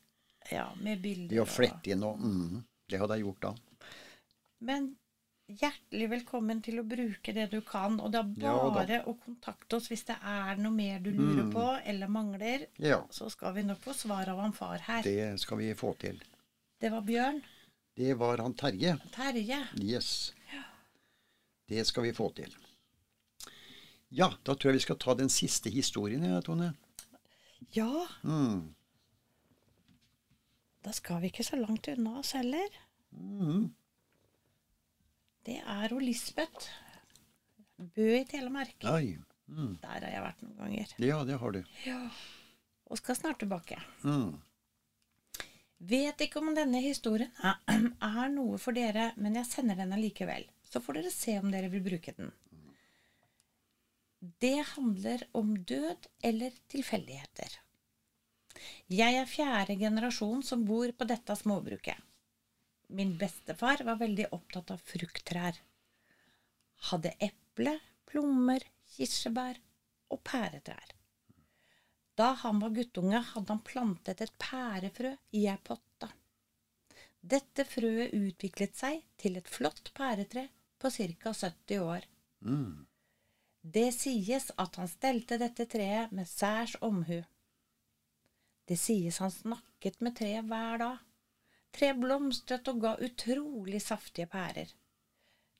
Ja, 0.50 0.66
med 0.82 1.02
bilder. 1.04 1.36
Det 1.36 1.44
å 1.44 1.50
flette 1.50 1.94
inn 1.94 2.04
og 2.08 2.18
mm, 2.18 2.64
Det 2.90 2.98
hadde 2.98 3.20
jeg 3.20 3.28
gjort 3.28 3.46
da. 3.46 3.52
Men 4.66 4.90
hjertelig 5.50 6.08
velkommen 6.12 6.62
til 6.64 6.80
å 6.80 6.86
bruke 6.88 7.34
det 7.34 7.48
du 7.52 7.60
kan. 7.66 8.00
Og 8.00 8.12
det 8.14 8.20
er 8.22 8.34
Ja 8.46 8.70
bare 8.74 9.00
å 9.10 9.16
kontakte 9.20 9.78
oss 9.80 9.88
hvis 9.90 10.04
det 10.06 10.18
er 10.24 10.56
noe 10.62 10.72
mer 10.72 11.00
du 11.00 11.12
lurer 11.12 11.44
Mm. 11.46 11.52
på 11.54 11.82
eller 11.86 12.08
mangler. 12.08 12.68
Ja, 12.78 13.02
Så 13.10 13.30
skal 13.32 13.54
vi 13.54 13.64
nok 13.64 13.80
få 13.80 13.94
svar 13.94 14.28
av 14.30 14.40
han 14.40 14.54
far 14.54 14.78
her. 14.78 15.02
det 15.04 15.40
skal 15.40 15.58
vi 15.58 15.74
få 15.74 15.98
til. 15.98 16.22
Det 16.80 16.92
var 16.92 17.02
Bjørn. 17.02 17.42
Det 17.96 18.14
var 18.18 18.38
han 18.38 18.54
Terje. 18.54 18.98
Terje. 19.12 19.68
Yes. 19.82 20.34
Det 21.68 21.86
skal 21.86 22.04
vi 22.04 22.12
få 22.14 22.34
til. 22.34 22.54
Ja, 24.12 24.30
da 24.44 24.54
tror 24.56 24.72
jeg 24.72 24.74
vi 24.74 24.80
skal 24.80 24.96
ta 24.98 25.14
den 25.14 25.30
siste 25.30 25.70
historien, 25.70 26.24
ja, 26.24 26.40
Tone. 26.42 26.74
Ja, 27.74 28.08
Mm. 28.24 28.74
da 30.84 30.92
skal 30.92 31.22
vi 31.22 31.28
ikke 31.30 31.44
så 31.46 31.60
langt 31.60 31.88
unna 31.88 32.20
oss 32.20 32.32
heller. 32.32 32.68
Mm. 33.14 33.72
Det 35.48 35.58
er 35.62 35.94
jo 35.94 36.02
Lisbeth. 36.04 36.68
Bø 37.80 38.10
i 38.18 38.26
Telemark. 38.28 38.76
Mm. 39.50 39.78
Der 39.82 40.04
har 40.04 40.12
jeg 40.12 40.26
vært 40.26 40.44
noen 40.44 40.60
ganger. 40.60 40.94
Ja, 41.02 41.24
det 41.26 41.40
har 41.42 41.56
du. 41.56 41.62
Ja. 41.86 42.02
Og 42.90 43.00
skal 43.00 43.18
snart 43.18 43.40
tilbake. 43.42 43.80
Mm. 44.04 44.38
Vet 45.90 46.22
ikke 46.26 46.42
om 46.42 46.52
denne 46.58 46.82
historien 46.84 47.32
er 48.12 48.34
noe 48.34 48.60
for 48.60 48.76
dere, 48.76 49.14
men 49.18 49.38
jeg 49.40 49.48
sender 49.48 49.80
den 49.80 49.96
allikevel. 49.96 50.44
Så 50.68 50.84
får 50.84 51.00
dere 51.00 51.14
se 51.14 51.38
om 51.40 51.50
dere 51.54 51.72
vil 51.72 51.86
bruke 51.86 52.14
den. 52.18 52.34
Det 54.44 54.60
handler 54.76 55.24
om 55.40 55.56
død 55.64 56.10
eller 56.28 56.56
tilfeldigheter. 56.70 57.56
Jeg 58.92 59.16
er 59.16 59.30
fjerde 59.30 59.78
generasjon 59.80 60.44
som 60.44 60.66
bor 60.68 60.92
på 60.92 61.08
dette 61.08 61.36
småbruket. 61.40 61.96
Min 62.90 63.18
bestefar 63.22 63.84
var 63.86 64.00
veldig 64.00 64.30
opptatt 64.34 64.72
av 64.74 64.82
frukttrær. 64.82 65.58
Hadde 66.90 67.14
eple, 67.22 67.76
plommer, 68.10 68.64
kirsebær 68.96 69.60
og 70.10 70.24
pæretrær. 70.26 70.96
Da 72.18 72.34
han 72.42 72.60
var 72.60 72.74
guttunge, 72.76 73.22
hadde 73.32 73.54
han 73.54 73.62
plantet 73.64 74.22
et 74.26 74.34
pærefrø 74.42 75.14
i 75.38 75.46
ei 75.48 75.58
potte. 75.64 76.10
Dette 77.20 77.66
frøet 77.68 78.16
utviklet 78.16 78.76
seg 78.80 79.04
til 79.20 79.38
et 79.40 79.48
flott 79.48 79.92
pæretre 79.96 80.48
på 80.80 80.92
ca. 80.92 81.34
70 81.34 81.84
år. 81.84 82.08
Mm. 82.42 82.88
Det 83.62 83.90
sies 83.94 84.50
at 84.58 84.80
han 84.80 84.88
stelte 84.88 85.38
dette 85.40 85.68
treet 85.68 86.16
med 86.16 86.28
særs 86.28 86.78
omhu. 86.82 87.20
Det 88.68 88.78
sies 88.80 89.20
han 89.20 89.32
snakket 89.34 90.00
med 90.02 90.16
treet 90.20 90.48
hver 90.48 90.80
dag. 90.82 90.98
Treet 91.76 92.00
blomstret 92.02 92.68
og 92.72 92.82
ga 92.84 92.96
utrolig 93.06 93.82
saftige 93.84 94.28
pærer. 94.30 94.72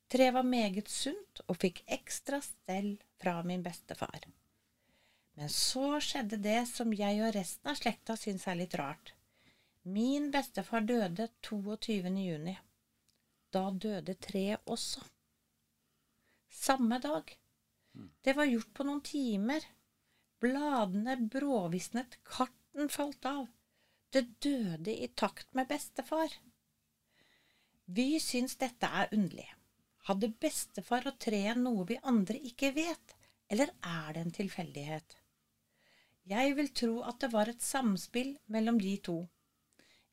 Treet 0.10 0.34
var 0.34 0.48
meget 0.48 0.90
sunt 0.90 1.42
og 1.48 1.60
fikk 1.62 1.84
ekstra 2.00 2.42
stell 2.42 2.96
fra 3.22 3.40
min 3.46 3.64
bestefar. 3.66 4.26
Men 5.38 5.52
så 5.54 6.00
skjedde 6.04 6.42
det 6.44 6.64
som 6.68 6.94
jeg 6.96 7.22
og 7.24 7.36
resten 7.36 7.70
av 7.72 7.78
slekta 7.80 8.18
syns 8.20 8.48
er 8.50 8.58
litt 8.60 8.74
rart. 8.80 9.14
Min 9.84 10.32
bestefar 10.34 10.82
døde 10.82 11.30
22. 11.46 12.10
juni. 12.26 12.56
Da 13.54 13.70
døde 13.72 14.18
treet 14.20 14.66
også. 14.66 15.06
Samme 16.50 17.00
dag. 17.00 17.32
Det 18.22 18.34
var 18.36 18.50
gjort 18.50 18.74
på 18.74 18.86
noen 18.86 19.02
timer. 19.06 19.64
Bladene 20.42 21.16
bråvisnet, 21.32 22.20
karten 22.24 22.90
falt 22.90 23.26
av. 23.26 23.48
Det 24.10 24.26
døde 24.42 24.94
i 24.94 25.08
takt 25.08 25.54
med 25.54 25.68
bestefar. 25.70 26.34
Vi 27.86 28.20
syns 28.22 28.56
dette 28.62 28.90
er 28.90 29.14
underlig. 29.14 29.48
Hadde 30.10 30.32
bestefar 30.42 31.06
og 31.10 31.20
treet 31.22 31.60
noe 31.62 31.86
vi 31.90 32.00
andre 32.12 32.38
ikke 32.50 32.72
vet, 32.74 33.16
eller 33.50 33.74
er 33.86 34.14
det 34.16 34.24
en 34.24 34.36
tilfeldighet? 34.40 35.18
Jeg 36.30 36.56
vil 36.58 36.72
tro 36.74 36.96
at 37.10 37.20
det 37.22 37.32
var 37.34 37.50
et 37.50 37.62
samspill 37.66 38.36
mellom 38.54 38.78
de 38.82 38.96
to. 39.06 39.20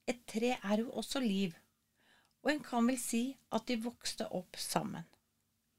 Et 0.08 0.20
tre 0.28 0.54
er 0.56 0.84
jo 0.84 0.92
også 1.00 1.20
liv, 1.20 1.56
og 2.44 2.52
en 2.52 2.62
kan 2.64 2.86
vel 2.88 2.98
si 3.00 3.24
at 3.56 3.66
de 3.68 3.80
vokste 3.84 4.28
opp 4.38 4.56
sammen. 4.60 5.04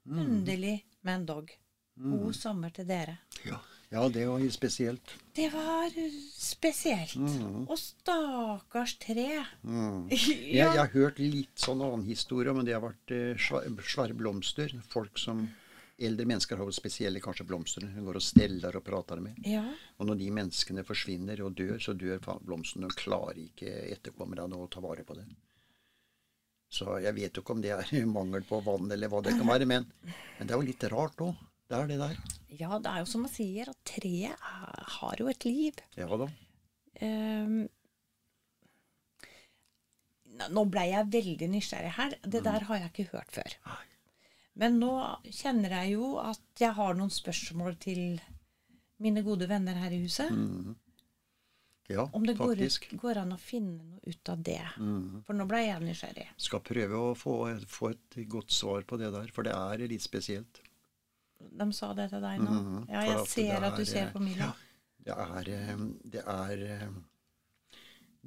Underlig, 0.08 0.78
men 1.02 1.26
dog. 1.26 1.50
God 1.98 2.34
sommer 2.38 2.70
til 2.70 2.88
dere. 2.88 3.18
Ja. 3.46 3.58
Ja, 3.90 4.10
det 4.12 4.26
var 4.28 4.42
spesielt. 4.52 5.14
Det 5.38 5.48
var 5.54 5.86
uh, 5.88 6.18
spesielt. 6.34 7.16
Og 7.68 7.78
stakkars 7.80 8.98
tre. 9.00 9.30
Mm. 9.64 10.08
ja. 10.12 10.18
Jeg, 10.18 10.58
jeg 10.58 10.82
har 10.82 10.92
hørt 10.96 11.22
litt 11.24 11.64
sånn 11.64 11.84
annen 11.86 12.04
historie, 12.10 12.56
men 12.56 12.68
det 12.68 12.76
har 12.76 12.84
vært 12.84 13.16
eh, 13.16 13.48
svære 13.88 14.18
blomster. 14.18 14.76
Folk 14.92 15.22
som 15.22 15.48
Eldre 15.98 16.28
mennesker 16.30 16.60
har 16.60 16.68
jo 16.70 16.76
spesielle 16.76 17.22
kanskje 17.24 17.48
blomster. 17.50 17.88
Hun 17.90 18.06
går 18.06 18.20
og 18.20 18.22
steller 18.22 18.76
og 18.78 18.84
prater 18.86 19.22
med. 19.24 19.40
ja. 19.50 19.64
Og 19.98 20.06
når 20.06 20.20
de 20.20 20.28
menneskene 20.30 20.84
forsvinner 20.86 21.42
og 21.42 21.56
dør, 21.58 21.80
så 21.82 21.96
dør 21.98 22.22
blomstene. 22.46 22.86
Og 22.86 23.00
klarer 23.00 23.40
ikke 23.48 23.72
etterkommerne 23.96 24.60
å 24.60 24.68
ta 24.70 24.84
vare 24.84 25.08
på 25.08 25.18
det. 25.18 25.26
Så 26.70 27.00
jeg 27.02 27.16
vet 27.18 27.34
jo 27.34 27.42
ikke 27.42 27.56
om 27.56 27.64
det 27.64 27.74
er 27.74 28.06
mangel 28.20 28.46
på 28.46 28.60
vann 28.62 28.92
eller 28.94 29.10
hva 29.10 29.24
det 29.26 29.34
kan 29.40 29.50
være. 29.50 29.70
Men, 29.70 29.88
men 30.04 30.44
det 30.44 30.54
er 30.54 30.62
jo 30.62 30.68
litt 30.70 30.86
rart 30.94 31.26
òg. 31.26 31.34
Det 31.68 31.80
er 31.80 31.90
det 31.90 31.98
der. 32.04 32.37
Ja, 32.60 32.80
det 32.84 32.92
er 32.92 33.02
jo 33.04 33.10
som 33.10 33.26
man 33.26 33.34
sier, 33.34 33.72
at 33.72 33.82
treet 33.88 34.34
er, 34.34 34.86
har 34.98 35.22
jo 35.22 35.30
et 35.32 35.48
liv. 35.48 35.82
Ja 35.98 36.08
da. 36.10 36.30
Um, 37.02 37.60
nå 40.54 40.64
ble 40.70 40.88
jeg 40.90 41.12
veldig 41.14 41.52
nysgjerrig 41.54 41.94
her. 41.98 42.18
Det 42.24 42.44
der 42.46 42.66
har 42.70 42.82
jeg 42.82 42.92
ikke 42.94 43.12
hørt 43.16 43.32
før. 43.34 43.58
Men 44.58 44.80
nå 44.82 44.92
kjenner 45.30 45.80
jeg 45.82 45.96
jo 45.98 46.18
at 46.22 46.62
jeg 46.62 46.74
har 46.78 46.98
noen 46.98 47.14
spørsmål 47.14 47.78
til 47.82 48.20
mine 49.04 49.22
gode 49.26 49.50
venner 49.50 49.78
her 49.78 49.94
i 49.94 50.02
huset. 50.06 50.34
Ja, 51.88 52.10
Om 52.12 52.26
det 52.28 52.36
går, 52.36 52.60
ut, 52.60 52.88
går 53.00 53.20
an 53.22 53.32
å 53.32 53.40
finne 53.40 53.80
noe 53.80 54.02
ut 54.04 54.30
av 54.30 54.42
det. 54.44 54.60
Mm. 54.76 55.22
For 55.24 55.38
nå 55.38 55.46
ble 55.48 55.62
jeg 55.64 55.84
nysgjerrig. 55.86 56.26
Skal 56.44 56.64
prøve 56.66 57.00
å 57.00 57.14
få, 57.16 57.36
få 57.72 57.94
et 57.94 58.18
godt 58.28 58.52
svar 58.52 58.84
på 58.90 59.00
det 59.00 59.14
der, 59.14 59.30
for 59.32 59.48
det 59.48 59.54
er 59.56 59.86
litt 59.88 60.04
spesielt. 60.04 60.60
De 61.40 61.68
sa 61.74 61.94
det 61.94 62.10
til 62.12 62.22
deg 62.22 62.40
nå? 62.42 62.52
Mhm, 62.52 62.88
Ja, 62.90 63.02
jeg 63.06 63.28
ser 63.28 63.54
er, 63.58 63.64
at 63.72 63.76
du 63.76 63.82
er, 63.82 63.86
ser 63.92 64.12
på 64.12 64.20
Mila. 64.24 64.54
Ja, 65.06 65.16
det 65.16 65.18
er, 65.18 65.50
eh, 65.72 65.84
det 66.16 66.24
er 66.26 66.64
eh, 66.68 66.88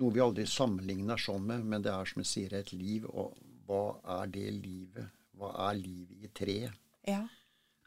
noe 0.00 0.12
vi 0.14 0.20
aldri 0.24 0.46
sammenligner 0.48 1.20
sånn 1.20 1.44
med, 1.46 1.64
men 1.64 1.82
det 1.82 1.92
er 1.92 2.04
som 2.08 2.22
jeg 2.22 2.30
sier, 2.30 2.54
et 2.60 2.72
liv. 2.72 3.04
Og 3.10 3.36
hva 3.66 3.82
er 4.20 4.26
det 4.32 4.46
livet? 4.62 5.10
Hva 5.36 5.52
er 5.70 5.74
livet 5.80 6.24
i 6.24 6.28
treet? 6.28 6.72
Ja. 7.08 7.26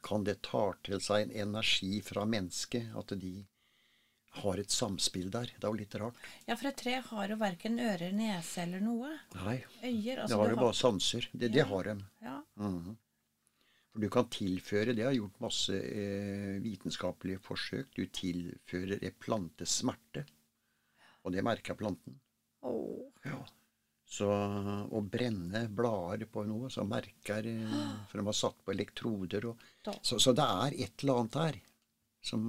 Kan 0.04 0.24
det 0.28 0.42
ta 0.44 0.74
til 0.84 1.00
seg 1.00 1.30
en 1.30 1.36
energi 1.48 2.02
fra 2.04 2.26
mennesket? 2.26 2.92
At 3.00 3.14
de 3.20 3.46
har 4.44 4.58
et 4.58 4.72
samspill 4.74 5.30
der? 5.32 5.46
Det 5.54 5.64
er 5.64 5.70
jo 5.70 5.78
litt 5.80 5.96
rart. 6.02 6.16
ja, 6.48 6.56
for 6.56 6.68
et 6.68 6.78
tre 6.78 6.96
har 7.06 7.30
jo 7.30 7.36
verken 7.38 7.80
ører, 7.80 8.12
nese 8.12 8.64
eller 8.66 8.82
noe. 8.82 9.12
Nei, 9.36 9.64
Øyer. 9.84 10.16
det 10.16 10.18
Altså, 10.26 10.38
har 10.42 10.50
jo 10.50 10.56
bare 10.56 10.74
sanser. 10.74 11.30
Det, 11.34 11.52
det 11.54 11.66
har 11.70 11.84
de. 11.84 11.96
Ja. 12.22 12.42
Mhm. 12.58 12.98
For 13.94 14.02
du 14.02 14.08
kan 14.10 14.26
tilføre 14.34 14.96
Det 14.98 15.04
har 15.06 15.14
gjort 15.14 15.36
masse 15.44 15.76
eh, 15.78 16.56
vitenskapelige 16.64 17.42
forsøk. 17.46 17.92
Du 17.94 18.06
tilfører 18.10 19.04
en 19.06 19.18
plante 19.22 19.68
smerte. 19.70 20.24
Og 21.24 21.32
det 21.36 21.44
merker 21.46 21.78
planten. 21.78 22.16
Åh. 22.66 23.04
Ja. 23.28 23.38
Så 24.14 24.28
å 24.30 25.00
brenne 25.10 25.64
blader 25.74 26.28
på 26.30 26.44
noe, 26.46 26.68
så 26.74 26.84
merker 26.86 27.46
eh, 27.50 27.78
For 28.10 28.20
de 28.20 28.26
har 28.28 28.36
satt 28.38 28.60
på 28.66 28.74
elektroder 28.76 29.48
og 29.54 29.62
så, 30.04 30.20
så 30.22 30.34
det 30.38 30.44
er 30.44 30.76
et 30.88 31.02
eller 31.06 31.22
annet 31.22 31.38
her 31.40 31.58
som, 32.24 32.44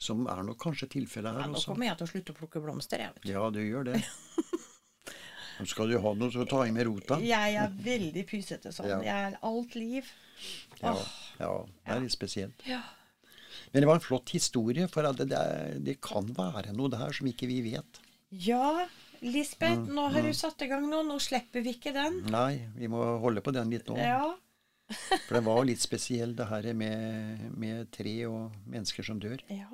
som 0.00 0.26
er 0.30 0.44
nok 0.46 0.60
kanskje 0.62 0.88
tilfellet 0.98 1.36
Ja, 1.40 1.46
også. 1.48 1.70
nå 1.70 1.74
kommer 1.74 1.88
jeg 1.90 1.98
til 2.00 2.06
å 2.06 2.12
slutte 2.12 2.34
å 2.34 2.38
plukke 2.38 2.62
blomster, 2.64 3.02
jeg. 3.02 3.14
vet 3.16 3.26
du. 3.26 3.32
Ja, 3.32 3.48
du 3.54 3.58
gjør 3.64 3.88
det. 3.90 3.98
Skal 5.66 5.90
du 5.90 5.98
ha 5.98 6.12
noe, 6.14 6.30
så 6.30 6.44
ta 6.46 6.62
i 6.66 6.70
med 6.74 6.86
rota. 6.86 7.18
Jeg 7.24 7.56
er 7.58 7.72
veldig 7.82 8.24
pysete 8.28 8.70
sånn. 8.74 8.88
Ja. 8.92 9.00
Jeg 9.02 9.32
er 9.32 9.38
alt 9.48 9.74
liv. 9.74 10.12
Ja, 10.82 10.94
ja, 11.40 11.50
det 11.66 11.96
er 11.96 12.04
litt 12.04 12.14
spesielt. 12.14 12.62
Ja. 12.68 12.82
Men 13.72 13.82
det 13.82 13.88
var 13.90 13.98
en 13.98 14.04
flott 14.04 14.30
historie, 14.30 14.86
for 14.88 15.02
det, 15.18 15.26
det, 15.28 15.42
det 15.84 15.96
kan 16.04 16.28
være 16.36 16.72
noe 16.76 16.88
der 16.92 17.12
som 17.12 17.26
ikke 17.28 17.48
vi 17.50 17.60
vet. 17.66 18.00
Ja, 18.30 18.86
Lisbeth, 19.20 19.80
Mm, 19.88 19.94
nå 19.96 20.04
har 20.14 20.22
du 20.22 20.30
satt 20.36 20.62
i 20.62 20.68
gang 20.70 20.84
noe. 20.86 21.02
Nå 21.02 21.16
slipper 21.18 21.64
vi 21.64 21.72
ikke 21.74 21.90
den. 21.96 22.20
Nei, 22.30 22.60
vi 22.76 22.86
må 22.92 23.00
holde 23.18 23.42
på 23.42 23.50
den 23.56 23.72
litt 23.72 23.88
nå. 23.90 23.96
Ja. 23.98 24.36
For 25.26 25.34
det 25.36 25.42
var 25.44 25.64
litt 25.66 25.82
spesiell 25.82 26.36
det 26.38 26.46
her 26.48 26.68
med, 26.78 27.48
med 27.58 27.90
tre 27.92 28.14
og 28.30 28.54
mennesker 28.70 29.04
som 29.04 29.18
dør. 29.20 29.42
Ja. 29.50 29.66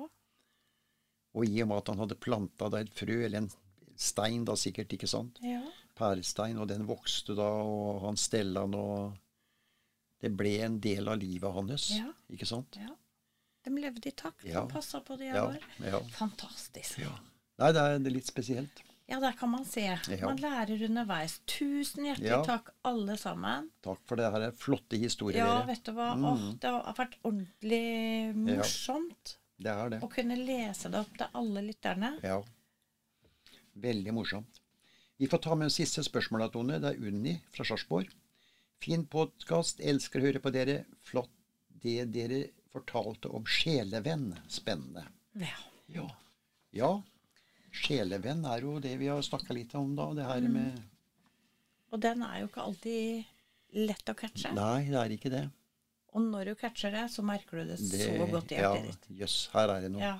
Og 1.35 1.45
i 1.45 1.61
og 1.61 1.69
med 1.69 1.77
at 1.77 1.91
han 1.93 2.01
hadde 2.01 2.17
planta 2.19 2.71
da 2.71 2.81
et 2.81 2.91
frø, 2.95 3.21
eller 3.27 3.43
en 3.43 3.51
stein 3.95 4.43
da 4.47 4.55
sikkert, 4.59 4.91
ikke 4.95 5.07
sant? 5.07 5.37
Ja. 5.45 5.61
Pærestein, 5.95 6.57
og 6.59 6.67
den 6.67 6.85
vokste 6.87 7.35
da, 7.37 7.47
og 7.63 8.01
han 8.05 8.17
stella 8.19 8.65
den, 8.65 8.75
og 8.75 9.13
det 10.21 10.31
ble 10.37 10.57
en 10.65 10.79
del 10.83 11.07
av 11.07 11.17
livet 11.21 11.53
hans, 11.55 11.89
Ja. 11.95 12.09
ikke 12.31 12.45
sant? 12.49 12.75
ja. 12.81 12.89
De 13.65 13.71
levde 13.73 14.07
i 14.07 14.11
takt 14.11 14.43
Ja. 14.45 14.61
og 14.61 14.69
passa 14.69 14.99
på 15.01 15.17
det 15.17 15.31
Ja, 15.33 15.47
år. 15.47 15.57
ja. 15.81 15.99
Fantastisk. 16.13 16.99
ja. 16.99 17.13
Nei, 17.57 17.71
det 17.71 17.81
er, 17.81 17.99
litt 18.11 18.27
spesielt. 18.27 18.81
Ja, 19.07 19.19
der 19.19 19.31
kan 19.33 19.49
man 19.49 19.63
se. 19.65 19.83
Man 20.21 20.37
lærer 20.37 20.81
underveis. 20.87 21.39
Tusen 21.45 22.05
hjertelig 22.05 22.45
takk, 22.45 22.69
alle 22.83 23.15
sammen. 23.17 23.69
Takk 23.85 23.99
for 24.05 24.15
det 24.17 24.31
her 24.33 24.41
er 24.47 24.51
flotte 24.51 24.97
historier, 24.97 25.37
Ja, 25.45 25.63
vet 25.65 25.83
du 25.83 25.91
hva. 25.93 26.11
Åh, 26.17 26.53
det 26.59 26.69
har 26.69 26.93
vært 26.97 27.15
ordentlig 27.23 28.35
morsomt 28.35 29.37
Det 29.57 29.71
er 29.71 29.89
det. 29.89 30.01
å 30.01 30.09
kunne 30.09 30.35
lese 30.35 30.89
det 30.91 30.99
opp 30.99 31.17
til 31.17 31.27
alle 31.33 31.61
lytterne. 31.61 32.19
Ja. 32.23 32.41
Veldig 33.77 34.13
morsomt. 34.13 34.59
Vi 35.17 35.27
får 35.27 35.37
ta 35.37 35.55
med 35.55 35.65
en 35.65 35.71
siste 35.71 36.03
spørsmål, 36.03 36.49
Tone. 36.51 36.79
Det 36.83 36.89
er 36.91 37.07
Unni 37.07 37.37
fra 37.55 37.63
Sarpsborg. 37.63 38.09
Fin 38.83 39.05
podkast. 39.07 39.79
Elsker 39.79 40.19
å 40.19 40.25
høre 40.27 40.41
på 40.43 40.51
dere. 40.51 40.81
Flott 41.07 41.31
det 41.85 42.09
dere 42.11 42.41
fortalte 42.73 43.31
om 43.31 43.45
sjelevenn. 43.47 44.33
Spennende. 44.51 45.05
Ja. 45.39 45.55
Ja. 45.93 46.09
ja. 46.75 46.91
Sjelevenn 47.71 48.43
er 48.49 48.67
jo 48.67 48.75
det 48.83 48.97
vi 48.99 49.07
har 49.07 49.23
snakka 49.23 49.55
litt 49.55 49.71
om, 49.79 49.95
da. 49.95 50.09
Det 50.17 50.27
her 50.27 50.49
med 50.51 50.83
Og 51.95 52.03
den 52.03 52.27
er 52.27 52.41
jo 52.41 52.51
ikke 52.51 52.67
alltid 52.67 53.79
lett 53.87 54.11
å 54.11 54.19
catche. 54.19 54.51
Nei, 54.57 54.89
det 54.89 54.99
er 54.99 55.15
ikke 55.15 55.31
det. 55.31 55.45
Og 56.15 56.27
når 56.27 56.51
du 56.51 56.57
catcher 56.59 56.91
det, 56.91 57.07
så 57.15 57.23
merker 57.23 57.61
du 57.61 57.71
det, 57.71 57.79
det 57.91 58.03
så 58.03 58.27
godt 58.35 58.51
i 58.51 58.59
ja, 58.59 58.75
hjertet 58.75 58.91
ditt. 58.91 59.19
Jøss, 59.23 59.37
her 59.55 59.71
er 59.77 59.87
det 59.87 59.95
noe. 59.95 60.03
Ja. 60.03 60.17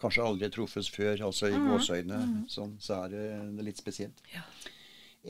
Kanskje 0.00 0.24
aldri 0.24 0.48
truffes 0.52 0.88
før, 0.88 1.26
altså 1.26 1.50
i 1.50 1.58
gåseøyne. 1.60 2.20
Sånn, 2.48 2.76
så 2.80 3.02
er 3.04 3.12
det, 3.12 3.24
det 3.56 3.60
er 3.60 3.66
litt 3.68 3.80
spesielt. 3.80 4.22
Ja. 4.32 4.42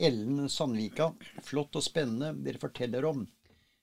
Ellen 0.07 0.45
Sandvika, 0.49 1.09
flott 1.43 1.75
og 1.75 1.83
spennende 1.83 2.31
dere 2.45 2.61
forteller 2.61 3.03
om. 3.09 3.25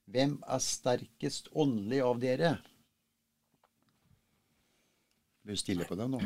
Hvem 0.09 0.39
er 0.49 0.63
sterkest 0.65 1.51
åndelig 1.53 2.01
av 2.07 2.23
dere? 2.23 2.55
Du 5.45 5.53
er 5.53 5.61
stille 5.61 5.85
på 5.89 5.97
deg 5.97 6.09
nå. 6.13 6.21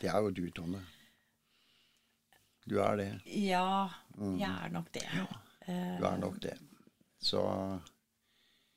Det 0.00 0.08
er 0.08 0.24
jo 0.24 0.32
du, 0.36 0.42
Tone. 0.56 0.80
Du 2.64 2.78
er 2.80 2.96
det. 2.96 3.10
ja, 3.28 3.66
jeg 4.16 4.48
er 4.48 4.72
nok 4.72 4.88
det. 4.96 5.04
Ja, 5.12 5.26
Du 6.00 6.06
er 6.08 6.16
nok 6.20 6.40
det. 6.40 6.56
Så 7.20 7.40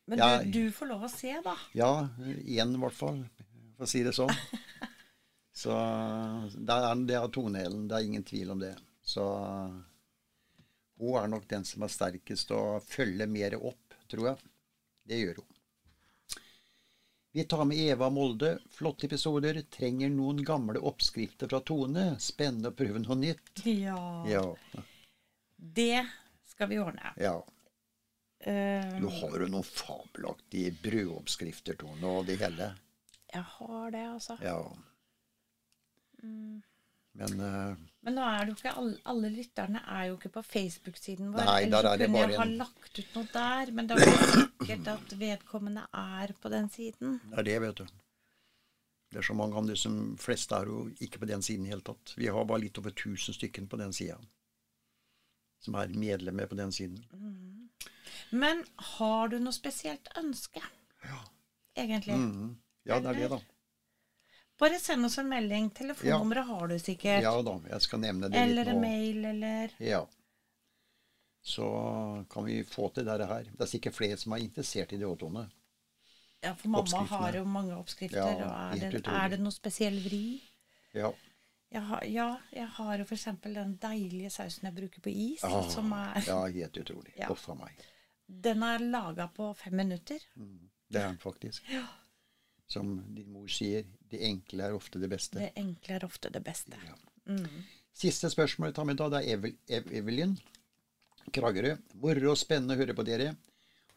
Men 0.08 0.20
du, 0.20 0.52
du 0.52 0.72
får 0.76 0.92
lov 0.92 1.08
å 1.08 1.12
se, 1.12 1.34
da. 1.44 1.56
ja, 1.76 1.92
igjen 2.44 2.76
i 2.76 2.80
hvert 2.84 2.96
fall, 2.96 3.24
for 3.76 3.88
å 3.88 3.92
si 3.92 4.04
det 4.04 4.14
sånn. 4.16 4.32
Så 5.58 5.74
det 6.54 6.74
er, 6.76 7.00
det 7.10 7.16
er 7.18 7.30
Tone 7.34 7.64
Ellen, 7.66 7.88
det 7.90 7.98
er 7.98 8.06
ingen 8.06 8.26
tvil 8.28 8.52
om 8.54 8.60
det. 8.62 8.76
Så 9.02 9.24
hun 11.00 11.16
er 11.22 11.28
nok 11.32 11.48
den 11.50 11.66
som 11.66 11.86
er 11.86 11.92
sterkest 11.94 12.52
og 12.54 12.84
følger 12.86 13.30
mer 13.30 13.56
opp, 13.58 13.96
tror 14.12 14.32
jeg. 14.32 14.52
Det 15.08 15.20
gjør 15.22 15.40
hun. 15.42 15.54
Vi 17.38 17.44
tar 17.46 17.66
med 17.70 17.78
Eva 17.78 18.08
Molde. 18.10 18.56
Flotte 18.74 19.06
episoder. 19.06 19.60
Trenger 19.74 20.10
noen 20.10 20.40
gamle 20.46 20.80
oppskrifter 20.90 21.50
fra 21.52 21.60
Tone. 21.62 22.06
Spennende 22.24 22.72
å 22.72 22.78
prøve 22.78 23.02
noe 23.04 23.18
nytt. 23.20 23.62
Ja. 23.68 23.98
Ja. 24.30 24.44
Det 25.58 26.02
skal 26.50 26.72
vi 26.72 26.80
ordne. 26.82 27.14
ja. 27.22 27.36
Eh, 28.40 28.98
Du 29.02 29.08
har 29.10 29.38
jo 29.42 29.48
noen 29.50 29.66
fabelaktige 29.66 30.74
brødoppskrifter, 30.82 31.78
Tone, 31.82 32.06
og 32.10 32.26
det 32.30 32.38
hele. 32.42 32.72
jeg 33.34 33.42
har 33.54 33.92
det, 33.92 34.04
altså. 34.08 34.38
Ja. 34.42 34.60
Men 37.18 37.40
uh, 37.42 37.78
Men 38.06 38.18
nå 38.18 38.26
er 38.30 38.44
det 38.46 38.54
jo 38.54 38.58
ikke 38.60 38.74
alle, 38.78 38.98
alle 39.10 39.30
lytterne 39.34 39.82
er 39.90 40.04
jo 40.10 40.18
ikke 40.18 40.34
på 40.38 40.44
Facebook-siden 40.46 41.32
vår. 41.34 41.46
Nei, 41.48 41.62
der 41.66 41.80
Ellers 41.80 41.92
er 41.92 42.02
det 42.02 42.10
kunne 42.10 42.26
jeg 42.26 42.40
ha 42.40 42.50
lagt 42.52 43.00
ut 43.00 43.16
noe 43.18 43.30
der, 43.34 43.72
men 43.74 43.88
det 43.88 43.96
er 43.96 44.04
jo 44.04 44.12
ikke 44.18 44.28
sikkert 44.34 44.92
at 44.94 45.16
vedkommende 45.22 45.86
er 46.02 46.36
på 46.42 46.52
den 46.54 46.70
siden. 46.74 47.18
det 47.32 47.40
er 47.42 47.50
det, 47.50 47.58
vet 47.66 47.82
du. 47.82 47.88
Det 49.08 49.22
er 49.22 49.24
så 49.24 49.34
mange 49.40 49.56
andre 49.58 49.76
som 49.80 50.18
fleste 50.20 50.56
er 50.56 50.68
jo 50.68 50.82
ikke 51.02 51.22
på 51.24 51.30
den 51.30 51.42
siden 51.42 51.64
i 51.64 51.70
det 51.70 51.78
hele 51.78 51.86
tatt. 51.90 52.14
Vi 52.20 52.28
har 52.28 52.48
bare 52.48 52.66
litt 52.66 52.78
over 52.78 52.92
1000 52.92 53.38
stykker 53.38 53.66
på 53.72 53.80
den 53.80 53.94
sida. 53.96 54.18
Som 55.64 55.78
er 55.80 55.94
medlemmer 55.96 56.46
på 56.46 56.58
den 56.60 56.74
siden. 56.76 57.00
Men 58.30 58.66
har 58.98 59.32
du 59.32 59.40
noe 59.40 59.56
spesielt 59.56 60.12
ønske? 60.20 60.62
Ja. 61.08 61.22
Egentlig. 61.78 62.18
Mm. 62.20 62.58
Ja, 62.84 63.00
det 63.00 63.14
er 63.14 63.22
det, 63.22 63.30
da. 63.32 63.40
Bare 64.58 64.80
send 64.82 65.06
oss 65.06 65.18
en 65.22 65.30
melding. 65.30 65.70
Telefonnummeret 65.78 66.48
har 66.48 66.68
du 66.68 66.80
sikkert. 66.82 67.22
Ja 67.24 67.34
da, 67.46 67.58
jeg 67.70 67.86
skal 67.86 68.02
nevne 68.02 68.30
det 68.34 68.40
eller 68.42 68.64
litt 68.66 68.72
en 68.74 68.78
Eller 68.78 68.82
mail, 68.82 69.26
eller 69.34 69.76
Ja. 69.84 70.08
Så 71.48 71.68
kan 72.30 72.44
vi 72.44 72.64
få 72.68 72.90
til 72.92 73.06
dette 73.08 73.26
her. 73.30 73.44
Det 73.54 73.64
er 73.64 73.70
sikkert 73.72 73.96
flere 73.96 74.18
som 74.20 74.34
er 74.36 74.42
interessert 74.44 74.92
i 74.92 74.98
det 75.00 75.06
òg, 75.08 75.20
Tone. 75.22 75.46
Ja, 76.44 76.52
for 76.56 76.70
mamma 76.74 77.04
har 77.08 77.38
jo 77.40 77.44
mange 77.48 77.78
oppskrifter. 77.78 78.20
Ja, 78.20 78.50
og 78.50 78.76
er 78.84 78.92
det, 78.92 79.02
er 79.08 79.32
det 79.32 79.40
noe 79.42 79.56
spesiell 79.56 79.96
vri? 80.04 80.42
Ja. 80.98 81.14
Jeg 81.72 81.84
har, 81.88 82.04
ja, 82.08 82.28
jeg 82.56 82.68
har 82.78 83.02
jo 83.02 83.06
f.eks. 83.08 83.26
den 83.44 83.74
deilige 83.82 84.30
sausen 84.32 84.68
jeg 84.70 84.76
bruker 84.76 85.04
på 85.04 85.12
is. 85.12 85.44
Ah, 85.44 85.64
som 85.72 85.92
er, 85.96 86.20
ja, 86.28 86.38
helt 86.60 86.82
utrolig. 86.84 87.16
Ja. 87.18 87.32
Uff 87.34 87.48
a 87.52 87.56
meg. 87.60 87.82
Den 88.28 88.64
er 88.64 88.84
laga 88.84 89.28
på 89.32 89.50
fem 89.56 89.76
minutter. 89.80 90.20
Det 90.36 91.02
er 91.02 91.10
den 91.10 91.20
faktisk. 91.20 91.64
Ja. 91.72 91.84
Som 92.68 92.98
din 93.16 93.32
mor 93.32 93.48
sier, 93.52 93.88
det 94.12 94.22
enkle 94.28 94.68
er 94.70 94.76
ofte 94.78 95.00
det 95.02 95.10
beste. 95.12 95.40
Det 95.42 95.52
enkle 95.60 95.96
er 95.98 96.06
ofte 96.08 96.30
det 96.34 96.44
beste. 96.46 96.78
Siste 97.98 98.30
spørsmål 98.30 98.74
tar 98.78 98.86
med 98.88 99.00
da, 99.00 99.10
det 99.10 99.24
er 99.26 99.48
Ev 99.80 99.92
Evelyn 100.00 100.36
Kragerø. 101.34 101.74
Moro 102.02 102.32
og 102.32 102.38
spennende 102.40 102.76
å 102.78 102.80
høre 102.80 102.96
på 102.96 103.04
dere. 103.08 103.34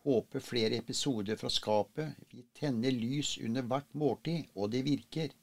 Håper 0.06 0.40
flere 0.42 0.78
episoder 0.80 1.36
fra 1.36 1.50
skapet. 1.52 2.16
Vi 2.32 2.42
tenner 2.56 2.90
lys 2.94 3.34
under 3.44 3.62
hvert 3.68 3.90
måltid, 3.94 4.48
og 4.56 4.70
det 4.72 4.80
virker. 4.86 5.34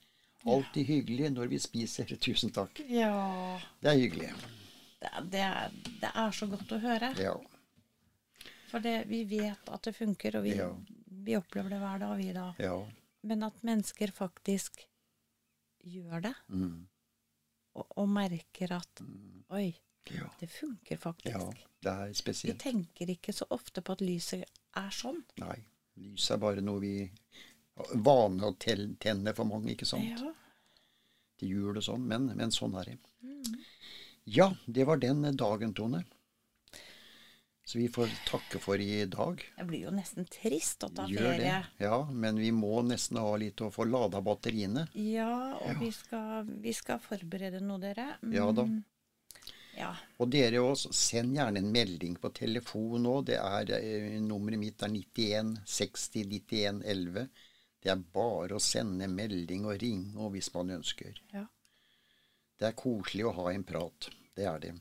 Alltid 0.47 0.87
hyggelig 0.87 1.29
når 1.35 1.49
vi 1.51 1.59
spiser. 1.61 2.09
Tusen 2.25 2.51
takk. 2.55 2.79
Ja 2.89 3.59
Det 3.83 3.91
er 3.93 3.99
hyggelig. 4.01 4.31
Det, 4.97 5.11
det, 5.31 5.43
er, 5.45 5.73
det 6.01 6.11
er 6.15 6.31
så 6.33 6.47
godt 6.49 6.71
å 6.73 6.79
høre. 6.81 7.11
Ja. 7.21 7.35
For 8.71 8.83
det, 8.83 9.03
vi 9.07 9.21
vet 9.29 9.69
at 9.71 9.83
det 9.87 9.93
funker, 9.95 10.39
og 10.39 10.47
vi, 10.47 10.55
Ja. 10.57 10.71
vi 11.23 11.37
opplever 11.37 11.69
det 11.71 11.79
hver 11.79 12.01
dag, 12.03 12.15
vi 12.19 12.31
da. 12.35 12.47
Ja. 12.59 12.73
Men 13.23 13.43
at 13.43 13.63
mennesker 13.63 14.11
faktisk 14.13 14.85
gjør 15.87 16.21
det, 16.21 16.33
Mm. 16.49 16.87
og, 17.75 17.85
og 17.97 18.09
merker 18.09 18.71
at 18.75 19.01
Oi, 19.49 19.75
Ja. 20.11 20.29
det 20.39 20.49
funker 20.49 20.97
faktisk. 20.97 21.35
ja. 21.37 21.51
Det 21.81 21.91
er 21.93 22.13
spesielt. 22.13 22.63
Vi 22.63 22.71
tenker 22.71 23.09
ikke 23.13 23.33
så 23.33 23.45
ofte 23.51 23.81
på 23.81 23.91
at 23.93 24.01
lyset 24.01 24.43
er 24.75 24.89
sånn. 24.89 25.23
Nei. 25.37 25.63
Lys 25.97 26.29
er 26.31 26.37
bare 26.37 26.61
noe 26.61 26.79
vi 26.79 27.11
Vane 27.93 28.41
å 28.41 28.55
tenne 28.57 29.33
for 29.35 29.45
mange, 29.45 29.69
ikke 29.75 29.85
sant? 29.85 30.03
Ja. 30.09 30.33
til 31.37 31.49
jul 31.49 31.77
og 31.77 31.83
sånn, 31.83 32.01
men, 32.09 32.25
men 32.35 32.49
sånn 32.49 32.73
er 32.79 32.85
det. 32.85 32.97
Ja, 34.25 34.47
det 34.65 34.87
var 34.87 34.97
den 34.97 35.21
dagen, 35.37 35.73
Tone. 35.77 36.03
Så 37.67 37.81
vi 37.81 37.89
får 37.91 38.07
takke 38.29 38.59
for 38.63 38.79
i 38.79 39.01
dag. 39.11 39.41
Det 39.57 39.65
blir 39.67 39.81
jo 39.89 39.91
nesten 39.91 40.23
trist 40.31 40.85
å 40.85 40.89
ta 40.95 41.03
Gjør 41.11 41.25
ferie. 41.33 41.39
det. 41.43 41.83
Ja, 41.83 41.97
men 42.07 42.37
vi 42.39 42.51
må 42.55 42.77
nesten 42.87 43.19
ha 43.19 43.33
litt 43.35 43.59
å 43.65 43.67
få 43.75 43.83
lada 43.83 44.21
batteriene. 44.23 44.85
Ja, 44.95 45.57
og 45.59 45.81
Vi, 45.81 45.89
skal, 45.91 46.47
vi 46.63 46.71
skal 46.77 47.01
forberede 47.03 47.59
noe, 47.59 47.81
dere. 47.83 48.13
Mm, 48.23 48.37
Ja 48.37 48.45
da. 48.55 48.67
Ja. 49.77 49.91
Og 50.17 50.31
dere 50.33 50.63
også, 50.63 50.93
send 50.95 51.35
gjerne 51.35 51.59
en 51.59 51.67
melding 51.75 52.15
på 52.17 52.31
telefon 52.33 53.03
nå. 53.03 53.17
Det 53.27 53.35
er, 53.37 53.69
eh, 53.75 54.15
nummeret 54.23 54.57
mitt 54.63 54.81
er 54.87 54.89
91 54.95 55.51
60 55.67 56.23
91 56.31 56.81
11. 56.87 57.27
Det 57.83 57.91
er 57.93 57.99
bare 58.15 58.55
å 58.57 58.63
sende 58.63 59.11
melding 59.11 59.67
og 59.67 59.75
ringe 59.83 60.15
og 60.17 60.31
hvis 60.33 60.53
man 60.55 60.71
ønsker. 60.79 61.19
ja. 61.35 61.45
Det 62.57 62.65
er 62.71 62.73
koselig 62.79 63.27
å 63.29 63.35
ha 63.37 63.51
en 63.53 63.63
prat. 63.63 64.07
Det 64.33 64.45
er 64.49 64.59
det. 64.63 64.71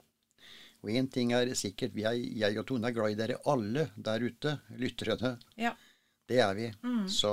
Og 0.86 0.92
én 0.94 1.08
ting 1.10 1.32
er 1.34 1.50
sikkert, 1.58 1.94
vi 1.98 2.04
er, 2.06 2.14
jeg 2.14 2.58
og 2.60 2.66
Tone 2.68 2.86
er 2.86 2.94
glad 2.94 3.10
i 3.10 3.18
dere 3.18 3.40
alle 3.50 3.88
der 3.98 4.22
ute, 4.22 4.52
lytterne. 4.78 5.32
ja. 5.58 5.74
Det 6.26 6.38
er 6.42 6.54
vi. 6.58 6.64
Så, 7.06 7.30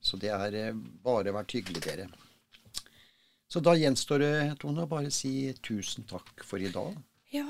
så 0.00 0.16
det 0.16 0.30
er 0.32 0.54
eh, 0.56 0.76
bare 1.04 1.32
vært 1.36 1.52
hyggelig, 1.52 1.82
dere. 1.84 2.06
Så 3.48 3.60
da 3.64 3.74
gjenstår 3.76 4.22
det, 4.22 4.30
Tone, 4.62 4.86
å 4.86 4.88
bare 4.88 5.10
si 5.12 5.52
tusen 5.64 6.06
takk 6.08 6.44
for 6.44 6.60
i 6.60 6.70
dag. 6.72 6.96
Ja. 7.32 7.44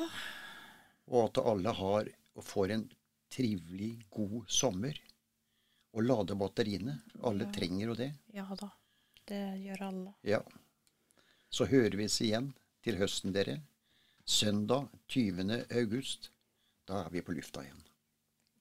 Og 1.06 1.28
at 1.28 1.38
alle 1.46 1.74
har 1.78 2.10
og 2.38 2.42
får 2.46 2.74
en 2.74 2.84
trivelig, 3.30 4.04
god 4.10 4.50
sommer. 4.50 4.98
og 5.94 6.02
lade 6.04 6.34
batteriene. 6.38 6.98
Alle 7.22 7.46
trenger 7.54 7.86
jo 7.88 7.94
det. 7.94 8.12
Ja 8.34 8.44
da. 8.58 8.68
Det 9.26 9.40
gjør 9.62 9.82
alle. 9.86 10.12
Ja. 10.22 10.42
Så 11.50 11.64
hører 11.70 11.96
vi 11.96 12.06
oss 12.06 12.20
igjen 12.20 12.52
til 12.84 12.98
høsten, 13.00 13.32
dere. 13.32 13.60
Søndag 14.28 14.86
20. 15.08 15.64
august. 15.70 16.30
Da 16.88 16.92
er 17.04 17.08
vi 17.12 17.22
på 17.24 17.32
lufta 17.32 17.62
igjen. 17.64 17.80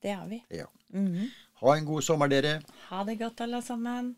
Det 0.03 0.13
er 0.13 0.27
vi. 0.29 0.39
Ja. 0.51 0.65
Mhm. 0.95 1.27
Ha 1.61 1.75
en 1.77 1.85
god 1.85 2.01
sommer, 2.01 2.27
dere. 2.31 2.61
Ha 2.87 3.03
det 3.03 3.19
godt, 3.19 3.41
alle 3.41 3.61
sammen. 3.61 4.15